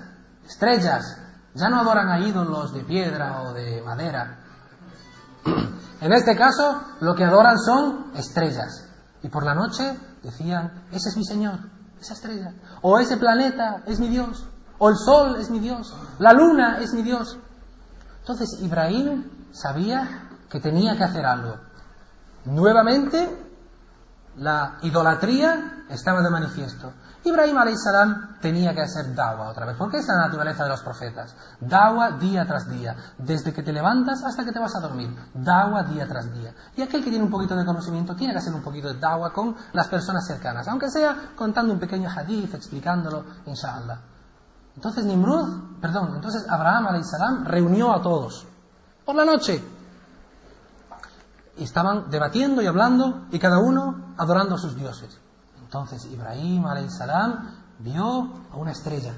estrellas, 0.43 1.19
ya 1.53 1.69
no 1.69 1.81
adoran 1.81 2.09
a 2.09 2.19
ídolos 2.27 2.73
de 2.73 2.83
piedra 2.83 3.43
o 3.43 3.53
de 3.53 3.83
madera. 3.83 4.39
En 6.01 6.13
este 6.13 6.35
caso, 6.35 6.81
lo 6.99 7.13
que 7.13 7.25
adoran 7.25 7.59
son 7.59 8.11
estrellas. 8.15 8.89
Y 9.21 9.29
por 9.29 9.43
la 9.43 9.53
noche 9.53 9.99
decían, 10.23 10.85
ese 10.91 11.09
es 11.09 11.15
mi 11.15 11.23
Señor, 11.23 11.59
esa 12.01 12.15
estrella. 12.15 12.55
O 12.81 12.97
ese 12.97 13.17
planeta 13.17 13.83
es 13.85 13.99
mi 13.99 14.07
Dios. 14.07 14.49
O 14.79 14.89
el 14.89 14.95
sol 14.97 15.37
es 15.39 15.49
mi 15.49 15.59
Dios. 15.59 15.95
La 16.19 16.33
luna 16.33 16.79
es 16.79 16.93
mi 16.93 17.03
Dios. 17.03 17.37
Entonces 18.19 18.59
Ibrahim 18.61 19.49
sabía 19.51 20.29
que 20.49 20.59
tenía 20.59 20.95
que 20.97 21.03
hacer 21.03 21.25
algo. 21.25 21.55
Nuevamente, 22.45 23.43
la 24.37 24.77
idolatría 24.81 25.85
estaba 25.89 26.21
de 26.21 26.29
manifiesto. 26.29 26.93
Ibrahim 27.25 27.57
salam 27.77 28.39
tenía 28.41 28.73
que 28.73 28.81
hacer 28.81 29.15
dawa 29.15 29.49
otra 29.49 29.65
vez, 29.65 29.77
porque 29.77 29.97
es 29.97 30.07
la 30.07 30.27
naturaleza 30.27 30.63
de 30.63 30.69
los 30.69 30.81
profetas. 30.81 31.35
Dawa 31.61 32.11
día 32.11 32.45
tras 32.45 32.69
día, 32.69 32.95
desde 33.17 33.53
que 33.53 33.63
te 33.63 33.71
levantas 33.71 34.23
hasta 34.23 34.43
que 34.43 34.51
te 34.51 34.59
vas 34.59 34.75
a 34.75 34.81
dormir. 34.81 35.15
Dawa 35.33 35.83
día 35.83 36.07
tras 36.07 36.33
día. 36.33 36.53
Y 36.75 36.81
aquel 36.81 37.03
que 37.03 37.09
tiene 37.09 37.23
un 37.23 37.31
poquito 37.31 37.55
de 37.55 37.65
conocimiento 37.65 38.15
tiene 38.15 38.33
que 38.33 38.39
hacer 38.39 38.53
un 38.53 38.61
poquito 38.61 38.89
de 38.93 38.99
dawa 38.99 39.31
con 39.31 39.55
las 39.71 39.87
personas 39.87 40.25
cercanas, 40.27 40.67
aunque 40.67 40.89
sea 40.89 41.31
contando 41.35 41.73
un 41.73 41.79
pequeño 41.79 42.09
hadith, 42.09 42.53
explicándolo, 42.53 43.23
inshallah. 43.45 44.12
Entonces 44.75 45.05
Nimrud, 45.05 45.79
perdón, 45.79 46.15
entonces 46.15 46.45
Abraham 46.49 47.03
salam 47.03 47.45
reunió 47.45 47.93
a 47.93 48.01
todos 48.01 48.45
por 49.05 49.15
la 49.15 49.25
noche. 49.25 49.63
Y 51.57 51.63
estaban 51.63 52.09
debatiendo 52.09 52.61
y 52.61 52.67
hablando 52.67 53.27
y 53.31 53.37
cada 53.37 53.59
uno 53.59 54.13
adorando 54.17 54.55
a 54.55 54.57
sus 54.57 54.75
dioses. 54.75 55.19
Entonces 55.61 56.05
Ibrahim 56.05 56.65
salam 56.89 57.49
vio 57.79 58.31
a 58.51 58.57
una 58.57 58.71
estrella, 58.71 59.13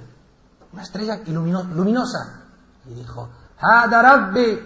una 0.74 0.84
estrella 0.84 1.22
luminosa, 1.28 2.43
y 2.86 2.93
dijo, 2.93 3.30
Hada 3.60 4.01
Rabbi, 4.01 4.60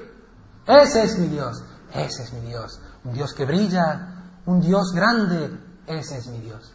ese 0.65 1.03
es 1.03 1.19
mi 1.19 1.27
Dios, 1.27 1.63
ese 1.93 2.23
es 2.23 2.33
mi 2.33 2.41
Dios, 2.41 2.79
un 3.03 3.13
Dios 3.13 3.33
que 3.33 3.45
brilla, 3.45 4.31
un 4.45 4.59
Dios 4.61 4.91
grande, 4.93 5.81
ese 5.85 6.17
es 6.17 6.27
mi 6.27 6.39
Dios. 6.39 6.73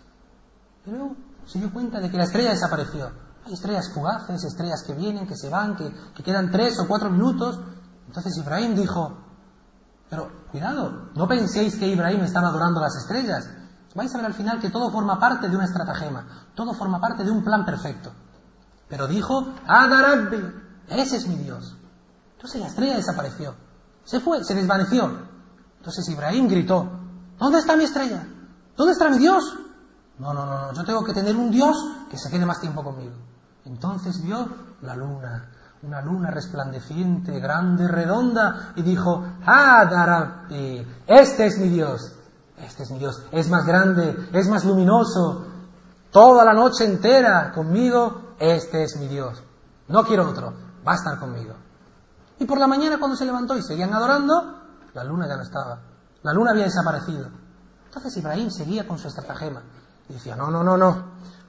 Y 0.86 0.90
luego 0.90 1.16
se 1.46 1.58
dio 1.58 1.72
cuenta 1.72 2.00
de 2.00 2.10
que 2.10 2.16
la 2.16 2.24
estrella 2.24 2.50
desapareció. 2.50 3.23
Hay 3.46 3.52
estrellas 3.52 3.90
fugaces, 3.92 4.44
estrellas 4.44 4.82
que 4.86 4.94
vienen, 4.94 5.26
que 5.26 5.36
se 5.36 5.48
van, 5.48 5.76
que, 5.76 5.92
que 6.14 6.22
quedan 6.22 6.50
tres 6.50 6.78
o 6.80 6.88
cuatro 6.88 7.10
minutos. 7.10 7.58
Entonces 8.06 8.36
Ibrahim 8.38 8.74
dijo, 8.74 9.18
pero 10.08 10.46
cuidado, 10.50 11.10
no 11.14 11.28
penséis 11.28 11.76
que 11.76 11.86
Ibrahim 11.86 12.20
estaba 12.20 12.48
adorando 12.48 12.80
las 12.80 12.96
estrellas 12.96 13.48
vais 13.94 14.12
a 14.12 14.18
ver 14.18 14.26
al 14.26 14.34
final 14.34 14.60
que 14.60 14.70
todo 14.70 14.90
forma 14.90 15.18
parte 15.18 15.48
de 15.48 15.56
una 15.56 15.64
estratagema, 15.64 16.48
todo 16.54 16.74
forma 16.74 17.00
parte 17.00 17.24
de 17.24 17.30
un 17.30 17.42
plan 17.44 17.64
perfecto. 17.64 18.12
Pero 18.88 19.06
dijo, 19.06 19.54
Adarabbi, 19.66 20.52
ese 20.88 21.16
es 21.16 21.26
mi 21.28 21.36
Dios. 21.36 21.76
Entonces 22.36 22.60
la 22.60 22.66
estrella 22.66 22.96
desapareció, 22.96 23.54
se 24.04 24.20
fue, 24.20 24.44
se 24.44 24.54
desvaneció. 24.54 25.10
Entonces 25.78 26.08
Ibrahim 26.08 26.48
gritó, 26.48 26.88
¿dónde 27.38 27.58
está 27.58 27.76
mi 27.76 27.84
estrella? 27.84 28.26
¿Dónde 28.76 28.92
está 28.92 29.08
mi 29.08 29.18
Dios? 29.18 29.56
No, 30.18 30.34
no, 30.34 30.44
no, 30.44 30.72
yo 30.72 30.84
tengo 30.84 31.04
que 31.04 31.12
tener 31.12 31.36
un 31.36 31.50
Dios 31.50 31.76
que 32.10 32.18
se 32.18 32.30
quede 32.30 32.44
más 32.44 32.60
tiempo 32.60 32.82
conmigo. 32.82 33.14
Entonces 33.64 34.22
vio 34.22 34.46
la 34.82 34.94
luna, 34.94 35.50
una 35.82 36.02
luna 36.02 36.30
resplandeciente, 36.30 37.40
grande, 37.40 37.88
redonda, 37.88 38.72
y 38.76 38.82
dijo, 38.82 39.24
Adarabbi, 39.44 40.86
este 41.06 41.46
es 41.46 41.58
mi 41.58 41.68
Dios. 41.68 42.12
Este 42.56 42.84
es 42.84 42.90
mi 42.90 42.98
Dios, 42.98 43.22
es 43.32 43.48
más 43.50 43.66
grande, 43.66 44.28
es 44.32 44.48
más 44.48 44.64
luminoso, 44.64 45.44
toda 46.10 46.44
la 46.44 46.52
noche 46.52 46.84
entera 46.84 47.50
conmigo, 47.52 48.36
este 48.38 48.84
es 48.84 48.96
mi 48.96 49.08
Dios. 49.08 49.42
No 49.88 50.04
quiero 50.04 50.30
otro, 50.30 50.54
va 50.86 50.92
a 50.92 50.94
estar 50.94 51.18
conmigo. 51.18 51.54
Y 52.38 52.44
por 52.44 52.58
la 52.58 52.66
mañana 52.66 52.98
cuando 52.98 53.16
se 53.16 53.24
levantó 53.24 53.56
y 53.56 53.62
seguían 53.62 53.92
adorando, 53.92 54.62
la 54.94 55.04
luna 55.04 55.26
ya 55.26 55.36
no 55.36 55.42
estaba. 55.42 55.80
La 56.22 56.32
luna 56.32 56.52
había 56.52 56.64
desaparecido. 56.64 57.28
Entonces 57.86 58.16
Ibrahim 58.16 58.50
seguía 58.50 58.86
con 58.86 58.98
su 58.98 59.08
estratagema. 59.08 59.62
Y 60.08 60.14
decía, 60.14 60.36
no, 60.36 60.50
no, 60.50 60.62
no, 60.62 60.76
no. 60.76 61.04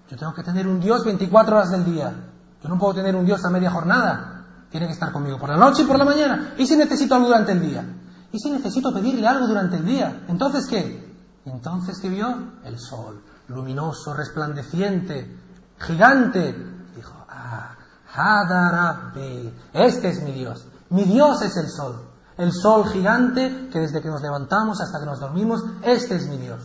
Yo 0.09 0.17
tengo 0.17 0.33
que 0.33 0.43
tener 0.43 0.67
un 0.67 0.79
Dios 0.79 1.03
24 1.03 1.55
horas 1.55 1.71
del 1.71 1.85
día. 1.85 2.13
Yo 2.61 2.69
no 2.69 2.77
puedo 2.77 2.93
tener 2.93 3.15
un 3.15 3.25
Dios 3.25 3.43
a 3.43 3.49
media 3.49 3.71
jornada. 3.71 4.45
Tiene 4.69 4.87
que 4.87 4.93
estar 4.93 5.11
conmigo 5.11 5.37
por 5.37 5.49
la 5.49 5.57
noche 5.57 5.83
y 5.83 5.85
por 5.85 5.97
la 5.97 6.05
mañana. 6.05 6.53
¿Y 6.57 6.67
si 6.67 6.75
necesito 6.75 7.15
algo 7.15 7.27
durante 7.27 7.53
el 7.53 7.61
día? 7.61 7.83
¿Y 8.31 8.39
si 8.39 8.51
necesito 8.51 8.93
pedirle 8.93 9.27
algo 9.27 9.47
durante 9.47 9.77
el 9.77 9.85
día? 9.85 10.25
Entonces, 10.27 10.67
¿qué? 10.67 11.05
entonces, 11.45 11.99
¿qué 11.99 12.09
vio? 12.09 12.53
El 12.63 12.79
sol, 12.79 13.23
luminoso, 13.47 14.13
resplandeciente, 14.13 15.39
gigante. 15.79 16.55
Dijo, 16.95 17.25
ah, 17.29 17.75
Hadarabbi, 18.13 19.53
este 19.73 20.09
es 20.09 20.21
mi 20.23 20.31
Dios. 20.31 20.67
Mi 20.89 21.03
Dios 21.03 21.41
es 21.41 21.55
el 21.57 21.69
sol. 21.69 22.09
El 22.37 22.51
sol 22.51 22.85
gigante 22.89 23.69
que 23.71 23.79
desde 23.79 24.01
que 24.01 24.09
nos 24.09 24.21
levantamos 24.21 24.81
hasta 24.81 24.99
que 24.99 25.05
nos 25.05 25.19
dormimos, 25.19 25.63
este 25.83 26.15
es 26.15 26.27
mi 26.27 26.37
Dios. 26.37 26.61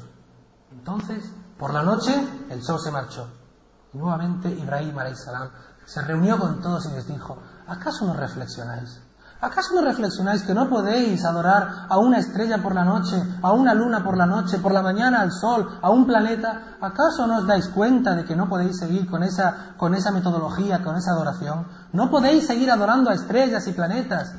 Entonces, 0.72 1.30
por 1.60 1.74
la 1.74 1.82
noche, 1.82 2.14
el 2.48 2.62
sol 2.62 2.80
se 2.80 2.90
marchó. 2.90 3.28
Y 3.92 3.98
nuevamente 3.98 4.48
Ibrahim 4.48 4.96
salam 5.14 5.50
se 5.84 6.00
reunió 6.00 6.38
con 6.38 6.62
todos 6.62 6.86
y 6.86 6.94
les 6.94 7.06
dijo, 7.06 7.36
¿acaso 7.68 8.06
no 8.06 8.14
reflexionáis? 8.14 8.98
¿Acaso 9.42 9.74
no 9.74 9.82
reflexionáis 9.82 10.42
que 10.42 10.54
no 10.54 10.70
podéis 10.70 11.22
adorar 11.22 11.86
a 11.88 11.98
una 11.98 12.18
estrella 12.18 12.62
por 12.62 12.74
la 12.74 12.84
noche, 12.84 13.22
a 13.42 13.52
una 13.52 13.74
luna 13.74 14.02
por 14.02 14.16
la 14.16 14.24
noche, 14.24 14.58
por 14.58 14.72
la 14.72 14.80
mañana 14.80 15.20
al 15.20 15.32
sol, 15.32 15.78
a 15.82 15.90
un 15.90 16.06
planeta? 16.06 16.76
¿Acaso 16.80 17.26
no 17.26 17.38
os 17.38 17.46
dais 17.46 17.68
cuenta 17.68 18.14
de 18.14 18.24
que 18.24 18.36
no 18.36 18.48
podéis 18.48 18.78
seguir 18.78 19.06
con 19.06 19.22
esa, 19.22 19.74
con 19.76 19.94
esa 19.94 20.12
metodología, 20.12 20.82
con 20.82 20.96
esa 20.96 21.10
adoración? 21.12 21.66
¿No 21.92 22.10
podéis 22.10 22.46
seguir 22.46 22.70
adorando 22.70 23.10
a 23.10 23.14
estrellas 23.14 23.66
y 23.66 23.72
planetas? 23.72 24.34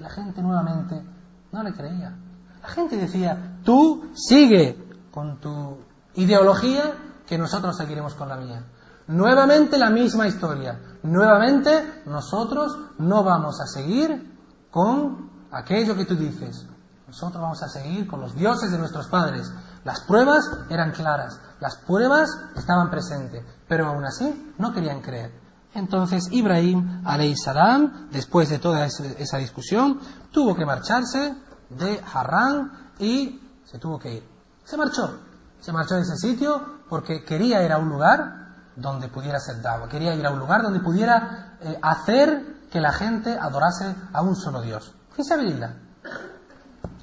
La 0.00 0.10
gente 0.10 0.42
nuevamente 0.42 1.04
no 1.52 1.62
le 1.62 1.72
creía. 1.72 2.16
La 2.62 2.68
gente 2.68 2.96
decía, 2.96 3.60
tú 3.62 4.10
sigue 4.14 4.87
con 5.10 5.40
tu 5.40 5.78
ideología 6.14 6.94
que 7.26 7.38
nosotros 7.38 7.76
seguiremos 7.76 8.14
con 8.14 8.28
la 8.28 8.36
mía. 8.36 8.64
Nuevamente 9.08 9.78
la 9.78 9.90
misma 9.90 10.26
historia. 10.26 10.80
Nuevamente 11.02 12.02
nosotros 12.06 12.76
no 12.98 13.24
vamos 13.24 13.60
a 13.60 13.66
seguir 13.66 14.36
con 14.70 15.30
aquello 15.50 15.96
que 15.96 16.04
tú 16.04 16.14
dices. 16.14 16.66
Nosotros 17.06 17.40
vamos 17.40 17.62
a 17.62 17.68
seguir 17.68 18.06
con 18.06 18.20
los 18.20 18.34
dioses 18.34 18.70
de 18.70 18.78
nuestros 18.78 19.08
padres. 19.08 19.50
Las 19.84 20.02
pruebas 20.02 20.44
eran 20.68 20.92
claras, 20.92 21.40
las 21.60 21.76
pruebas 21.78 22.28
estaban 22.54 22.90
presentes, 22.90 23.42
pero 23.66 23.86
aún 23.86 24.04
así 24.04 24.52
no 24.58 24.72
querían 24.72 25.00
creer. 25.00 25.32
Entonces 25.74 26.28
Ibrahim, 26.30 27.02
salam, 27.36 28.10
después 28.10 28.50
de 28.50 28.58
toda 28.58 28.84
esa 28.84 29.38
discusión, 29.38 30.00
tuvo 30.30 30.54
que 30.54 30.66
marcharse 30.66 31.34
de 31.70 32.00
Harran 32.12 32.92
y 32.98 33.40
se 33.64 33.78
tuvo 33.78 33.98
que 33.98 34.14
ir. 34.16 34.37
Se 34.68 34.76
marchó. 34.76 35.18
Se 35.60 35.72
marchó 35.72 35.94
de 35.94 36.02
ese 36.02 36.16
sitio 36.16 36.80
porque 36.90 37.24
quería 37.24 37.64
ir 37.64 37.72
a 37.72 37.78
un 37.78 37.88
lugar 37.88 38.48
donde 38.76 39.08
pudiera 39.08 39.40
ser 39.40 39.62
dawa. 39.62 39.88
Quería 39.88 40.14
ir 40.14 40.26
a 40.26 40.30
un 40.30 40.38
lugar 40.38 40.62
donde 40.62 40.80
pudiera 40.80 41.56
eh, 41.62 41.78
hacer 41.80 42.68
que 42.70 42.78
la 42.78 42.92
gente 42.92 43.30
adorase 43.30 43.96
a 44.12 44.20
un 44.20 44.36
solo 44.36 44.60
Dios. 44.60 44.92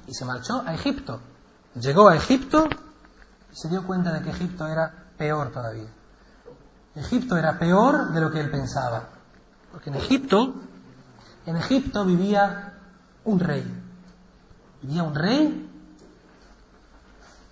Y 0.06 0.14
se 0.14 0.24
marchó 0.24 0.62
a 0.64 0.74
Egipto. 0.74 1.20
Llegó 1.74 2.08
a 2.08 2.14
Egipto 2.14 2.68
y 3.52 3.56
se 3.56 3.68
dio 3.68 3.84
cuenta 3.84 4.12
de 4.12 4.22
que 4.22 4.30
Egipto 4.30 4.68
era 4.68 5.10
peor 5.18 5.50
todavía. 5.50 5.90
Egipto 6.94 7.36
era 7.36 7.58
peor 7.58 8.12
de 8.12 8.20
lo 8.20 8.30
que 8.30 8.38
él 8.38 8.50
pensaba. 8.52 9.08
Porque 9.72 9.90
en 9.90 9.96
Egipto, 9.96 10.54
en 11.44 11.56
Egipto 11.56 12.04
vivía 12.04 12.74
un 13.24 13.40
rey. 13.40 13.82
Vivía 14.82 15.02
un 15.02 15.16
rey 15.16 15.65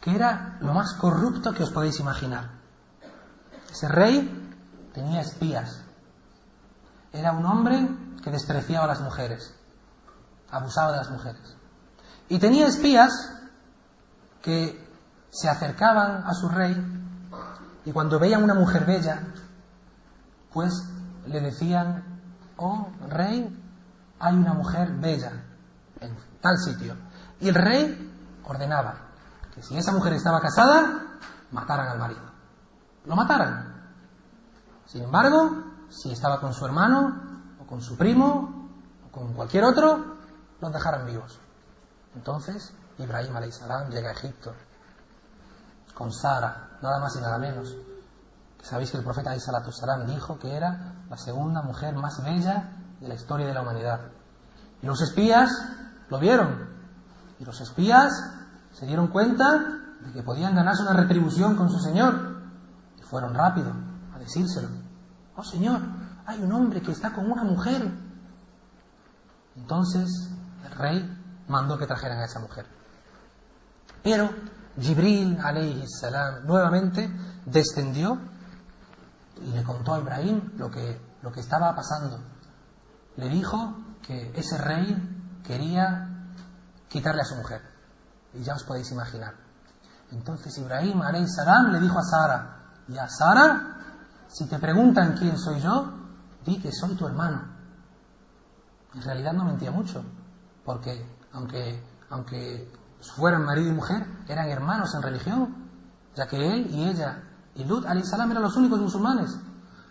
que 0.05 0.15
era 0.15 0.59
lo 0.61 0.75
más 0.75 0.93
corrupto 0.93 1.55
que 1.55 1.63
os 1.63 1.71
podéis 1.71 1.99
imaginar. 1.99 2.51
Ese 3.71 3.89
rey 3.89 4.53
tenía 4.93 5.23
espías. 5.23 5.83
Era 7.11 7.33
un 7.33 7.47
hombre 7.47 7.89
que 8.23 8.31
despreciaba 8.31 8.85
a 8.85 8.89
las 8.89 9.01
mujeres, 9.01 9.55
abusaba 10.51 10.93
de 10.93 10.99
las 10.99 11.11
mujeres. 11.11 11.57
Y 12.29 12.39
tenía 12.39 12.67
espías 12.67 13.13
que 14.43 14.79
se 15.31 15.49
acercaban 15.49 16.23
a 16.27 16.35
su 16.35 16.51
rey 16.51 16.77
y 17.87 17.91
cuando 17.91 18.19
veían 18.19 18.45
una 18.45 18.55
mujer 18.55 18.85
bella, 18.85 19.23
pues 20.53 20.87
le 21.27 21.41
decían, 21.41 22.21
oh 22.59 22.91
rey, 23.09 23.59
hay 24.19 24.35
una 24.35 24.53
mujer 24.53 24.93
bella 24.99 25.33
en 25.99 26.15
tal 26.43 26.59
sitio. 26.59 26.95
Y 27.41 27.49
el 27.49 27.55
rey 27.55 28.13
ordenaba 28.45 29.14
que 29.55 29.63
si 29.63 29.77
esa 29.77 29.93
mujer 29.93 30.13
estaba 30.15 30.41
casada, 30.41 31.19
mataran 31.53 31.89
al 31.89 31.99
marido. 31.99 32.23
Lo 33.05 33.15
mataran. 33.15 33.75
Sin 34.87 35.03
embargo, 35.05 35.51
si 35.89 36.11
estaba 36.11 36.41
con 36.41 36.53
su 36.53 36.65
hermano, 36.67 37.21
o 37.61 37.67
con 37.67 37.81
su 37.81 37.97
primo, 37.97 38.69
o 39.07 39.13
con 39.13 39.33
cualquier 39.35 39.65
otro, 39.65 40.17
los 40.61 40.73
dejaran 40.73 41.07
vivos. 41.07 41.39
Entonces, 42.15 42.73
Ibrahim 42.99 43.51
salam 43.51 43.91
llega 43.91 44.11
a 44.11 44.13
Egipto 44.13 44.55
con 45.95 46.13
Sara, 46.13 46.79
nada 46.83 46.99
más 46.99 47.15
y 47.17 47.21
nada 47.21 47.39
menos. 47.39 47.77
Sabéis 48.63 48.91
que 48.91 48.97
el 48.97 49.05
profeta 49.05 49.39
salam 49.39 50.07
dijo 50.07 50.39
que 50.39 50.57
era 50.57 50.95
la 51.09 51.17
segunda 51.17 51.63
mujer 51.63 51.95
más 51.95 52.23
bella 52.23 52.73
de 53.01 53.09
la 53.09 53.15
historia 53.15 53.47
de 53.47 53.55
la 53.55 53.63
humanidad. 53.63 54.01
Y 54.83 54.87
los 54.87 55.01
espías 55.03 55.51
lo 56.09 56.19
vieron. 56.19 56.69
Y 57.39 57.45
los 57.45 57.61
espías 57.61 58.13
se 58.75 58.87
dieron 58.87 59.09
cuenta 59.09 59.95
de 60.01 60.13
que 60.13 60.23
podían 60.23 60.55
ganarse 60.55 60.83
una 60.83 60.95
retribución 60.95 61.57
con 61.57 61.71
su 61.71 61.79
señor. 61.79 62.43
Y 62.99 63.03
fueron 63.03 63.35
rápido 63.35 63.73
a 64.15 64.19
decírselo. 64.19 64.69
Oh 65.37 65.45
Señor, 65.45 65.81
hay 66.27 66.43
un 66.43 66.53
hombre 66.53 66.83
que 66.83 66.93
está 66.93 67.13
con 67.13 67.31
una 67.31 67.45
mujer. 67.45 67.91
Entonces 69.57 70.31
el 70.65 70.73
rey 70.73 71.19
mandó 71.49 71.79
que 71.79 71.87
trajeran 71.87 72.19
a 72.19 72.25
esa 72.25 72.41
mujer. 72.41 72.67
Pero 74.03 74.31
Jibril 74.79 75.39
alayhi 75.43 75.87
salam 75.87 76.45
nuevamente 76.45 77.09
descendió 77.47 78.19
y 79.41 79.53
le 79.53 79.63
contó 79.63 79.95
a 79.95 80.01
Ibrahim 80.01 80.53
lo 80.57 80.71
que, 80.71 81.01
lo 81.23 81.31
que 81.31 81.41
estaba 81.41 81.75
pasando. 81.75 82.21
Le 83.17 83.29
dijo 83.29 83.77
que 84.03 84.33
ese 84.35 84.59
rey 84.59 85.41
quería 85.45 86.29
quitarle 86.89 87.23
a 87.23 87.25
su 87.25 87.37
mujer. 87.37 87.74
Y 88.35 88.43
ya 88.43 88.55
os 88.55 88.65
podéis 88.65 88.91
imaginar. 88.93 89.35
Entonces 90.11 90.57
Ibrahim 90.59 91.01
salam 91.27 91.73
le 91.73 91.81
dijo 91.81 91.99
a 91.99 92.03
Sara, 92.03 92.57
ya 92.89 93.09
Sara, 93.09 94.27
si 94.29 94.47
te 94.47 94.59
preguntan 94.59 95.17
quién 95.17 95.39
soy 95.39 95.61
yo, 95.61 95.93
di 96.45 96.61
que 96.61 96.71
soy 96.73 96.95
tu 96.95 97.07
hermano. 97.07 97.43
En 98.95 99.03
realidad 99.03 99.33
no 99.33 99.45
mentía 99.45 99.71
mucho, 99.71 100.05
porque 100.65 101.05
aunque, 101.33 101.83
aunque 102.11 102.71
fueran 103.17 103.45
marido 103.45 103.71
y 103.71 103.73
mujer, 103.73 104.07
eran 104.29 104.49
hermanos 104.49 104.95
en 104.95 105.03
religión, 105.03 105.69
ya 106.15 106.27
que 106.27 106.37
él 106.37 106.69
y 106.71 106.89
ella 106.89 107.23
y 107.55 107.65
Lut 107.65 107.87
salam 108.05 108.31
eran 108.31 108.43
los 108.43 108.57
únicos 108.57 108.81
musulmanes. 108.81 109.37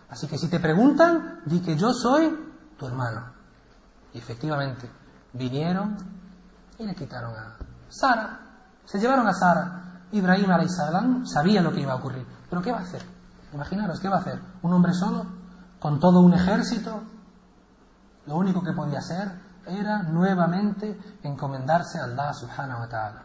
Así 0.08 0.26
que 0.26 0.38
si 0.38 0.48
te 0.48 0.60
preguntan, 0.60 1.40
di 1.46 1.60
que 1.60 1.76
yo 1.76 1.92
soy 1.92 2.34
tu 2.78 2.86
hermano. 2.86 3.32
Y 4.12 4.18
efectivamente, 4.18 4.90
vinieron 5.32 5.96
y 6.78 6.86
le 6.86 6.94
quitaron 6.94 7.34
a 7.34 7.56
Sara. 7.94 8.40
Se 8.84 8.98
llevaron 8.98 9.26
a 9.28 9.32
Sara. 9.32 10.08
Ibrahim 10.10 10.68
salam 10.68 11.26
sabía 11.26 11.62
lo 11.62 11.72
que 11.72 11.80
iba 11.80 11.92
a 11.92 11.96
ocurrir. 11.96 12.26
Pero 12.50 12.60
¿qué 12.60 12.72
va 12.72 12.78
a 12.78 12.82
hacer? 12.82 13.02
Imaginaros, 13.52 14.00
¿qué 14.00 14.08
va 14.08 14.16
a 14.16 14.20
hacer? 14.20 14.40
¿Un 14.62 14.72
hombre 14.72 14.92
solo? 14.92 15.24
¿Con 15.78 16.00
todo 16.00 16.20
un 16.20 16.34
ejército? 16.34 17.02
Lo 18.26 18.36
único 18.36 18.62
que 18.62 18.72
podía 18.72 18.98
hacer 18.98 19.30
era 19.66 20.02
nuevamente 20.02 20.98
encomendarse 21.22 22.00
a 22.00 22.04
Allah 22.04 22.32
subhanahu 22.32 22.80
wa 22.80 22.88
ta'ala. 22.88 23.22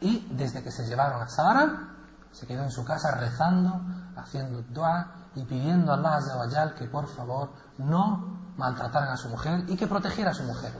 Y 0.00 0.28
desde 0.30 0.62
que 0.62 0.70
se 0.70 0.86
llevaron 0.86 1.20
a 1.22 1.28
Sara, 1.28 1.88
se 2.30 2.46
quedó 2.46 2.62
en 2.62 2.70
su 2.70 2.84
casa 2.84 3.16
rezando, 3.16 3.80
haciendo 4.16 4.62
dua 4.62 5.30
y 5.34 5.44
pidiendo 5.44 5.92
a 5.92 5.96
Allah 5.96 6.74
que 6.74 6.86
por 6.86 7.08
favor 7.08 7.50
no 7.78 8.52
maltrataran 8.56 9.10
a 9.10 9.16
su 9.16 9.28
mujer 9.28 9.64
y 9.68 9.76
que 9.76 9.86
protegiera 9.86 10.30
a 10.30 10.34
su 10.34 10.44
mujer. 10.44 10.72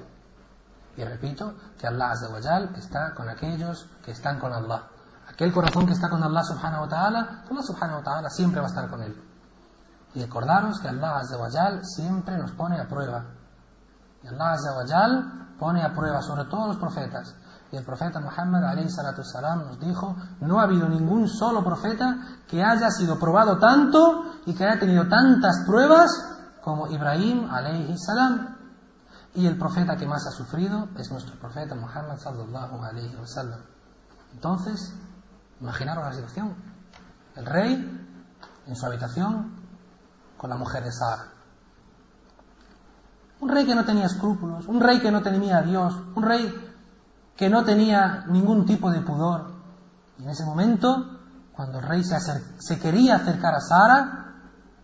Y 0.96 1.04
repito 1.04 1.54
que 1.78 1.86
Allah 1.86 2.12
está 2.76 3.14
con 3.14 3.28
aquellos 3.28 3.86
que 4.04 4.10
están 4.10 4.38
con 4.38 4.52
Allah. 4.52 4.88
Aquel 5.28 5.52
corazón 5.52 5.86
que 5.86 5.92
está 5.92 6.08
con 6.10 6.22
Allah 6.22 6.42
subhanahu 6.42 6.82
wa 6.82 6.88
ta'ala, 6.88 7.44
Allah 7.48 7.62
subhanahu 7.62 7.98
wa 7.98 8.02
ta'ala 8.02 8.30
siempre 8.30 8.60
va 8.60 8.66
a 8.66 8.70
estar 8.70 8.88
con 8.90 9.02
él. 9.02 9.16
Y 10.14 10.22
recordaros 10.22 10.80
que 10.80 10.88
Allah 10.88 11.22
siempre 11.82 12.36
nos 12.36 12.52
pone 12.52 12.80
a 12.80 12.88
prueba. 12.88 13.24
Y 14.22 14.26
Allah 14.26 14.56
pone 15.58 15.82
a 15.82 15.92
prueba 15.92 16.20
sobre 16.20 16.44
todos 16.46 16.68
los 16.68 16.76
profetas. 16.76 17.34
Y 17.72 17.76
el 17.76 17.84
profeta 17.84 18.18
Muhammad 18.18 18.62
salam 18.88 19.60
nos 19.60 19.78
dijo, 19.78 20.16
no 20.40 20.58
ha 20.58 20.64
habido 20.64 20.88
ningún 20.88 21.28
solo 21.28 21.62
profeta 21.62 22.16
que 22.48 22.62
haya 22.62 22.90
sido 22.90 23.18
probado 23.18 23.58
tanto 23.58 24.24
y 24.46 24.54
que 24.54 24.64
haya 24.64 24.80
tenido 24.80 25.06
tantas 25.06 25.64
pruebas 25.64 26.10
como 26.62 26.88
Ibrahim 26.88 27.48
salam. 27.96 28.59
Y 29.34 29.46
el 29.46 29.56
profeta 29.56 29.96
que 29.96 30.06
más 30.06 30.26
ha 30.26 30.32
sufrido 30.32 30.88
es 30.98 31.10
nuestro 31.10 31.38
profeta 31.38 31.74
Muhammad 31.74 32.18
sallallahu 32.18 32.82
alayhi 32.82 33.14
wasallam. 33.16 33.60
Entonces, 34.32 34.92
imaginaros 35.60 36.04
la 36.04 36.12
situación. 36.12 36.56
El 37.36 37.46
rey 37.46 38.06
en 38.66 38.76
su 38.76 38.86
habitación 38.86 39.56
con 40.36 40.50
la 40.50 40.56
mujer 40.56 40.82
de 40.82 40.92
Sara. 40.92 41.26
Un 43.40 43.48
rey 43.48 43.66
que 43.66 43.74
no 43.74 43.84
tenía 43.84 44.06
escrúpulos, 44.06 44.66
un 44.66 44.80
rey 44.80 45.00
que 45.00 45.10
no 45.10 45.22
tenía 45.22 45.58
a 45.58 45.62
Dios, 45.62 45.94
un 46.14 46.22
rey 46.22 46.72
que 47.36 47.48
no 47.48 47.64
tenía 47.64 48.24
ningún 48.26 48.66
tipo 48.66 48.90
de 48.90 49.00
pudor. 49.00 49.52
Y 50.18 50.24
en 50.24 50.28
ese 50.28 50.44
momento, 50.44 51.18
cuando 51.52 51.78
el 51.78 51.86
rey 51.86 52.02
se, 52.04 52.78
quería 52.78 53.16
acercar 53.16 53.54
a 53.54 53.60
Sara 53.60 54.34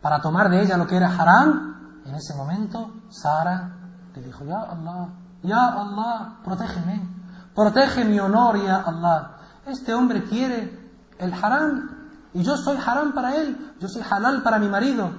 para 0.00 0.20
tomar 0.20 0.48
de 0.48 0.62
ella 0.62 0.76
lo 0.76 0.86
que 0.86 0.96
era 0.96 1.14
haram, 1.14 2.02
en 2.06 2.14
ese 2.14 2.34
momento 2.34 3.02
Sara 3.10 3.85
le 4.20 4.26
dijo, 4.26 4.44
Ya 4.44 4.60
Allah, 4.62 5.08
Ya 5.42 5.66
Allah, 5.68 6.38
protégeme, 6.44 7.08
protege 7.54 8.04
mi 8.04 8.18
honor, 8.18 8.62
Ya 8.62 8.76
Allah. 8.76 9.38
Este 9.66 9.94
hombre 9.94 10.24
quiere 10.24 10.92
el 11.18 11.32
haram 11.32 11.90
y 12.32 12.42
yo 12.42 12.56
soy 12.56 12.76
haram 12.76 13.12
para 13.12 13.34
él, 13.36 13.74
yo 13.80 13.88
soy 13.88 14.02
halal 14.08 14.42
para 14.42 14.58
mi 14.58 14.68
marido. 14.68 15.10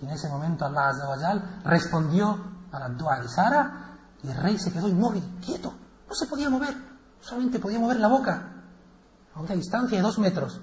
Y 0.00 0.04
en 0.04 0.10
ese 0.10 0.28
momento 0.28 0.64
Allah 0.64 1.60
respondió 1.64 2.38
a 2.72 2.78
la 2.78 2.88
dua 2.90 3.20
de 3.20 3.28
Sara 3.28 3.98
y 4.22 4.28
el 4.28 4.36
rey 4.36 4.58
se 4.58 4.72
quedó 4.72 4.88
inmóvil, 4.88 5.22
quieto. 5.44 5.72
No 6.08 6.14
se 6.14 6.26
podía 6.26 6.50
mover, 6.50 6.74
solamente 7.20 7.58
podía 7.58 7.78
mover 7.78 7.98
la 8.00 8.08
boca 8.08 8.52
a 9.34 9.40
una 9.40 9.54
distancia 9.54 9.96
de 9.96 10.02
dos 10.02 10.18
metros. 10.18 10.60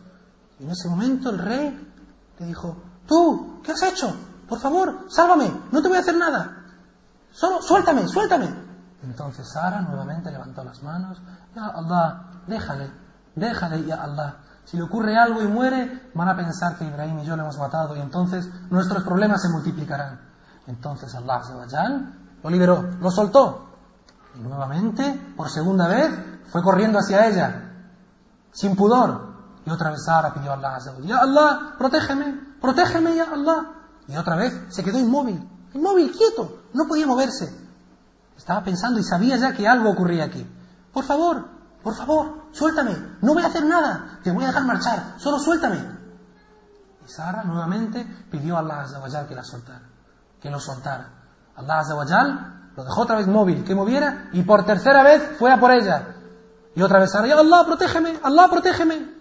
Y 0.59 0.63
en 0.63 0.71
ese 0.71 0.89
momento 0.89 1.29
el 1.29 1.39
rey 1.39 1.93
le 2.39 2.45
dijo, 2.45 2.77
tú, 3.07 3.61
¿qué 3.63 3.71
has 3.71 3.83
hecho? 3.83 4.15
Por 4.47 4.59
favor, 4.59 5.05
sálvame, 5.09 5.51
no 5.71 5.81
te 5.81 5.87
voy 5.87 5.97
a 5.97 6.01
hacer 6.01 6.17
nada. 6.17 6.56
Solo, 7.37 7.61
suéltame, 7.61 8.07
suéltame. 8.07 8.49
Entonces 9.03 9.47
Sara 9.47 9.81
nuevamente 9.81 10.31
levantó 10.31 10.63
las 10.63 10.81
manos, 10.81 11.21
ya 11.55 11.67
Allah, 11.67 12.31
déjale, 12.47 12.91
déjale, 13.35 13.85
ya 13.85 14.01
Allah. 14.01 14.37
Si 14.65 14.75
le 14.75 14.81
ocurre 14.81 15.15
algo 15.15 15.43
y 15.43 15.47
muere, 15.47 16.09
van 16.15 16.29
a 16.29 16.35
pensar 16.35 16.79
que 16.79 16.85
Ibrahim 16.85 17.19
y 17.19 17.25
yo 17.25 17.35
le 17.35 17.43
hemos 17.43 17.59
matado 17.59 17.95
y 17.95 17.99
entonces 17.99 18.49
nuestros 18.71 19.03
problemas 19.03 19.43
se 19.43 19.49
multiplicarán. 19.49 20.19
Entonces 20.65 21.13
Allah 21.13 21.41
lo 22.41 22.49
liberó, 22.49 22.81
lo 22.99 23.11
soltó. 23.11 23.69
Y 24.35 24.39
nuevamente, 24.39 25.33
por 25.37 25.51
segunda 25.51 25.87
vez, 25.87 26.09
fue 26.51 26.63
corriendo 26.63 26.97
hacia 26.97 27.27
ella, 27.27 27.71
sin 28.51 28.75
pudor. 28.75 29.37
Y 29.63 29.69
otra 29.69 29.91
vez 29.91 30.03
Sara 30.03 30.33
pidió 30.33 30.53
a 30.53 30.55
Allah, 30.55 30.79
Ya 31.03 31.19
Allah, 31.19 31.75
protégeme, 31.77 32.55
protégeme, 32.59 33.15
Ya 33.15 33.25
Allah. 33.31 33.73
Y 34.07 34.17
otra 34.17 34.35
vez 34.35 34.59
se 34.69 34.83
quedó 34.83 34.97
inmóvil, 34.97 35.47
inmóvil, 35.73 36.11
quieto, 36.11 36.63
no 36.73 36.87
podía 36.87 37.07
moverse. 37.07 37.53
Estaba 38.37 38.63
pensando 38.63 38.99
y 38.99 39.03
sabía 39.03 39.37
ya 39.37 39.53
que 39.53 39.67
algo 39.67 39.89
ocurría 39.89 40.25
aquí. 40.25 40.45
Por 40.93 41.03
favor, 41.03 41.45
por 41.83 41.95
favor, 41.95 42.47
suéltame, 42.51 42.95
no 43.21 43.33
voy 43.33 43.43
a 43.43 43.47
hacer 43.47 43.65
nada, 43.65 44.19
te 44.23 44.31
voy 44.31 44.43
a 44.43 44.47
dejar 44.47 44.65
marchar, 44.65 45.15
solo 45.17 45.39
suéltame. 45.39 45.77
Y 47.05 47.09
Sara 47.09 47.43
nuevamente 47.43 48.05
pidió 48.29 48.57
a 48.57 48.59
Allah 48.59 49.25
que 49.27 49.35
la 49.35 49.43
soltara, 49.43 49.83
que 50.41 50.49
lo 50.49 50.59
soltara. 50.59 51.09
Allah 51.55 51.79
Azawajal 51.79 52.71
lo 52.75 52.83
dejó 52.83 53.01
otra 53.01 53.15
vez 53.15 53.27
móvil, 53.27 53.63
que 53.63 53.73
moviera, 53.73 54.29
y 54.33 54.43
por 54.43 54.65
tercera 54.65 55.03
vez 55.03 55.37
fue 55.39 55.51
a 55.51 55.59
por 55.59 55.71
ella. 55.71 56.15
Y 56.75 56.81
otra 56.81 56.99
vez 56.99 57.11
Sara, 57.11 57.33
Allah, 57.33 57.63
protégeme, 57.65 58.19
Allah, 58.21 58.47
protégeme. 58.49 59.17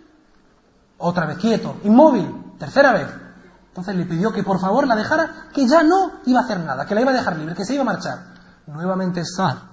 Otra 0.99 1.27
vez 1.27 1.39
quieto, 1.39 1.77
inmóvil, 1.85 2.55
tercera 2.59 2.93
vez. 2.93 3.26
Entonces 3.77 3.95
le 3.95 4.07
pidió 4.07 4.33
que 4.33 4.43
por 4.43 4.59
favor 4.59 4.87
la 4.87 4.97
dejara, 4.97 5.49
que 5.53 5.69
ya 5.69 5.83
no 5.83 6.23
iba 6.25 6.41
a 6.41 6.45
hacer 6.45 6.61
nada, 6.61 6.87
que 6.87 6.95
la 6.95 7.03
iba 7.03 7.11
a 7.11 7.15
dejar 7.15 7.37
libre, 7.37 7.55
que 7.55 7.67
se 7.67 7.75
iba 7.75 7.83
a 7.83 7.85
marchar. 7.85 8.21
Nuevamente 8.67 9.23
Sara, 9.23 9.69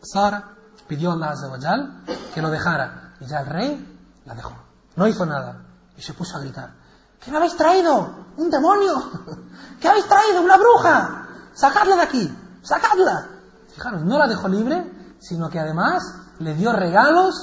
Sara 0.00 0.54
pidió 0.86 1.10
a 1.10 1.14
Allah 1.14 1.30
Azawajal 1.30 2.04
que 2.32 2.40
lo 2.40 2.48
dejara. 2.48 3.14
Y 3.18 3.26
ya 3.26 3.40
el 3.40 3.46
rey 3.46 4.20
la 4.24 4.36
dejó. 4.36 4.54
No 4.94 5.08
hizo 5.08 5.26
nada. 5.26 5.62
Y 5.96 6.02
se 6.02 6.14
puso 6.14 6.36
a 6.36 6.40
gritar. 6.40 6.74
¿Qué 7.18 7.32
me 7.32 7.38
habéis 7.38 7.56
traído? 7.56 8.26
¡Un 8.36 8.50
demonio! 8.50 8.94
¿Qué 9.80 9.88
habéis 9.88 10.06
traído? 10.06 10.40
¡Una 10.40 10.56
bruja! 10.56 11.26
¡Sacadla 11.54 11.96
de 11.96 12.02
aquí! 12.02 12.38
¡Sacadla! 12.62 13.30
Fijaros, 13.74 14.04
no 14.04 14.16
la 14.16 14.28
dejó 14.28 14.46
libre, 14.46 15.16
sino 15.18 15.50
que 15.50 15.58
además 15.58 16.04
le 16.38 16.54
dio 16.54 16.72
regalos 16.72 17.34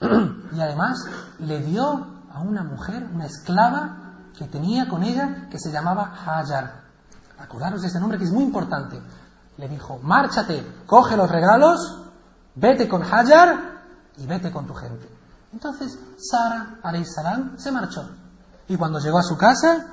y 0.00 0.60
además 0.60 1.06
le 1.38 1.60
dio 1.60 2.04
a 2.32 2.40
una 2.40 2.64
mujer, 2.64 3.08
una 3.14 3.26
esclava 3.26 4.03
que 4.36 4.46
tenía 4.46 4.88
con 4.88 5.02
ella, 5.02 5.48
que 5.50 5.58
se 5.58 5.70
llamaba 5.70 6.12
Hajar. 6.12 6.84
Acordaros 7.38 7.82
de 7.82 7.88
ese 7.88 8.00
nombre 8.00 8.18
que 8.18 8.24
es 8.24 8.32
muy 8.32 8.44
importante. 8.44 9.00
Le 9.56 9.68
dijo, 9.68 9.98
márchate, 10.02 10.82
coge 10.86 11.16
los 11.16 11.30
regalos, 11.30 11.78
vete 12.54 12.88
con 12.88 13.02
Hajar 13.02 13.82
y 14.16 14.26
vete 14.26 14.50
con 14.50 14.66
tu 14.66 14.74
gente. 14.74 15.08
Entonces 15.52 15.98
Sara, 16.18 16.80
salam, 17.04 17.56
se 17.58 17.70
marchó. 17.70 18.08
Y 18.66 18.76
cuando 18.76 18.98
llegó 18.98 19.18
a 19.18 19.22
su 19.22 19.36
casa, 19.36 19.86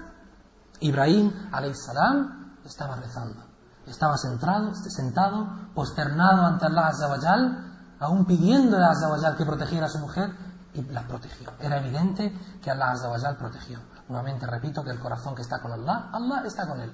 Ibrahim, 0.79 1.31
salam, 1.73 2.55
estaba 2.65 2.95
rezando. 2.95 3.43
Estaba 3.85 4.17
sentado, 4.17 4.73
sentado, 4.73 5.47
posternado 5.73 6.45
ante 6.45 6.65
Allah 6.65 6.87
Azzawajal, 6.87 7.97
aún 7.99 8.25
pidiendo 8.25 8.77
a 8.77 8.91
Azzawajal 8.91 9.35
que 9.35 9.45
protegiera 9.45 9.87
a 9.87 9.89
su 9.89 9.99
mujer, 9.99 10.31
y 10.73 10.81
la 10.83 11.01
protegió. 11.05 11.51
Era 11.59 11.79
evidente 11.79 12.33
que 12.61 12.71
Allah 12.71 12.91
Azzawajal 12.91 13.37
protegió. 13.37 13.79
Nuevamente 14.09 14.45
repito 14.45 14.83
que 14.83 14.91
el 14.91 14.99
corazón 14.99 15.35
que 15.35 15.41
está 15.41 15.61
con 15.61 15.71
Allah, 15.71 16.09
Allah 16.11 16.43
está 16.45 16.67
con 16.67 16.79
él. 16.81 16.93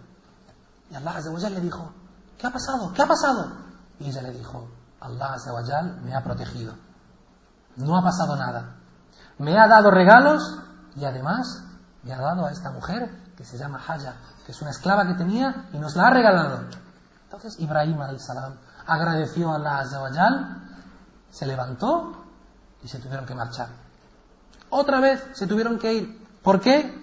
Y 0.92 0.96
Allah 0.96 1.18
Azzawajal 1.18 1.54
le 1.54 1.62
dijo, 1.62 1.92
¿qué 2.38 2.48
ha 2.48 2.52
pasado? 2.52 2.94
¿Qué 2.94 3.02
ha 3.02 3.08
pasado? 3.08 3.52
Y 4.00 4.10
ella 4.10 4.22
le 4.22 4.32
dijo, 4.32 4.68
Allah 5.00 5.34
Azzawajal 5.34 6.02
me 6.02 6.16
ha 6.16 6.24
protegido. 6.24 6.74
No 7.76 7.98
ha 7.98 8.04
pasado 8.04 8.36
nada. 8.36 8.76
Me 9.40 9.60
ha 9.60 9.68
dado 9.68 9.92
regalos 9.92 10.60
y 10.96 11.06
además 11.06 11.64
me 12.04 12.14
ha 12.14 12.18
dado 12.18 12.46
a 12.46 12.52
esta 12.52 12.72
mujer 12.72 13.10
que 13.36 13.46
se 13.46 13.58
llama 13.58 13.82
Haya, 13.88 14.16
que 14.46 14.52
es 14.52 14.62
una 14.62 14.72
esclava 14.72 15.06
que 15.06 15.14
tenía 15.14 15.68
y 15.74 15.78
nos 15.78 15.96
la 15.96 16.08
ha 16.08 16.10
regalado. 16.10 16.66
Entonces 17.26 17.60
Ibrahim 17.60 18.00
salam 18.18 18.56
agradeció 18.88 19.52
a 19.52 19.56
Allah 19.56 19.80
Azzawajal, 19.80 20.58
se 21.30 21.46
levantó 21.46 22.26
y 22.82 22.88
se 22.88 23.00
tuvieron 23.00 23.26
que 23.26 23.36
marchar. 23.36 23.68
Otra 24.70 25.00
vez 25.00 25.24
se 25.34 25.46
tuvieron 25.48 25.78
que 25.78 25.94
ir. 25.94 26.28
¿Por 26.42 26.62
qué? 26.62 26.97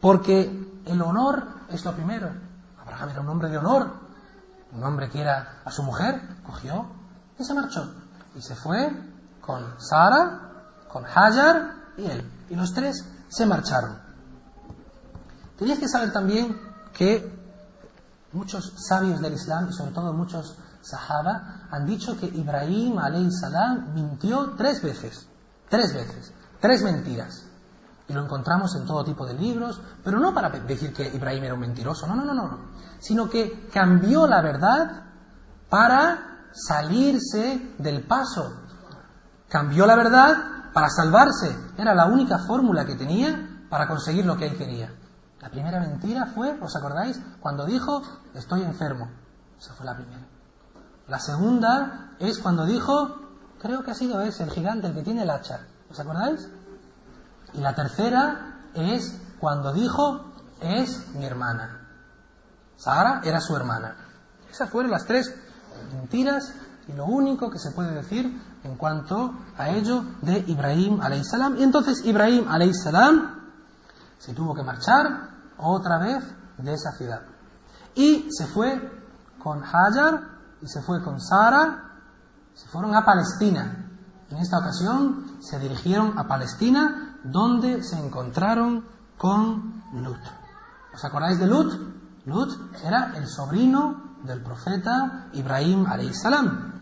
Porque 0.00 0.80
el 0.86 1.02
honor 1.02 1.46
es 1.70 1.84
lo 1.84 1.92
primero. 1.94 2.30
Abraham 2.80 3.10
era 3.10 3.20
un 3.20 3.28
hombre 3.28 3.48
de 3.48 3.58
honor. 3.58 3.92
Un 4.72 4.84
hombre 4.84 5.08
que 5.08 5.20
era 5.20 5.60
a 5.64 5.70
su 5.70 5.82
mujer, 5.82 6.20
cogió 6.44 6.86
y 7.38 7.44
se 7.44 7.54
marchó. 7.54 7.90
Y 8.34 8.42
se 8.42 8.54
fue 8.54 8.90
con 9.40 9.80
Sara, 9.80 10.40
con 10.88 11.06
Hajar 11.06 11.74
y 11.96 12.04
él. 12.06 12.30
Y 12.50 12.54
los 12.54 12.72
tres 12.74 13.04
se 13.28 13.46
marcharon. 13.46 13.98
Tenías 15.58 15.78
que 15.78 15.88
saber 15.88 16.12
también 16.12 16.60
que 16.92 17.36
muchos 18.32 18.74
sabios 18.76 19.20
del 19.20 19.34
Islam, 19.34 19.68
y 19.70 19.72
sobre 19.72 19.92
todo 19.92 20.12
muchos 20.12 20.56
sahaba, 20.82 21.66
han 21.70 21.86
dicho 21.86 22.16
que 22.16 22.26
Ibrahim 22.26 22.96
salam 23.30 23.94
mintió 23.94 24.54
tres 24.56 24.82
veces. 24.82 25.26
Tres 25.68 25.94
veces. 25.94 26.32
Tres 26.60 26.82
mentiras. 26.82 27.44
Y 28.08 28.12
lo 28.14 28.24
encontramos 28.24 28.74
en 28.76 28.86
todo 28.86 29.04
tipo 29.04 29.26
de 29.26 29.34
libros, 29.34 29.80
pero 30.02 30.18
no 30.18 30.32
para 30.32 30.48
decir 30.48 30.92
que 30.94 31.08
Ibrahim 31.14 31.44
era 31.44 31.54
un 31.54 31.60
mentiroso, 31.60 32.06
no, 32.06 32.14
no, 32.16 32.24
no, 32.24 32.34
no, 32.34 32.58
sino 32.98 33.28
que 33.28 33.68
cambió 33.72 34.26
la 34.26 34.40
verdad 34.40 35.04
para 35.68 36.48
salirse 36.52 37.74
del 37.78 38.06
paso 38.06 38.68
Cambió 39.48 39.86
la 39.86 39.96
verdad 39.96 40.72
para 40.74 40.90
salvarse. 40.90 41.56
Era 41.78 41.94
la 41.94 42.06
única 42.06 42.38
fórmula 42.38 42.84
que 42.84 42.96
tenía 42.96 43.64
para 43.70 43.88
conseguir 43.88 44.26
lo 44.26 44.36
que 44.36 44.46
él 44.46 44.58
quería. 44.58 44.92
La 45.40 45.48
primera 45.48 45.80
mentira 45.80 46.26
fue, 46.26 46.58
¿os 46.60 46.76
acordáis? 46.76 47.20
Cuando 47.40 47.64
dijo, 47.64 48.02
estoy 48.34 48.62
enfermo. 48.62 49.08
Esa 49.58 49.72
fue 49.72 49.86
la 49.86 49.96
primera. 49.96 50.26
La 51.06 51.18
segunda 51.18 52.10
es 52.18 52.38
cuando 52.38 52.66
dijo, 52.66 53.16
creo 53.58 53.82
que 53.82 53.92
ha 53.92 53.94
sido 53.94 54.20
ese, 54.20 54.44
el 54.44 54.50
gigante, 54.50 54.88
el 54.88 54.94
que 54.94 55.02
tiene 55.02 55.22
el 55.22 55.30
hacha. 55.30 55.60
¿Os 55.90 55.98
acordáis? 55.98 56.46
Y 57.54 57.60
la 57.60 57.74
tercera 57.74 58.60
es 58.74 59.20
cuando 59.38 59.72
dijo, 59.72 60.32
es 60.60 61.14
mi 61.14 61.24
hermana. 61.24 61.88
Sara 62.76 63.20
era 63.24 63.40
su 63.40 63.56
hermana. 63.56 63.96
Esas 64.50 64.70
fueron 64.70 64.90
las 64.90 65.04
tres 65.04 65.34
mentiras 65.92 66.52
y 66.86 66.92
lo 66.92 67.04
único 67.06 67.50
que 67.50 67.58
se 67.58 67.72
puede 67.72 67.92
decir 67.94 68.40
en 68.64 68.76
cuanto 68.76 69.34
a 69.56 69.70
ello 69.70 70.04
de 70.22 70.44
Ibrahim 70.46 71.00
salam. 71.22 71.56
Y 71.58 71.62
entonces 71.62 72.04
Ibrahim 72.04 72.46
salam 72.72 73.38
se 74.18 74.32
tuvo 74.32 74.54
que 74.54 74.62
marchar 74.62 75.30
otra 75.58 75.98
vez 75.98 76.24
de 76.58 76.72
esa 76.72 76.92
ciudad. 76.92 77.22
Y 77.94 78.28
se 78.30 78.46
fue 78.46 78.80
con 79.38 79.62
Hajar 79.62 80.38
y 80.60 80.68
se 80.68 80.82
fue 80.82 81.02
con 81.02 81.20
Sara, 81.20 82.00
se 82.54 82.68
fueron 82.68 82.94
a 82.94 83.04
Palestina. 83.04 83.84
En 84.30 84.38
esta 84.38 84.58
ocasión 84.58 85.38
se 85.40 85.58
dirigieron 85.58 86.18
a 86.18 86.26
Palestina, 86.26 87.07
donde 87.24 87.82
se 87.82 87.98
encontraron 87.98 88.84
con 89.16 89.82
Lut. 89.94 90.20
¿Os 90.94 91.04
acordáis 91.04 91.38
de 91.38 91.46
Lut? 91.46 91.72
Lut 92.26 92.50
era 92.84 93.12
el 93.16 93.26
sobrino 93.26 94.16
del 94.22 94.42
profeta 94.42 95.28
Ibrahim 95.32 95.86
salam. 96.12 96.78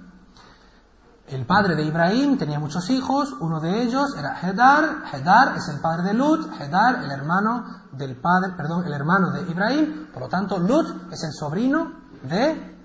El 1.28 1.45
padre 1.45 1.74
de 1.74 1.84
Ibrahim 1.84 2.39
tenía 2.39 2.61
muchos 2.61 2.89
hijos, 2.91 3.34
uno 3.41 3.61
de 3.61 3.82
ellos 3.82 4.14
era 4.16 4.41
Hedar, 4.41 5.03
Hedar 5.12 5.57
es 5.57 5.68
el 5.68 5.80
padre 5.80 6.05
de 6.05 6.14
Lut, 6.14 6.49
Hedar 6.61 7.03
el 7.03 7.11
hermano 7.11 7.64
del 7.93 8.16
padre, 8.16 8.53
perdón, 8.57 8.84
el 8.87 8.93
hermano 8.93 9.32
de 9.32 9.43
Ibrahim, 9.43 10.07
por 10.12 10.22
lo 10.22 10.28
tanto 10.28 10.59
Lut 10.59 11.12
es 11.12 11.24
el 11.24 11.32
sobrino 11.32 11.93
de 12.22 12.76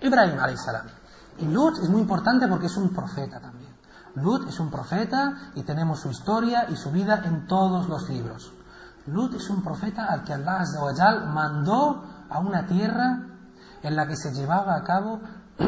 Ibrahim 0.00 0.38
salam. 0.56 0.86
Y 1.38 1.44
Lut 1.46 1.78
es 1.82 1.90
muy 1.90 2.00
importante 2.00 2.48
porque 2.48 2.66
es 2.66 2.76
un 2.78 2.88
profeta 2.88 3.38
también. 3.38 3.59
Lut 4.16 4.48
es 4.48 4.58
un 4.60 4.70
profeta 4.70 5.52
y 5.54 5.62
tenemos 5.62 6.00
su 6.00 6.10
historia 6.10 6.66
y 6.68 6.76
su 6.76 6.90
vida 6.90 7.22
en 7.24 7.46
todos 7.46 7.88
los 7.88 8.08
libros. 8.08 8.52
Lut 9.06 9.34
es 9.34 9.48
un 9.50 9.62
profeta 9.62 10.06
al 10.06 10.24
que 10.24 10.32
Allah 10.32 11.26
mandó 11.32 12.04
a 12.28 12.38
una 12.38 12.66
tierra 12.66 13.26
en 13.82 13.96
la 13.96 14.06
que 14.06 14.16
se 14.16 14.32
llevaba 14.32 14.76
a 14.76 14.84
cabo 14.84 15.20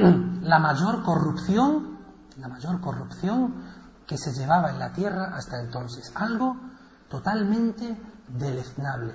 la 0.42 0.58
mayor 0.58 1.02
corrupción 1.02 1.92
la 2.38 2.48
mayor 2.48 2.80
corrupción 2.80 3.54
que 4.06 4.16
se 4.16 4.32
llevaba 4.32 4.70
en 4.70 4.78
la 4.78 4.92
tierra 4.92 5.32
hasta 5.34 5.60
entonces, 5.60 6.12
algo 6.14 6.56
totalmente 7.08 7.96
deleznable. 8.28 9.14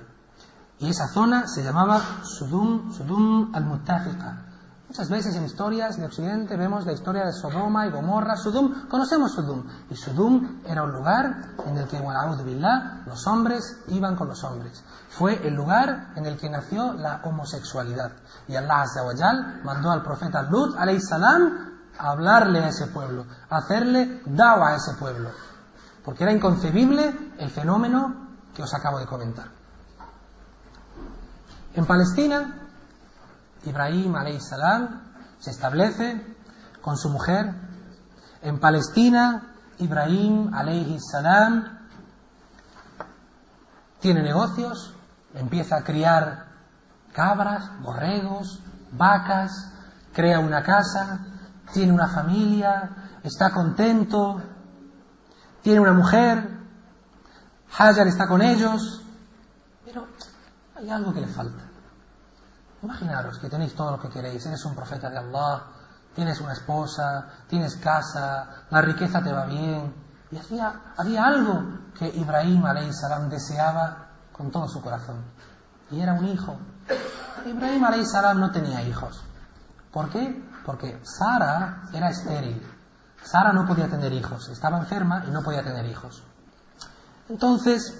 Y 0.78 0.88
esa 0.88 1.08
zona 1.08 1.46
se 1.48 1.62
llamaba 1.62 2.00
Sudum, 2.22 2.92
Sudum 2.92 3.54
al-Muttafiqa. 3.54 4.44
Muchas 4.88 5.10
veces 5.10 5.36
en 5.36 5.44
historias 5.44 5.98
de 5.98 6.06
Occidente 6.06 6.56
vemos 6.56 6.86
la 6.86 6.92
historia 6.92 7.26
de 7.26 7.34
Sodoma 7.34 7.86
y 7.86 7.90
Gomorra. 7.90 8.36
Sudum, 8.36 8.88
conocemos 8.88 9.34
Sudum. 9.34 9.62
Y 9.90 9.96
Sudum 9.96 10.62
era 10.64 10.82
un 10.82 10.92
lugar 10.92 11.56
en 11.66 11.76
el 11.76 11.86
que, 11.86 12.00
billah, 12.42 13.02
los 13.04 13.26
hombres 13.26 13.80
iban 13.88 14.16
con 14.16 14.28
los 14.28 14.42
hombres. 14.44 14.82
Fue 15.10 15.46
el 15.46 15.52
lugar 15.52 16.12
en 16.16 16.24
el 16.24 16.38
que 16.38 16.48
nació 16.48 16.94
la 16.94 17.20
homosexualidad. 17.22 18.12
Y 18.48 18.56
Allah 18.56 18.86
mandó 19.62 19.90
al 19.90 20.02
profeta 20.02 20.42
Lut, 20.44 20.74
salam, 21.00 21.80
hablarle 21.98 22.60
a 22.60 22.68
ese 22.68 22.86
pueblo, 22.86 23.26
hacerle 23.50 24.22
dawa 24.24 24.70
a 24.70 24.76
ese 24.76 24.94
pueblo. 24.94 25.28
Porque 26.02 26.24
era 26.24 26.32
inconcebible 26.32 27.34
el 27.36 27.50
fenómeno 27.50 28.28
que 28.54 28.62
os 28.62 28.72
acabo 28.72 28.98
de 28.98 29.06
comentar. 29.06 29.48
En 31.74 31.84
Palestina, 31.84 32.67
Ibrahim 33.68 34.14
salam 34.40 35.02
se 35.38 35.50
establece 35.50 36.36
con 36.80 36.96
su 36.96 37.10
mujer. 37.10 37.54
En 38.42 38.58
Palestina, 38.58 39.54
Ibrahim 39.78 40.50
salam 41.00 41.78
tiene 44.00 44.22
negocios, 44.22 44.94
empieza 45.34 45.76
a 45.76 45.84
criar 45.84 46.46
cabras, 47.12 47.70
borregos, 47.82 48.60
vacas, 48.92 49.72
crea 50.12 50.40
una 50.40 50.62
casa, 50.62 51.26
tiene 51.72 51.92
una 51.92 52.08
familia, 52.08 52.90
está 53.22 53.50
contento, 53.50 54.40
tiene 55.62 55.80
una 55.80 55.92
mujer, 55.92 56.58
Hajar 57.70 58.08
está 58.08 58.26
con 58.26 58.42
ellos, 58.42 59.02
pero 59.84 60.06
hay 60.74 60.90
algo 60.90 61.12
que 61.12 61.20
le 61.20 61.26
falta. 61.28 61.67
Imaginaros 62.82 63.38
que 63.38 63.48
tenéis 63.48 63.74
todo 63.74 63.92
lo 63.92 64.00
que 64.00 64.08
queréis, 64.08 64.44
eres 64.46 64.64
un 64.64 64.74
profeta 64.74 65.10
de 65.10 65.18
Allah, 65.18 65.64
tienes 66.14 66.40
una 66.40 66.52
esposa, 66.52 67.28
tienes 67.48 67.76
casa, 67.76 68.64
la 68.70 68.80
riqueza 68.80 69.22
te 69.22 69.32
va 69.32 69.46
bien. 69.46 69.94
Y 70.30 70.36
hacía, 70.36 70.92
había 70.96 71.24
algo 71.24 71.90
que 71.98 72.08
Ibrahim 72.08 72.62
salam 72.92 73.28
deseaba 73.28 74.08
con 74.32 74.50
todo 74.50 74.68
su 74.68 74.80
corazón. 74.80 75.24
Y 75.90 76.00
era 76.00 76.12
un 76.12 76.26
hijo. 76.26 76.56
Ibrahim 77.46 78.04
salam 78.04 78.40
no 78.40 78.50
tenía 78.50 78.82
hijos. 78.82 79.24
¿Por 79.92 80.10
qué? 80.10 80.44
Porque 80.64 81.00
Sara 81.02 81.82
era 81.92 82.10
estéril. 82.10 82.62
Sara 83.22 83.52
no 83.52 83.66
podía 83.66 83.88
tener 83.88 84.12
hijos, 84.12 84.48
estaba 84.48 84.78
enferma 84.78 85.24
y 85.26 85.30
no 85.30 85.42
podía 85.42 85.64
tener 85.64 85.86
hijos. 85.86 86.22
Entonces, 87.28 87.94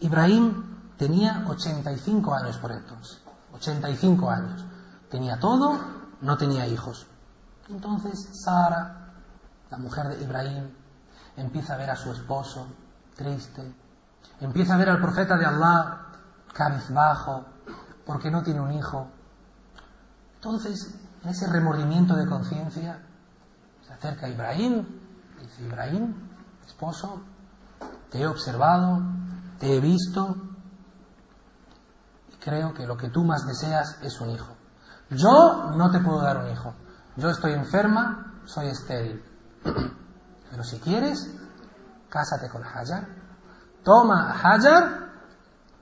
Ibrahim 0.00 0.94
tenía 0.96 1.44
85 1.48 2.34
años 2.34 2.56
por 2.58 2.72
entonces. 2.72 3.23
85 3.54 4.30
años. 4.30 4.64
Tenía 5.10 5.38
todo, 5.38 5.78
no 6.20 6.36
tenía 6.36 6.66
hijos. 6.66 7.06
Entonces 7.68 8.28
Sara, 8.44 9.12
la 9.70 9.78
mujer 9.78 10.08
de 10.08 10.22
Ibrahim, 10.22 10.70
empieza 11.36 11.74
a 11.74 11.76
ver 11.76 11.90
a 11.90 11.96
su 11.96 12.12
esposo 12.12 12.66
triste, 13.16 13.62
empieza 14.40 14.74
a 14.74 14.78
ver 14.78 14.90
al 14.90 15.00
profeta 15.00 15.36
de 15.36 15.46
Allah 15.46 16.00
cabizbajo, 16.52 17.44
porque 18.04 18.30
no 18.30 18.42
tiene 18.42 18.60
un 18.60 18.72
hijo. 18.72 19.08
Entonces, 20.36 20.94
en 21.22 21.30
ese 21.30 21.48
remordimiento 21.48 22.14
de 22.14 22.26
conciencia, 22.26 23.00
se 23.86 23.92
acerca 23.92 24.26
a 24.26 24.28
Ibrahim, 24.28 24.86
dice, 25.40 25.62
Ibrahim, 25.62 26.14
esposo, 26.66 27.22
te 28.10 28.20
he 28.20 28.26
observado, 28.26 29.02
te 29.58 29.76
he 29.76 29.80
visto, 29.80 30.36
creo 32.44 32.74
que 32.74 32.86
lo 32.86 32.96
que 32.96 33.08
tú 33.08 33.24
más 33.24 33.46
deseas 33.46 33.96
es 34.02 34.20
un 34.20 34.30
hijo. 34.30 34.54
Yo 35.08 35.70
no 35.74 35.90
te 35.90 36.00
puedo 36.00 36.20
dar 36.20 36.38
un 36.38 36.50
hijo. 36.50 36.74
Yo 37.16 37.30
estoy 37.30 37.52
enferma, 37.52 38.34
soy 38.44 38.68
estéril. 38.68 39.24
Pero 40.50 40.62
si 40.62 40.78
quieres, 40.78 41.30
cásate 42.10 42.50
con 42.50 42.62
Hajar. 42.62 43.08
Toma 43.82 44.30
a 44.30 44.32
Hajar, 44.32 45.10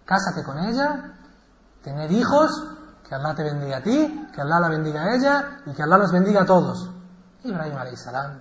cásate 0.04 0.44
con 0.44 0.58
ella, 0.58 1.14
tened 1.82 2.10
hijos, 2.10 2.50
que 3.08 3.14
Allah 3.14 3.34
te 3.34 3.42
bendiga 3.42 3.78
a 3.78 3.82
ti, 3.82 4.28
que 4.32 4.40
Allah 4.40 4.60
la 4.60 4.68
bendiga 4.68 5.02
a 5.02 5.14
ella 5.14 5.62
y 5.66 5.72
que 5.72 5.82
Allah 5.82 5.98
los 5.98 6.12
bendiga 6.12 6.42
a 6.42 6.46
todos. 6.46 6.90
Ibrahim 7.42 7.96
salam 7.96 8.40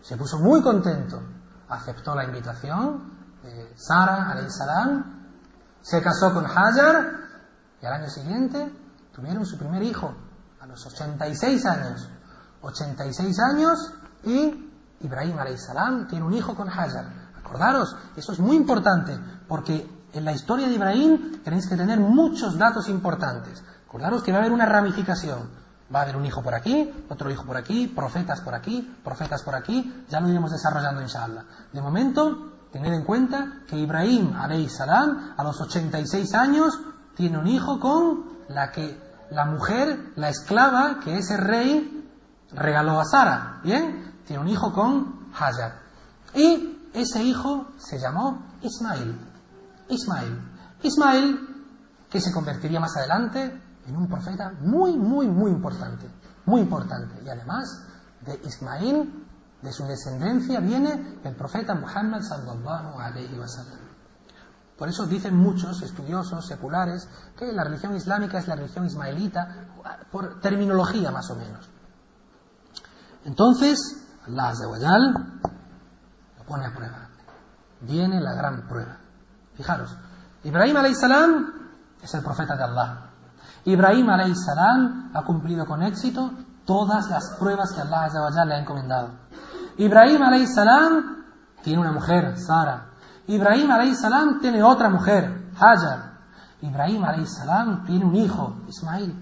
se 0.00 0.16
puso 0.16 0.38
muy 0.38 0.60
contento, 0.60 1.22
aceptó 1.68 2.14
la 2.14 2.24
invitación 2.24 3.14
de 3.42 3.72
Sara 3.76 4.36
salam, 4.50 5.30
se 5.80 6.02
casó 6.02 6.34
con 6.34 6.44
Hajar 6.44 7.23
y 7.84 7.86
al 7.86 7.92
año 7.92 8.08
siguiente 8.08 8.72
tuvieron 9.14 9.44
su 9.44 9.58
primer 9.58 9.82
hijo, 9.82 10.14
a 10.58 10.66
los 10.66 10.86
86 10.86 11.66
años. 11.66 12.08
86 12.62 13.38
años 13.40 13.92
y 14.24 14.70
Ibrahim 15.02 15.36
salam 15.58 16.08
tiene 16.08 16.24
un 16.24 16.32
hijo 16.32 16.54
con 16.54 16.66
Hajar. 16.66 17.12
Acordaros, 17.36 17.94
eso 18.16 18.32
es 18.32 18.38
muy 18.38 18.56
importante, 18.56 19.18
porque 19.46 19.86
en 20.14 20.24
la 20.24 20.32
historia 20.32 20.66
de 20.66 20.72
Ibrahim 20.72 21.42
tenéis 21.44 21.68
que 21.68 21.76
tener 21.76 22.00
muchos 22.00 22.56
datos 22.56 22.88
importantes. 22.88 23.62
Acordaros 23.86 24.22
que 24.22 24.32
va 24.32 24.38
a 24.38 24.40
haber 24.40 24.52
una 24.52 24.64
ramificación. 24.64 25.50
Va 25.94 25.98
a 25.98 26.02
haber 26.04 26.16
un 26.16 26.24
hijo 26.24 26.42
por 26.42 26.54
aquí, 26.54 26.90
otro 27.10 27.30
hijo 27.30 27.44
por 27.44 27.58
aquí, 27.58 27.88
profetas 27.88 28.40
por 28.40 28.54
aquí, 28.54 28.96
profetas 29.04 29.42
por 29.42 29.54
aquí, 29.54 30.06
ya 30.08 30.20
lo 30.20 30.30
iremos 30.30 30.50
desarrollando 30.50 31.02
inshallah. 31.02 31.44
De 31.70 31.82
momento, 31.82 32.68
tened 32.72 32.94
en 32.94 33.04
cuenta 33.04 33.60
que 33.68 33.76
Ibrahim 33.76 34.32
salam 34.70 35.34
a 35.36 35.44
los 35.44 35.60
86 35.60 36.34
años 36.34 36.80
tiene 37.16 37.38
un 37.38 37.46
hijo 37.46 37.78
con 37.80 38.24
la 38.48 38.70
que 38.70 39.00
la 39.30 39.46
mujer, 39.46 40.12
la 40.16 40.28
esclava 40.28 41.00
que 41.02 41.18
ese 41.18 41.36
rey 41.36 42.08
regaló 42.52 43.00
a 43.00 43.04
Sara. 43.04 43.60
¿Bien? 43.62 44.20
Tiene 44.26 44.42
un 44.42 44.48
hijo 44.48 44.72
con 44.72 45.30
Hajar. 45.32 45.80
Y 46.34 46.90
ese 46.92 47.22
hijo 47.22 47.66
se 47.76 47.98
llamó 47.98 48.46
Ismael. 48.62 49.18
Ismael. 49.88 50.40
Ismael, 50.82 51.38
que 52.10 52.20
se 52.20 52.32
convertiría 52.32 52.80
más 52.80 52.96
adelante 52.96 53.60
en 53.86 53.96
un 53.96 54.08
profeta 54.08 54.52
muy, 54.60 54.96
muy, 54.96 55.26
muy 55.28 55.50
importante. 55.50 56.08
Muy 56.46 56.60
importante. 56.60 57.22
Y 57.24 57.28
además 57.28 57.82
de 58.24 58.40
Ismael, 58.44 59.26
de 59.62 59.72
su 59.72 59.84
descendencia, 59.84 60.60
viene 60.60 61.18
el 61.24 61.34
profeta 61.34 61.74
Muhammad 61.74 62.20
sallallahu 62.20 62.98
alayhi 62.98 63.38
wa 63.38 63.48
sallam. 63.48 63.83
Por 64.78 64.88
eso 64.88 65.06
dicen 65.06 65.36
muchos 65.36 65.82
estudiosos 65.82 66.46
seculares 66.46 67.08
que 67.38 67.52
la 67.52 67.62
religión 67.62 67.94
islámica 67.94 68.38
es 68.38 68.48
la 68.48 68.56
religión 68.56 68.86
ismaelita, 68.86 69.66
por 70.10 70.40
terminología 70.40 71.10
más 71.12 71.30
o 71.30 71.36
menos. 71.36 71.68
Entonces, 73.24 73.78
Allah 74.26 74.48
Azzawajal 74.48 75.12
lo 76.38 76.44
pone 76.46 76.66
a 76.66 76.74
prueba. 76.74 77.08
Viene 77.82 78.20
la 78.20 78.34
gran 78.34 78.66
prueba. 78.66 78.98
Fijaros, 79.54 79.96
Ibrahim 80.42 80.94
salam 80.94 81.52
es 82.02 82.12
el 82.14 82.22
profeta 82.22 82.56
de 82.56 82.64
Allah. 82.64 83.10
Ibrahim 83.64 84.34
salam 84.34 85.10
ha 85.14 85.22
cumplido 85.22 85.66
con 85.66 85.82
éxito 85.82 86.32
todas 86.66 87.08
las 87.08 87.36
pruebas 87.38 87.72
que 87.72 87.80
Allah 87.80 88.04
Azzawajal 88.06 88.48
le 88.48 88.54
ha 88.56 88.58
encomendado. 88.58 89.10
Ibrahim 89.76 90.46
salam 90.46 91.24
tiene 91.62 91.80
una 91.80 91.92
mujer, 91.92 92.36
Sara, 92.36 92.93
Ibrahim 93.26 93.94
salam 93.94 94.40
tiene 94.40 94.62
otra 94.62 94.88
mujer, 94.90 95.50
Hajar. 95.56 96.14
Ibrahim 96.60 97.26
salam 97.26 97.84
tiene 97.84 98.04
un 98.04 98.14
hijo, 98.16 98.56
Ismail. 98.68 99.14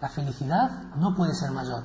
La 0.00 0.08
felicidad 0.08 0.70
no 0.96 1.14
puede 1.14 1.34
ser 1.34 1.50
mayor. 1.50 1.84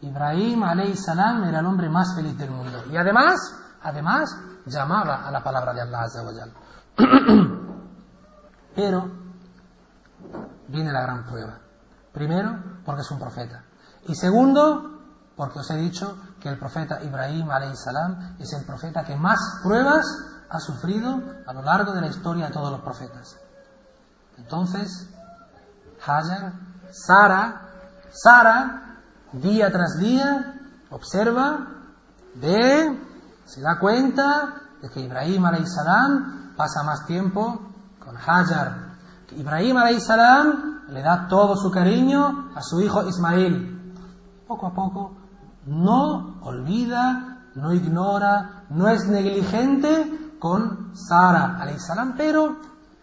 Ibrahim 0.00 0.62
salam 0.94 1.44
era 1.44 1.60
el 1.60 1.66
hombre 1.66 1.88
más 1.88 2.14
feliz 2.14 2.36
del 2.38 2.50
mundo. 2.50 2.84
Y 2.90 2.96
además, 2.96 3.38
además, 3.82 4.34
llamaba 4.66 5.26
a 5.26 5.30
la 5.30 5.42
palabra 5.42 5.74
de 5.74 5.82
Allah 5.82 6.06
Pero 8.74 9.10
viene 10.68 10.92
la 10.92 11.02
gran 11.02 11.24
prueba. 11.24 11.58
Primero, 12.12 12.80
porque 12.84 13.02
es 13.02 13.10
un 13.10 13.18
profeta. 13.18 13.64
Y 14.06 14.14
segundo, 14.14 15.00
porque 15.36 15.58
os 15.58 15.70
he 15.70 15.76
dicho 15.76 16.16
que 16.40 16.48
el 16.48 16.58
profeta 16.58 17.02
Ibrahim 17.02 17.46
salam 17.74 18.36
es 18.38 18.52
el 18.52 18.64
profeta 18.64 19.04
que 19.04 19.16
más 19.16 19.60
pruebas 19.62 20.04
ha 20.50 20.58
sufrido 20.58 21.22
a 21.46 21.52
lo 21.52 21.62
largo 21.62 21.92
de 21.92 22.00
la 22.00 22.08
historia 22.08 22.46
de 22.46 22.52
todos 22.52 22.72
los 22.72 22.80
profetas. 22.80 23.38
Entonces, 24.36 25.08
Hajar, 26.04 26.54
Sara, 26.90 27.68
Sara, 28.10 28.98
día 29.32 29.70
tras 29.70 29.98
día, 29.98 30.54
observa, 30.90 31.68
ve, 32.34 32.98
se 33.44 33.60
da 33.60 33.78
cuenta 33.78 34.54
de 34.82 34.90
que 34.90 35.00
Ibrahim 35.00 35.44
salam 35.66 36.54
pasa 36.56 36.82
más 36.82 37.06
tiempo 37.06 37.60
con 38.04 38.16
Hajar. 38.16 38.96
Que 39.28 39.36
Ibrahim 39.36 40.00
salam 40.00 40.86
le 40.88 41.00
da 41.02 41.28
todo 41.28 41.54
su 41.54 41.70
cariño 41.70 42.50
a 42.56 42.62
su 42.62 42.80
hijo 42.80 43.06
Ismail. 43.06 43.94
Poco 44.48 44.66
a 44.66 44.74
poco 44.74 45.12
no 45.66 46.40
olvida, 46.40 47.44
no 47.54 47.72
ignora, 47.72 48.64
no 48.70 48.88
es 48.88 49.06
negligente 49.06 50.29
con 50.40 50.96
Sara 50.96 51.62
salam, 51.78 52.14
pero 52.16 52.56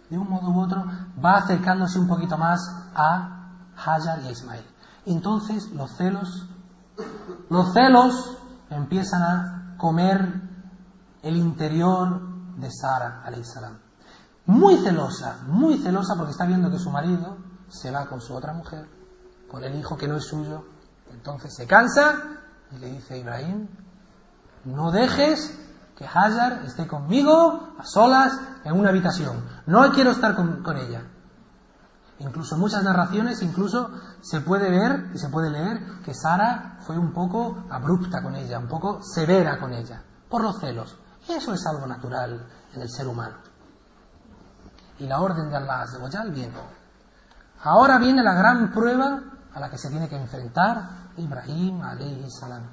de 0.10 0.18
un 0.18 0.30
modo 0.30 0.50
u 0.50 0.60
otro 0.60 0.84
va 1.24 1.38
acercándose 1.38 2.00
un 2.00 2.08
poquito 2.08 2.38
más 2.38 2.60
a 2.94 3.52
Hajar 3.78 4.20
y 4.24 4.28
a 4.28 4.32
Ismael. 4.32 4.66
Entonces 5.06 5.72
los 5.72 5.92
celos, 5.92 6.48
los 7.50 7.72
celos 7.74 8.38
empiezan 8.70 9.22
a 9.22 9.76
comer 9.78 10.42
el 11.22 11.38
interior 11.38 12.20
de 12.58 12.70
Sara 12.72 13.24
salam. 13.44 13.78
Muy 14.48 14.78
celosa, 14.78 15.38
muy 15.48 15.78
celosa 15.78 16.16
porque 16.16 16.32
está 16.32 16.46
viendo 16.46 16.72
que 16.72 16.80
su 16.80 16.90
marido 16.90 17.38
se 17.70 17.92
va 17.92 18.08
con 18.08 18.20
su 18.20 18.34
otra 18.34 18.54
mujer, 18.54 18.90
con 19.50 19.64
el 19.64 19.76
hijo 19.76 19.96
que 19.96 20.08
no 20.08 20.18
es 20.18 20.26
suyo. 20.26 20.66
Entonces 21.12 21.54
se 21.56 21.68
cansa 21.68 22.16
y 22.72 22.80
le 22.80 22.88
dice 22.94 23.14
a 23.14 23.18
Ibrahim, 23.18 23.68
no 24.66 24.92
dejes 24.92 25.67
que 25.98 26.06
Hajar 26.06 26.62
esté 26.64 26.86
conmigo 26.86 27.74
a 27.80 27.84
solas 27.84 28.40
en 28.64 28.74
una 28.74 28.90
habitación. 28.90 29.44
No 29.66 29.92
quiero 29.92 30.12
estar 30.12 30.36
con, 30.36 30.78
ella. 30.78 31.02
Incluso 32.20 32.56
muchas 32.56 32.84
narraciones, 32.84 33.42
incluso 33.42 33.90
se 34.22 34.42
puede 34.42 34.70
ver 34.70 35.10
y 35.16 35.18
se 35.18 35.30
puede 35.30 35.50
leer 35.50 36.02
que 36.06 36.14
Sara 36.14 36.78
fue 36.82 37.00
un 37.00 37.14
poco 37.14 37.66
abrupta 37.72 38.22
con 38.22 38.36
ella, 38.36 38.60
un 38.60 38.68
poco 38.68 39.02
severa 39.02 39.60
con 39.60 39.74
ella, 39.74 40.04
por 40.30 40.44
los 40.44 40.60
celos. 40.60 40.96
Y 41.28 41.34
eso 41.34 41.54
es 41.54 41.66
algo 41.66 41.88
natural 41.88 42.48
en 42.76 42.82
el 42.82 42.90
ser 42.90 43.08
humano. 43.08 43.38
Y 45.00 45.08
la 45.08 45.20
orden 45.20 45.50
de 45.50 45.58
Allah 45.58 45.82
Azzawajal 45.82 46.32
viene. 46.32 46.54
Ahora 47.64 47.98
viene 47.98 48.22
la 48.22 48.36
gran 48.36 48.72
prueba 48.72 49.20
a 49.52 49.60
la 49.60 49.70
que 49.70 49.80
se 49.80 49.90
tiene 49.90 50.08
que 50.08 50.16
enfrentar 50.16 50.90
Ibrahim 51.18 51.82
alayhi 51.82 52.30
salam. 52.30 52.70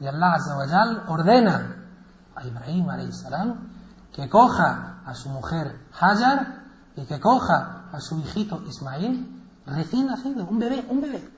Y 0.00 0.06
Allah 0.06 0.34
Azzawajal 0.34 1.04
ordena 1.08 1.81
a 2.34 2.46
Ibrahim 2.46 3.12
salam 3.12 3.68
que 4.12 4.28
coja 4.28 5.02
a 5.04 5.14
su 5.14 5.28
mujer 5.30 5.88
Hajar 5.92 6.64
y 6.96 7.04
que 7.06 7.18
coja 7.20 7.88
a 7.92 8.00
su 8.00 8.18
hijito 8.18 8.62
Ismail 8.66 9.42
recién 9.66 10.06
nacido, 10.06 10.44
un 10.44 10.58
bebé, 10.58 10.84
un 10.88 11.00
bebé, 11.00 11.30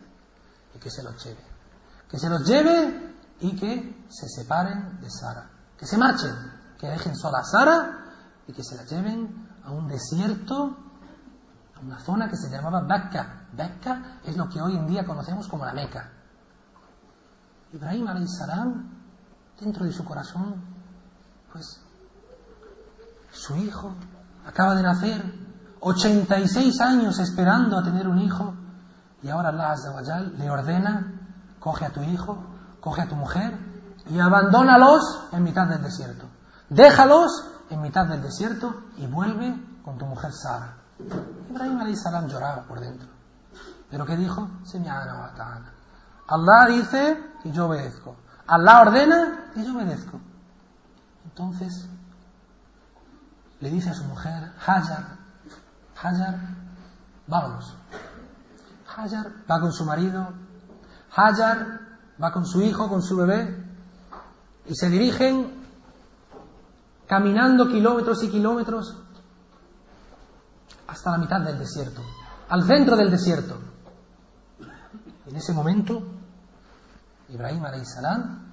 y 0.74 0.78
que 0.78 0.90
se 0.90 1.03
los 1.03 1.22
lleve. 1.22 1.45
Que 2.09 2.18
se 2.18 2.28
los 2.28 2.45
lleve 2.45 3.14
y 3.40 3.55
que 3.57 4.05
se 4.09 4.28
separen 4.28 5.01
de 5.01 5.11
Sara. 5.11 5.51
Que 5.76 5.86
se 5.86 5.99
marchen, 5.99 6.34
que 6.78 6.88
dejen 6.88 7.14
sola 7.16 7.38
a 7.40 7.45
Sara 7.45 7.99
y 8.47 8.53
que 8.53 8.62
se 8.62 8.76
la 8.76 8.84
lleven 8.84 9.49
a 9.64 9.72
un 9.72 9.88
desierto, 9.88 10.76
a 11.76 11.80
una 11.80 11.99
zona 11.99 12.28
que 12.28 12.36
se 12.36 12.51
llamaba 12.51 12.82
Becca. 12.82 13.47
Becca 13.53 14.20
es 14.24 14.36
lo 14.36 14.49
que 14.49 14.61
hoy 14.61 14.76
en 14.76 14.86
día 14.86 15.05
conocemos 15.05 15.49
como 15.49 15.64
la 15.64 15.74
Meca. 15.74 16.11
Ibrahim 17.72 18.26
salam 18.26 18.90
dentro 19.61 19.84
de 19.84 19.92
su 19.92 20.05
corazón, 20.05 20.74
pues 21.55 21.81
su 23.31 23.55
hijo 23.57 23.95
acaba 24.45 24.75
de 24.75 24.83
nacer, 24.83 25.23
86 25.79 26.81
años 26.81 27.21
esperando 27.21 27.79
a 27.79 27.85
tener 27.85 28.09
un 28.09 28.19
hijo, 28.19 28.55
y 29.23 29.29
ahora 29.29 29.51
Allah 29.51 30.21
le 30.37 30.51
ordena, 30.51 31.13
coge 31.61 31.87
a 31.87 31.91
tu 31.91 32.03
hijo, 32.03 32.45
coge 32.81 33.03
a 33.03 33.09
tu 33.09 33.15
mujer 33.15 33.57
y 34.11 34.19
abandónalos 34.19 35.29
en 35.31 35.45
mitad 35.45 35.69
del 35.69 35.81
desierto. 35.81 36.27
Déjalos 36.69 37.31
en 37.71 37.81
mitad 37.81 38.07
del 38.07 38.21
desierto 38.21 38.75
y 38.97 39.07
vuelve 39.07 39.55
con 39.85 39.97
tu 39.97 40.07
mujer 40.07 40.33
Sara. 40.33 40.77
Ibrahim 41.51 41.95
salam 41.95 42.27
lloraba 42.27 42.65
por 42.65 42.81
dentro. 42.81 43.09
¿Pero 43.91 44.05
qué 44.05 44.17
dijo? 44.17 44.49
Allah 46.27 46.67
dice 46.69 47.23
y 47.45 47.53
yo 47.53 47.67
obedezco. 47.67 48.17
Allah 48.49 48.81
ordena 48.81 49.51
y 49.55 49.65
yo 49.65 49.77
obedezco. 49.77 50.21
Entonces 51.25 51.89
le 53.61 53.70
dice 53.70 53.91
a 53.91 53.95
su 53.95 54.05
mujer, 54.05 54.53
Hajar, 54.66 55.16
Hajar, 55.97 56.39
vámonos. 57.27 57.77
Hajar 58.87 59.33
va 59.51 59.61
con 59.61 59.72
su 59.72 59.85
marido, 59.85 60.29
Hajar 61.14 61.81
va 62.22 62.33
con 62.33 62.47
su 62.47 62.61
hijo, 62.62 62.89
con 62.89 63.03
su 63.03 63.16
bebé, 63.16 63.64
y 64.66 64.75
se 64.75 64.89
dirigen 64.89 65.64
caminando 67.07 67.68
kilómetros 67.68 68.22
y 68.25 68.31
kilómetros 68.31 68.97
hasta 70.87 71.11
la 71.11 71.18
mitad 71.18 71.41
del 71.41 71.59
desierto, 71.59 72.03
al 72.49 72.64
centro 72.64 72.97
del 72.97 73.11
desierto. 73.11 73.59
En 75.27 75.37
ese 75.37 75.53
momento, 75.53 76.03
Ibrahim 77.29 77.64
salam, 77.85 78.47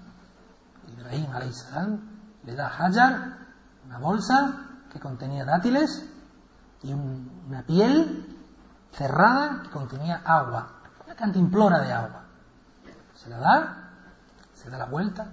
Ibrahim 0.88 1.54
salam, 1.54 2.11
le 2.44 2.56
da 2.56 2.68
Hajar 2.68 3.38
una 3.86 3.98
bolsa 4.00 4.68
que 4.92 5.00
contenía 5.00 5.46
dátiles 5.46 6.06
y 6.84 6.94
una 6.94 7.64
piel 7.64 8.38
cerrada 8.92 9.62
que 9.64 9.70
contenía 9.70 10.22
agua, 10.26 10.82
una 11.06 11.16
cantimplora 11.16 11.80
de 11.80 11.92
agua. 11.92 12.24
Se 13.16 13.30
la 13.30 13.38
da, 13.38 13.90
se 14.54 14.70
da 14.70 14.78
la 14.78 14.86
vuelta 14.86 15.28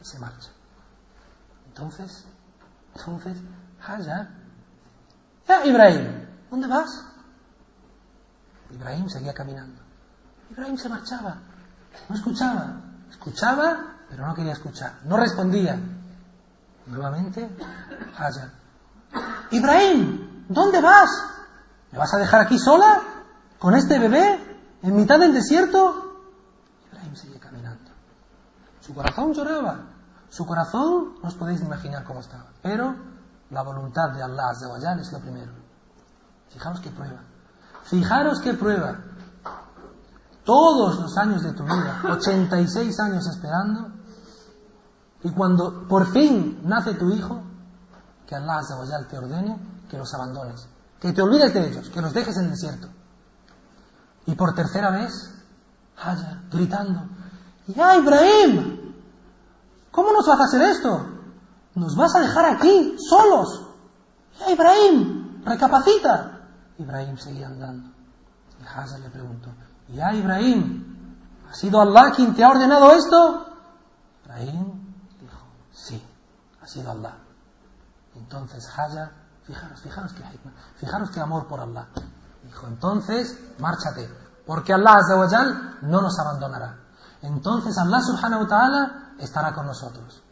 y 0.00 0.04
se 0.04 0.18
marcha. 0.18 0.50
Entonces, 1.66 2.26
entonces, 2.94 3.38
Hajar, 3.80 4.02
ya 5.46 5.66
Ibrahim, 5.66 6.26
¿dónde 6.50 6.66
vas? 6.66 7.04
Ibrahim 8.70 9.08
seguía 9.08 9.32
caminando. 9.32 9.80
Ibrahim 10.50 10.76
se 10.76 10.88
marchaba, 10.88 11.38
no 12.08 12.14
escuchaba, 12.14 12.80
escuchaba, 13.10 13.96
pero 14.08 14.26
no 14.26 14.34
quería 14.34 14.52
escuchar, 14.52 15.00
no 15.04 15.16
respondía. 15.16 15.78
Nuevamente, 16.88 17.48
Hajar, 18.16 18.50
Ibrahim, 19.50 20.46
¿dónde 20.48 20.80
vas? 20.80 21.10
¿Me 21.92 21.98
vas 21.98 22.12
a 22.14 22.18
dejar 22.18 22.40
aquí 22.40 22.58
sola? 22.58 23.02
¿Con 23.58 23.74
este 23.74 23.98
bebé? 23.98 24.58
¿En 24.82 24.96
mitad 24.96 25.18
del 25.18 25.34
desierto? 25.34 26.16
Ibrahim 26.92 27.14
sigue 27.14 27.38
caminando. 27.38 27.90
Su 28.80 28.94
corazón 28.94 29.32
lloraba. 29.32 29.80
Su 30.28 30.46
corazón, 30.46 31.14
no 31.22 31.28
os 31.28 31.34
podéis 31.34 31.60
imaginar 31.62 32.04
cómo 32.04 32.20
estaba. 32.20 32.46
Pero 32.62 32.94
la 33.50 33.62
voluntad 33.62 34.10
de 34.10 34.22
Allah 34.22 34.50
es 35.00 35.12
lo 35.12 35.20
primero. 35.20 35.52
Fijaros 36.50 36.80
qué 36.80 36.90
prueba. 36.90 37.20
Fijaros 37.84 38.40
qué 38.40 38.54
prueba. 38.54 38.98
Todos 40.44 40.98
los 41.00 41.16
años 41.18 41.42
de 41.42 41.52
tu 41.52 41.64
vida, 41.64 42.00
86 42.10 43.00
años 43.00 43.26
esperando, 43.26 43.90
y 45.22 45.30
cuando 45.30 45.88
por 45.88 46.06
fin 46.12 46.60
nace 46.64 46.94
tu 46.94 47.10
hijo, 47.10 47.42
que 48.26 48.34
Allah 48.34 48.60
te 49.08 49.18
ordene 49.18 49.58
que 49.88 49.98
los 49.98 50.12
abandones, 50.14 50.68
que 51.00 51.12
te 51.12 51.22
olvides 51.22 51.52
de 51.54 51.68
ellos, 51.68 51.88
que 51.88 52.00
los 52.00 52.12
dejes 52.12 52.36
en 52.36 52.44
el 52.44 52.50
desierto. 52.50 52.88
Y 54.26 54.34
por 54.34 54.54
tercera 54.54 54.90
vez, 54.90 55.34
Hajar 55.96 56.42
gritando, 56.50 57.02
¡Ya 57.66 57.96
Ibrahim! 57.96 58.94
¿Cómo 59.90 60.12
nos 60.12 60.26
vas 60.26 60.38
a 60.38 60.44
hacer 60.44 60.62
esto? 60.62 61.06
¿Nos 61.74 61.96
vas 61.96 62.14
a 62.14 62.20
dejar 62.20 62.44
aquí, 62.54 62.96
solos? 62.98 63.66
¡Ya 64.38 64.52
Ibrahim! 64.52 65.42
¡Recapacita! 65.44 66.40
Ibrahim 66.78 67.16
seguía 67.16 67.48
andando. 67.48 67.90
Y 68.60 68.64
Hajar 68.64 69.00
le 69.00 69.10
preguntó, 69.10 69.50
¡Ya 69.88 70.14
Ibrahim! 70.14 70.84
¿Ha 71.50 71.54
sido 71.54 71.80
Allah 71.80 72.12
quien 72.14 72.34
te 72.34 72.44
ha 72.44 72.50
ordenado 72.50 72.92
esto? 72.92 73.46
Ibrahim 74.24 74.87
sí, 75.78 76.02
ha 76.60 76.66
sido 76.66 76.90
Allah. 76.90 77.16
Entonces 78.14 78.66
Hajar, 78.68 79.12
fijaros, 79.44 79.80
fijaros 79.80 80.12
que 80.12 80.22
fijaros 80.76 81.10
qué 81.10 81.20
amor 81.20 81.46
por 81.46 81.60
Allah. 81.60 81.88
Dijo, 82.42 82.66
entonces, 82.66 83.38
márchate, 83.58 84.08
porque 84.46 84.72
Allah 84.72 84.96
no 85.82 86.00
nos 86.00 86.18
abandonará. 86.18 86.78
Entonces 87.22 87.76
Allah 87.78 88.00
subhanahu 88.00 88.42
wa 88.42 88.48
ta'ala 88.48 89.14
estará 89.18 89.54
con 89.54 89.66
nosotros. 89.66 90.22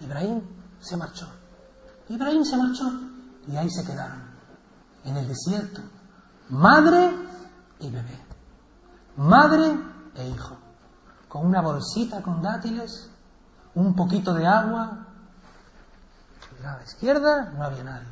Ibrahim 0.00 0.42
se 0.80 0.96
marchó. 0.96 1.26
Ibrahim 2.08 2.44
se 2.44 2.56
marchó. 2.56 2.90
Y 3.48 3.56
ahí 3.56 3.70
se 3.70 3.84
quedaron, 3.84 4.22
en 5.04 5.16
el 5.16 5.28
desierto. 5.28 5.80
Madre 6.48 7.14
y 7.80 7.90
bebé. 7.90 8.24
Madre 9.16 9.78
e 10.14 10.28
hijo. 10.28 10.56
Con 11.28 11.46
una 11.46 11.60
bolsita 11.60 12.22
con 12.22 12.40
dátiles, 12.40 13.10
un 13.76 13.94
poquito 13.94 14.34
de 14.34 14.46
agua 14.46 15.06
a 16.64 16.78
la 16.78 16.84
izquierda 16.84 17.52
no 17.56 17.64
había 17.64 17.84
nadie. 17.84 18.08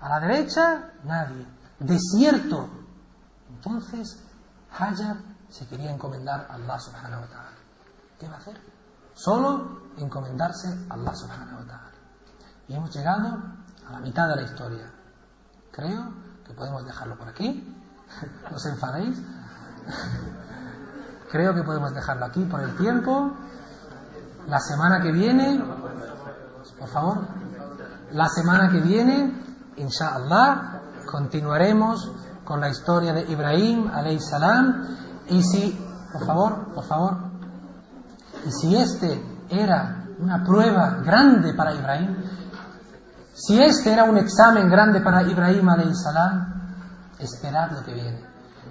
A 0.00 0.08
la 0.08 0.20
derecha, 0.20 0.92
nadie. 1.04 1.46
Desierto. 1.78 2.68
Entonces, 3.50 4.24
Hajar 4.70 5.16
se 5.48 5.66
quería 5.66 5.90
encomendar 5.90 6.46
a 6.48 6.54
Allah 6.54 6.78
subhanahu 6.78 7.22
wa 7.22 7.26
ta'ala. 7.26 7.56
¿Qué 8.18 8.28
va 8.28 8.34
a 8.34 8.38
hacer? 8.38 8.60
Solo 9.14 9.82
encomendarse 9.96 10.68
a 10.88 10.94
Allah 10.94 11.14
subhanahu 11.14 11.60
wa 11.60 11.66
ta'ala. 11.66 11.92
Y 12.68 12.74
hemos 12.74 12.94
llegado 12.94 13.42
a 13.88 13.92
la 13.92 14.00
mitad 14.00 14.28
de 14.28 14.36
la 14.36 14.42
historia. 14.42 14.92
Creo 15.72 16.12
que 16.46 16.52
podemos 16.52 16.84
dejarlo 16.84 17.18
por 17.18 17.28
aquí. 17.28 17.74
no 18.50 18.56
os 18.56 18.66
enfadéis. 18.66 19.18
Creo 21.30 21.54
que 21.54 21.62
podemos 21.62 21.94
dejarlo 21.94 22.26
aquí 22.26 22.44
por 22.44 22.60
el 22.60 22.76
tiempo. 22.76 23.32
La 24.48 24.58
semana 24.60 25.00
que 25.02 25.12
viene, 25.12 25.62
por 26.78 26.88
favor, 26.88 27.18
la 28.12 28.28
semana 28.28 28.70
que 28.70 28.80
viene, 28.80 29.44
inshallah, 29.76 30.80
continuaremos 31.04 32.10
con 32.44 32.58
la 32.58 32.70
historia 32.70 33.12
de 33.12 33.30
Ibrahim 33.30 33.88
alayhi 33.88 34.20
salam. 34.20 34.86
Y 35.28 35.42
si, 35.42 35.78
por 36.12 36.24
favor, 36.24 36.72
por 36.74 36.84
favor, 36.84 37.16
y 38.46 38.50
si 38.50 38.74
este 38.74 39.22
era 39.50 40.06
una 40.18 40.42
prueba 40.42 41.02
grande 41.04 41.52
para 41.52 41.74
Ibrahim, 41.74 42.16
si 43.34 43.62
este 43.62 43.92
era 43.92 44.04
un 44.04 44.16
examen 44.16 44.70
grande 44.70 45.02
para 45.02 45.24
Ibrahim 45.24 45.68
alayhi 45.68 45.94
salam, 45.94 46.72
esperad 47.18 47.72
lo 47.72 47.84
que 47.84 47.92
viene. 47.92 48.24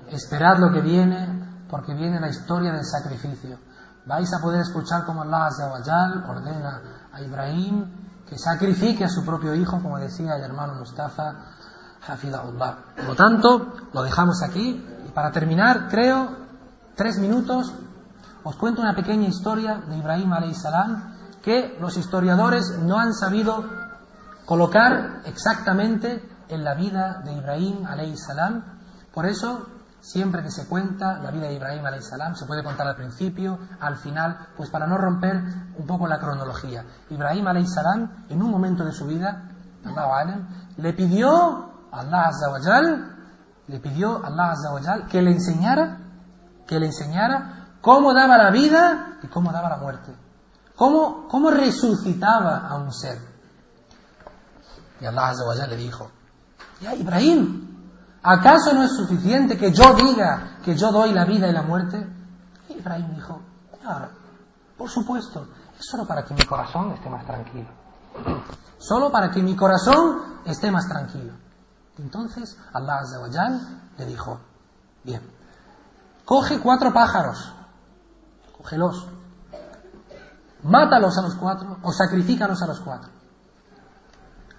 Esperad 0.09 0.57
lo 0.57 0.71
que 0.71 0.81
viene, 0.81 1.65
porque 1.69 1.93
viene 1.93 2.19
la 2.19 2.29
historia 2.29 2.71
del 2.71 2.83
sacrificio. 2.83 3.59
Vais 4.07 4.33
a 4.33 4.39
poder 4.39 4.61
escuchar 4.61 5.03
cómo 5.05 5.21
Allah 5.23 5.49
ordena 6.29 6.81
a 7.11 7.21
Ibrahim 7.21 8.23
que 8.25 8.37
sacrifique 8.37 9.03
a 9.03 9.09
su 9.09 9.25
propio 9.25 9.53
hijo, 9.53 9.81
como 9.81 9.97
decía 9.97 10.37
el 10.37 10.43
hermano 10.43 10.75
Mustafa 10.75 11.35
Hafidahullah. 12.07 12.95
Por 12.95 13.05
lo 13.05 13.15
tanto, 13.15 13.73
lo 13.91 14.03
dejamos 14.03 14.41
aquí. 14.43 14.81
Y 15.05 15.11
para 15.11 15.31
terminar, 15.31 15.89
creo, 15.89 16.29
tres 16.95 17.19
minutos, 17.19 17.73
os 18.45 18.55
cuento 18.55 18.81
una 18.81 18.95
pequeña 18.95 19.27
historia 19.27 19.81
de 19.85 19.97
Ibrahim 19.97 20.31
salam 20.53 21.13
que 21.43 21.77
los 21.81 21.97
historiadores 21.97 22.79
no 22.79 22.99
han 22.99 23.13
sabido 23.13 23.65
colocar 24.45 25.21
exactamente 25.25 26.23
en 26.47 26.63
la 26.63 26.75
vida 26.75 27.21
de 27.25 27.33
Ibrahim 27.33 27.85
salam. 28.15 28.63
Por 29.13 29.25
eso 29.25 29.65
Siempre 30.07 30.41
que 30.41 30.51
se 30.51 30.65
cuenta 30.67 31.19
la 31.19 31.31
vida 31.31 31.47
de 31.47 31.55
Ibrahim 31.55 31.83
salam 31.99 32.33
se 32.33 32.45
puede 32.45 32.63
contar 32.63 32.87
al 32.87 32.95
principio, 32.95 33.59
al 33.81 33.97
final, 33.97 34.37
pues 34.55 34.69
para 34.69 34.87
no 34.87 34.97
romper 34.97 35.35
un 35.77 35.85
poco 35.85 36.07
la 36.07 36.17
cronología. 36.17 36.85
Ibrahim 37.09 37.67
salam 37.67 38.25
en 38.29 38.41
un 38.41 38.49
momento 38.49 38.85
de 38.85 38.93
su 38.93 39.05
vida, 39.05 39.49
le 40.77 40.93
pidió 40.93 41.29
a 41.91 41.99
Allah 41.99 42.31
le 43.67 43.79
pidió 43.81 44.23
a 44.23 44.27
Allah 44.27 44.51
Azza 44.51 45.07
que 45.09 45.21
le 45.21 45.31
enseñara, 45.31 45.97
que 46.65 46.79
le 46.79 46.85
enseñara 46.85 47.75
cómo 47.81 48.13
daba 48.13 48.37
la 48.37 48.49
vida 48.51 49.17
y 49.21 49.27
cómo 49.27 49.51
daba 49.51 49.67
la 49.67 49.77
muerte. 49.77 50.15
Cómo, 50.77 51.27
cómo 51.27 51.51
resucitaba 51.51 52.65
a 52.65 52.75
un 52.77 52.93
ser. 52.93 53.17
Y 55.01 55.05
Allah 55.05 55.27
Azza 55.27 55.67
le 55.67 55.75
dijo, 55.75 56.09
ya 56.79 56.95
Ibrahim, 56.95 57.66
¿acaso 58.23 58.73
no 58.73 58.83
es 58.83 58.95
suficiente 58.95 59.57
que 59.57 59.71
yo 59.71 59.93
diga 59.93 60.59
que 60.63 60.75
yo 60.75 60.91
doy 60.91 61.13
la 61.13 61.25
vida 61.25 61.47
y 61.47 61.53
la 61.53 61.61
muerte? 61.61 62.05
Y 62.69 62.73
Ibrahim 62.73 63.15
dijo, 63.15 63.41
ahora, 63.85 64.09
por 64.77 64.89
supuesto, 64.89 65.47
es 65.79 65.85
solo 65.85 66.05
para 66.05 66.23
que 66.23 66.33
mi 66.33 66.43
corazón 66.43 66.91
esté 66.91 67.09
más 67.09 67.25
tranquilo. 67.25 67.67
Solo 68.77 69.11
para 69.11 69.31
que 69.31 69.41
mi 69.41 69.55
corazón 69.55 70.39
esté 70.45 70.71
más 70.71 70.87
tranquilo. 70.87 71.33
Entonces 71.97 72.57
Allah 72.73 72.99
Azza 72.99 73.19
wa 73.19 73.31
Jal 73.31 73.81
le 73.97 74.05
dijo, 74.05 74.39
bien, 75.03 75.21
coge 76.25 76.59
cuatro 76.59 76.93
pájaros, 76.93 77.53
cógelos, 78.55 79.07
mátalos 80.63 81.17
a 81.17 81.21
los 81.23 81.35
cuatro 81.35 81.77
o 81.81 81.91
sacrifícalos 81.91 82.61
a 82.61 82.67
los 82.67 82.79
cuatro, 82.81 83.09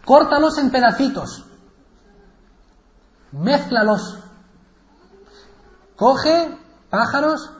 córtalos 0.05 0.59
en 0.59 0.71
pedacitos, 0.71 1.45
mézclalos, 3.33 4.19
coge 5.97 6.59
pájaros, 6.91 7.51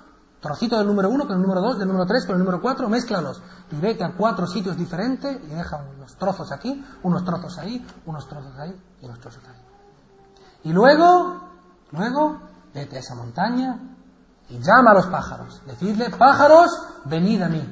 trocito 0.41 0.79
del 0.79 0.87
número 0.87 1.11
uno 1.11 1.27
con 1.27 1.37
el 1.37 1.43
número 1.43 1.61
dos, 1.61 1.79
del 1.79 1.89
número 1.89 2.07
tres 2.07 2.25
con 2.27 2.35
el 2.35 2.41
número 2.41 2.61
cuatro, 2.61 2.89
mézclalos 2.89 3.43
y 3.71 3.77
vete 3.77 4.05
a 4.05 4.13
cuatro 4.13 4.47
sitios 4.47 4.77
diferentes 4.77 5.39
y 5.45 5.47
deja 5.47 5.85
unos 5.97 6.17
trozos 6.17 6.53
aquí, 6.53 6.85
unos 7.03 7.25
trozos 7.25 7.59
ahí, 7.59 7.85
unos 8.07 8.29
trozos 8.29 8.57
ahí 8.59 8.81
y 9.01 9.05
unos 9.05 9.21
trozos 9.21 9.43
ahí. 9.45 9.69
Y 10.65 10.73
luego, 10.73 11.41
luego, 11.93 12.41
vete 12.75 12.97
a 12.97 13.01
esa 13.01 13.15
montaña 13.15 13.79
y 14.49 14.59
llama 14.59 14.93
a 14.93 14.95
los 14.95 15.07
pájaros. 15.07 15.61
Decidle, 15.67 16.11
pájaros, 16.11 16.71
venid 17.05 17.43
a 17.43 17.49
mí. 17.49 17.63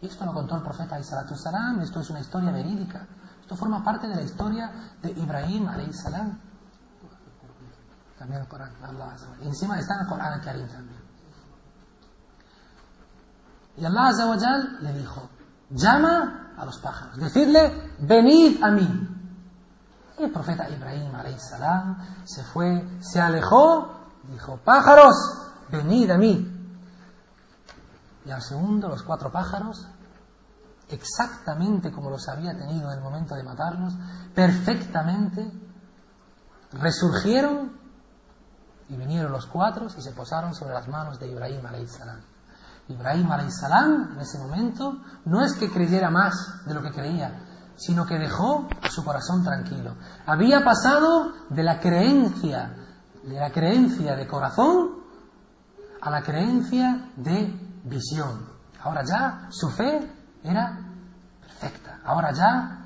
Esto 0.00 0.24
lo 0.24 0.32
contó 0.32 0.56
el 0.56 0.62
profeta 0.62 0.98
Isaratu 0.98 1.36
Salam, 1.36 1.80
esto 1.80 2.00
es 2.00 2.10
una 2.10 2.20
historia 2.20 2.50
verídica. 2.50 3.06
Esto 3.40 3.56
forma 3.56 3.84
parte 3.84 4.08
de 4.08 4.16
la 4.16 4.22
historia 4.22 4.72
de 5.00 5.10
Ibrahim 5.10 5.68
salam. 5.92 6.40
También 8.22 8.42
el 8.42 8.46
Corán, 8.46 8.72
Allah 8.80 9.16
Y 9.42 9.48
encima 9.48 9.80
está 9.80 9.94
en 9.94 10.00
el 10.02 10.06
Corán 10.06 10.40
Karim 10.42 10.68
también. 10.68 11.02
Y 13.76 13.84
Allah 13.84 14.06
Azawajal 14.10 14.78
le 14.80 14.92
dijo, 14.92 15.28
llama 15.70 16.54
a 16.56 16.64
los 16.64 16.78
pájaros, 16.78 17.16
decidle, 17.16 17.96
venid 17.98 18.62
a 18.62 18.70
mí. 18.70 19.08
Y 20.20 20.22
el 20.22 20.30
profeta 20.30 20.70
Ibrahim 20.70 21.10
salam 21.36 21.98
se 22.24 22.44
fue, 22.44 22.86
se 23.00 23.20
alejó, 23.20 23.90
dijo, 24.30 24.56
pájaros, 24.58 25.16
venid 25.68 26.08
a 26.12 26.16
mí. 26.16 26.78
Y 28.24 28.30
al 28.30 28.40
segundo, 28.40 28.88
los 28.88 29.02
cuatro 29.02 29.32
pájaros, 29.32 29.84
exactamente 30.90 31.90
como 31.90 32.08
los 32.08 32.28
había 32.28 32.56
tenido 32.56 32.92
en 32.92 32.98
el 32.98 33.02
momento 33.02 33.34
de 33.34 33.42
matarlos, 33.42 33.94
perfectamente, 34.32 35.50
resurgieron 36.70 37.81
y 38.88 38.96
vinieron 38.96 39.32
los 39.32 39.46
cuatro 39.46 39.86
y 39.86 40.02
se 40.02 40.12
posaron 40.12 40.54
sobre 40.54 40.74
las 40.74 40.88
manos 40.88 41.18
de 41.18 41.28
Ibrahim 41.28 41.62
salam. 41.86 42.20
Ibrahim 42.88 43.50
salam 43.50 44.12
en 44.14 44.20
ese 44.20 44.38
momento 44.38 44.98
no 45.24 45.44
es 45.44 45.54
que 45.54 45.70
creyera 45.70 46.10
más 46.10 46.64
de 46.66 46.74
lo 46.74 46.82
que 46.82 46.90
creía, 46.90 47.72
sino 47.76 48.04
que 48.06 48.18
dejó 48.18 48.68
su 48.90 49.04
corazón 49.04 49.42
tranquilo. 49.42 49.96
Había 50.26 50.62
pasado 50.64 51.32
de 51.48 51.62
la 51.62 51.80
creencia, 51.80 52.74
de 53.22 53.38
la 53.38 53.50
creencia 53.50 54.16
de 54.16 54.26
corazón 54.26 55.02
a 56.00 56.10
la 56.10 56.22
creencia 56.22 57.10
de 57.16 57.54
visión. 57.84 58.50
Ahora 58.82 59.02
ya 59.04 59.46
su 59.50 59.70
fe 59.70 60.10
era 60.42 60.78
perfecta. 61.40 62.00
Ahora 62.04 62.32
ya 62.32 62.82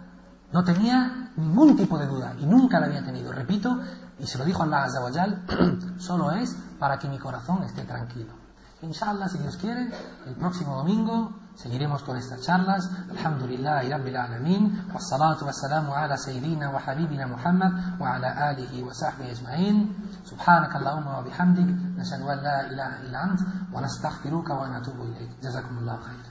no 0.52 0.62
tenía 0.62 1.32
ningún 1.36 1.76
tipo 1.76 1.98
de 1.98 2.06
duda 2.06 2.34
y 2.38 2.46
nunca 2.46 2.78
la 2.78 2.86
había 2.86 3.04
tenido. 3.04 3.32
Repito, 3.32 3.78
y 4.19 4.27
se 4.27 4.37
lo 4.37 4.45
dijo 4.45 4.63
Allah 4.63 4.83
Azza 4.83 4.99
solo 5.99 6.31
es 6.31 6.55
para 6.79 6.97
que 6.97 7.07
mi 7.07 7.17
corazón 7.19 7.63
esté 7.63 7.83
tranquilo. 7.83 8.33
Inshallah, 8.81 9.29
si 9.29 9.37
Dios 9.37 9.57
quiere, 9.57 9.91
el 10.25 10.35
próximo 10.35 10.75
domingo 10.75 11.31
seguiremos 11.55 12.01
con 12.01 12.17
estas 12.17 12.41
charlas. 12.41 12.89
Alhamdulillah, 13.11 13.83
Rabbil 13.83 14.17
Alamin, 14.17 14.87
wassalatu 14.91 15.45
wassalamu 15.45 15.93
ala 15.93 16.17
sayyidina 16.17 16.71
wa 16.71 16.79
habibina 16.79 17.27
Muhammad 17.27 17.99
wa 17.99 18.15
ala 18.15 18.49
alihi 18.49 18.81
wa 18.81 18.93
sahbihi 18.93 19.29
ajma'in. 19.29 20.11
سبحانك 20.25 20.75
اللهم 20.75 21.07
وبحمدك 21.07 21.69
نشهد 21.97 22.21
أن 22.21 22.37
لا 22.43 22.57
إله 22.71 23.01
إلا 23.01 23.23
أنت 23.23 23.39
ونستغفرك 23.73 24.49
ونتوب 24.49 25.01
إليك 25.01 25.31
جزاكم 25.43 25.77
الله 25.77 25.97
خيرا 25.97 26.24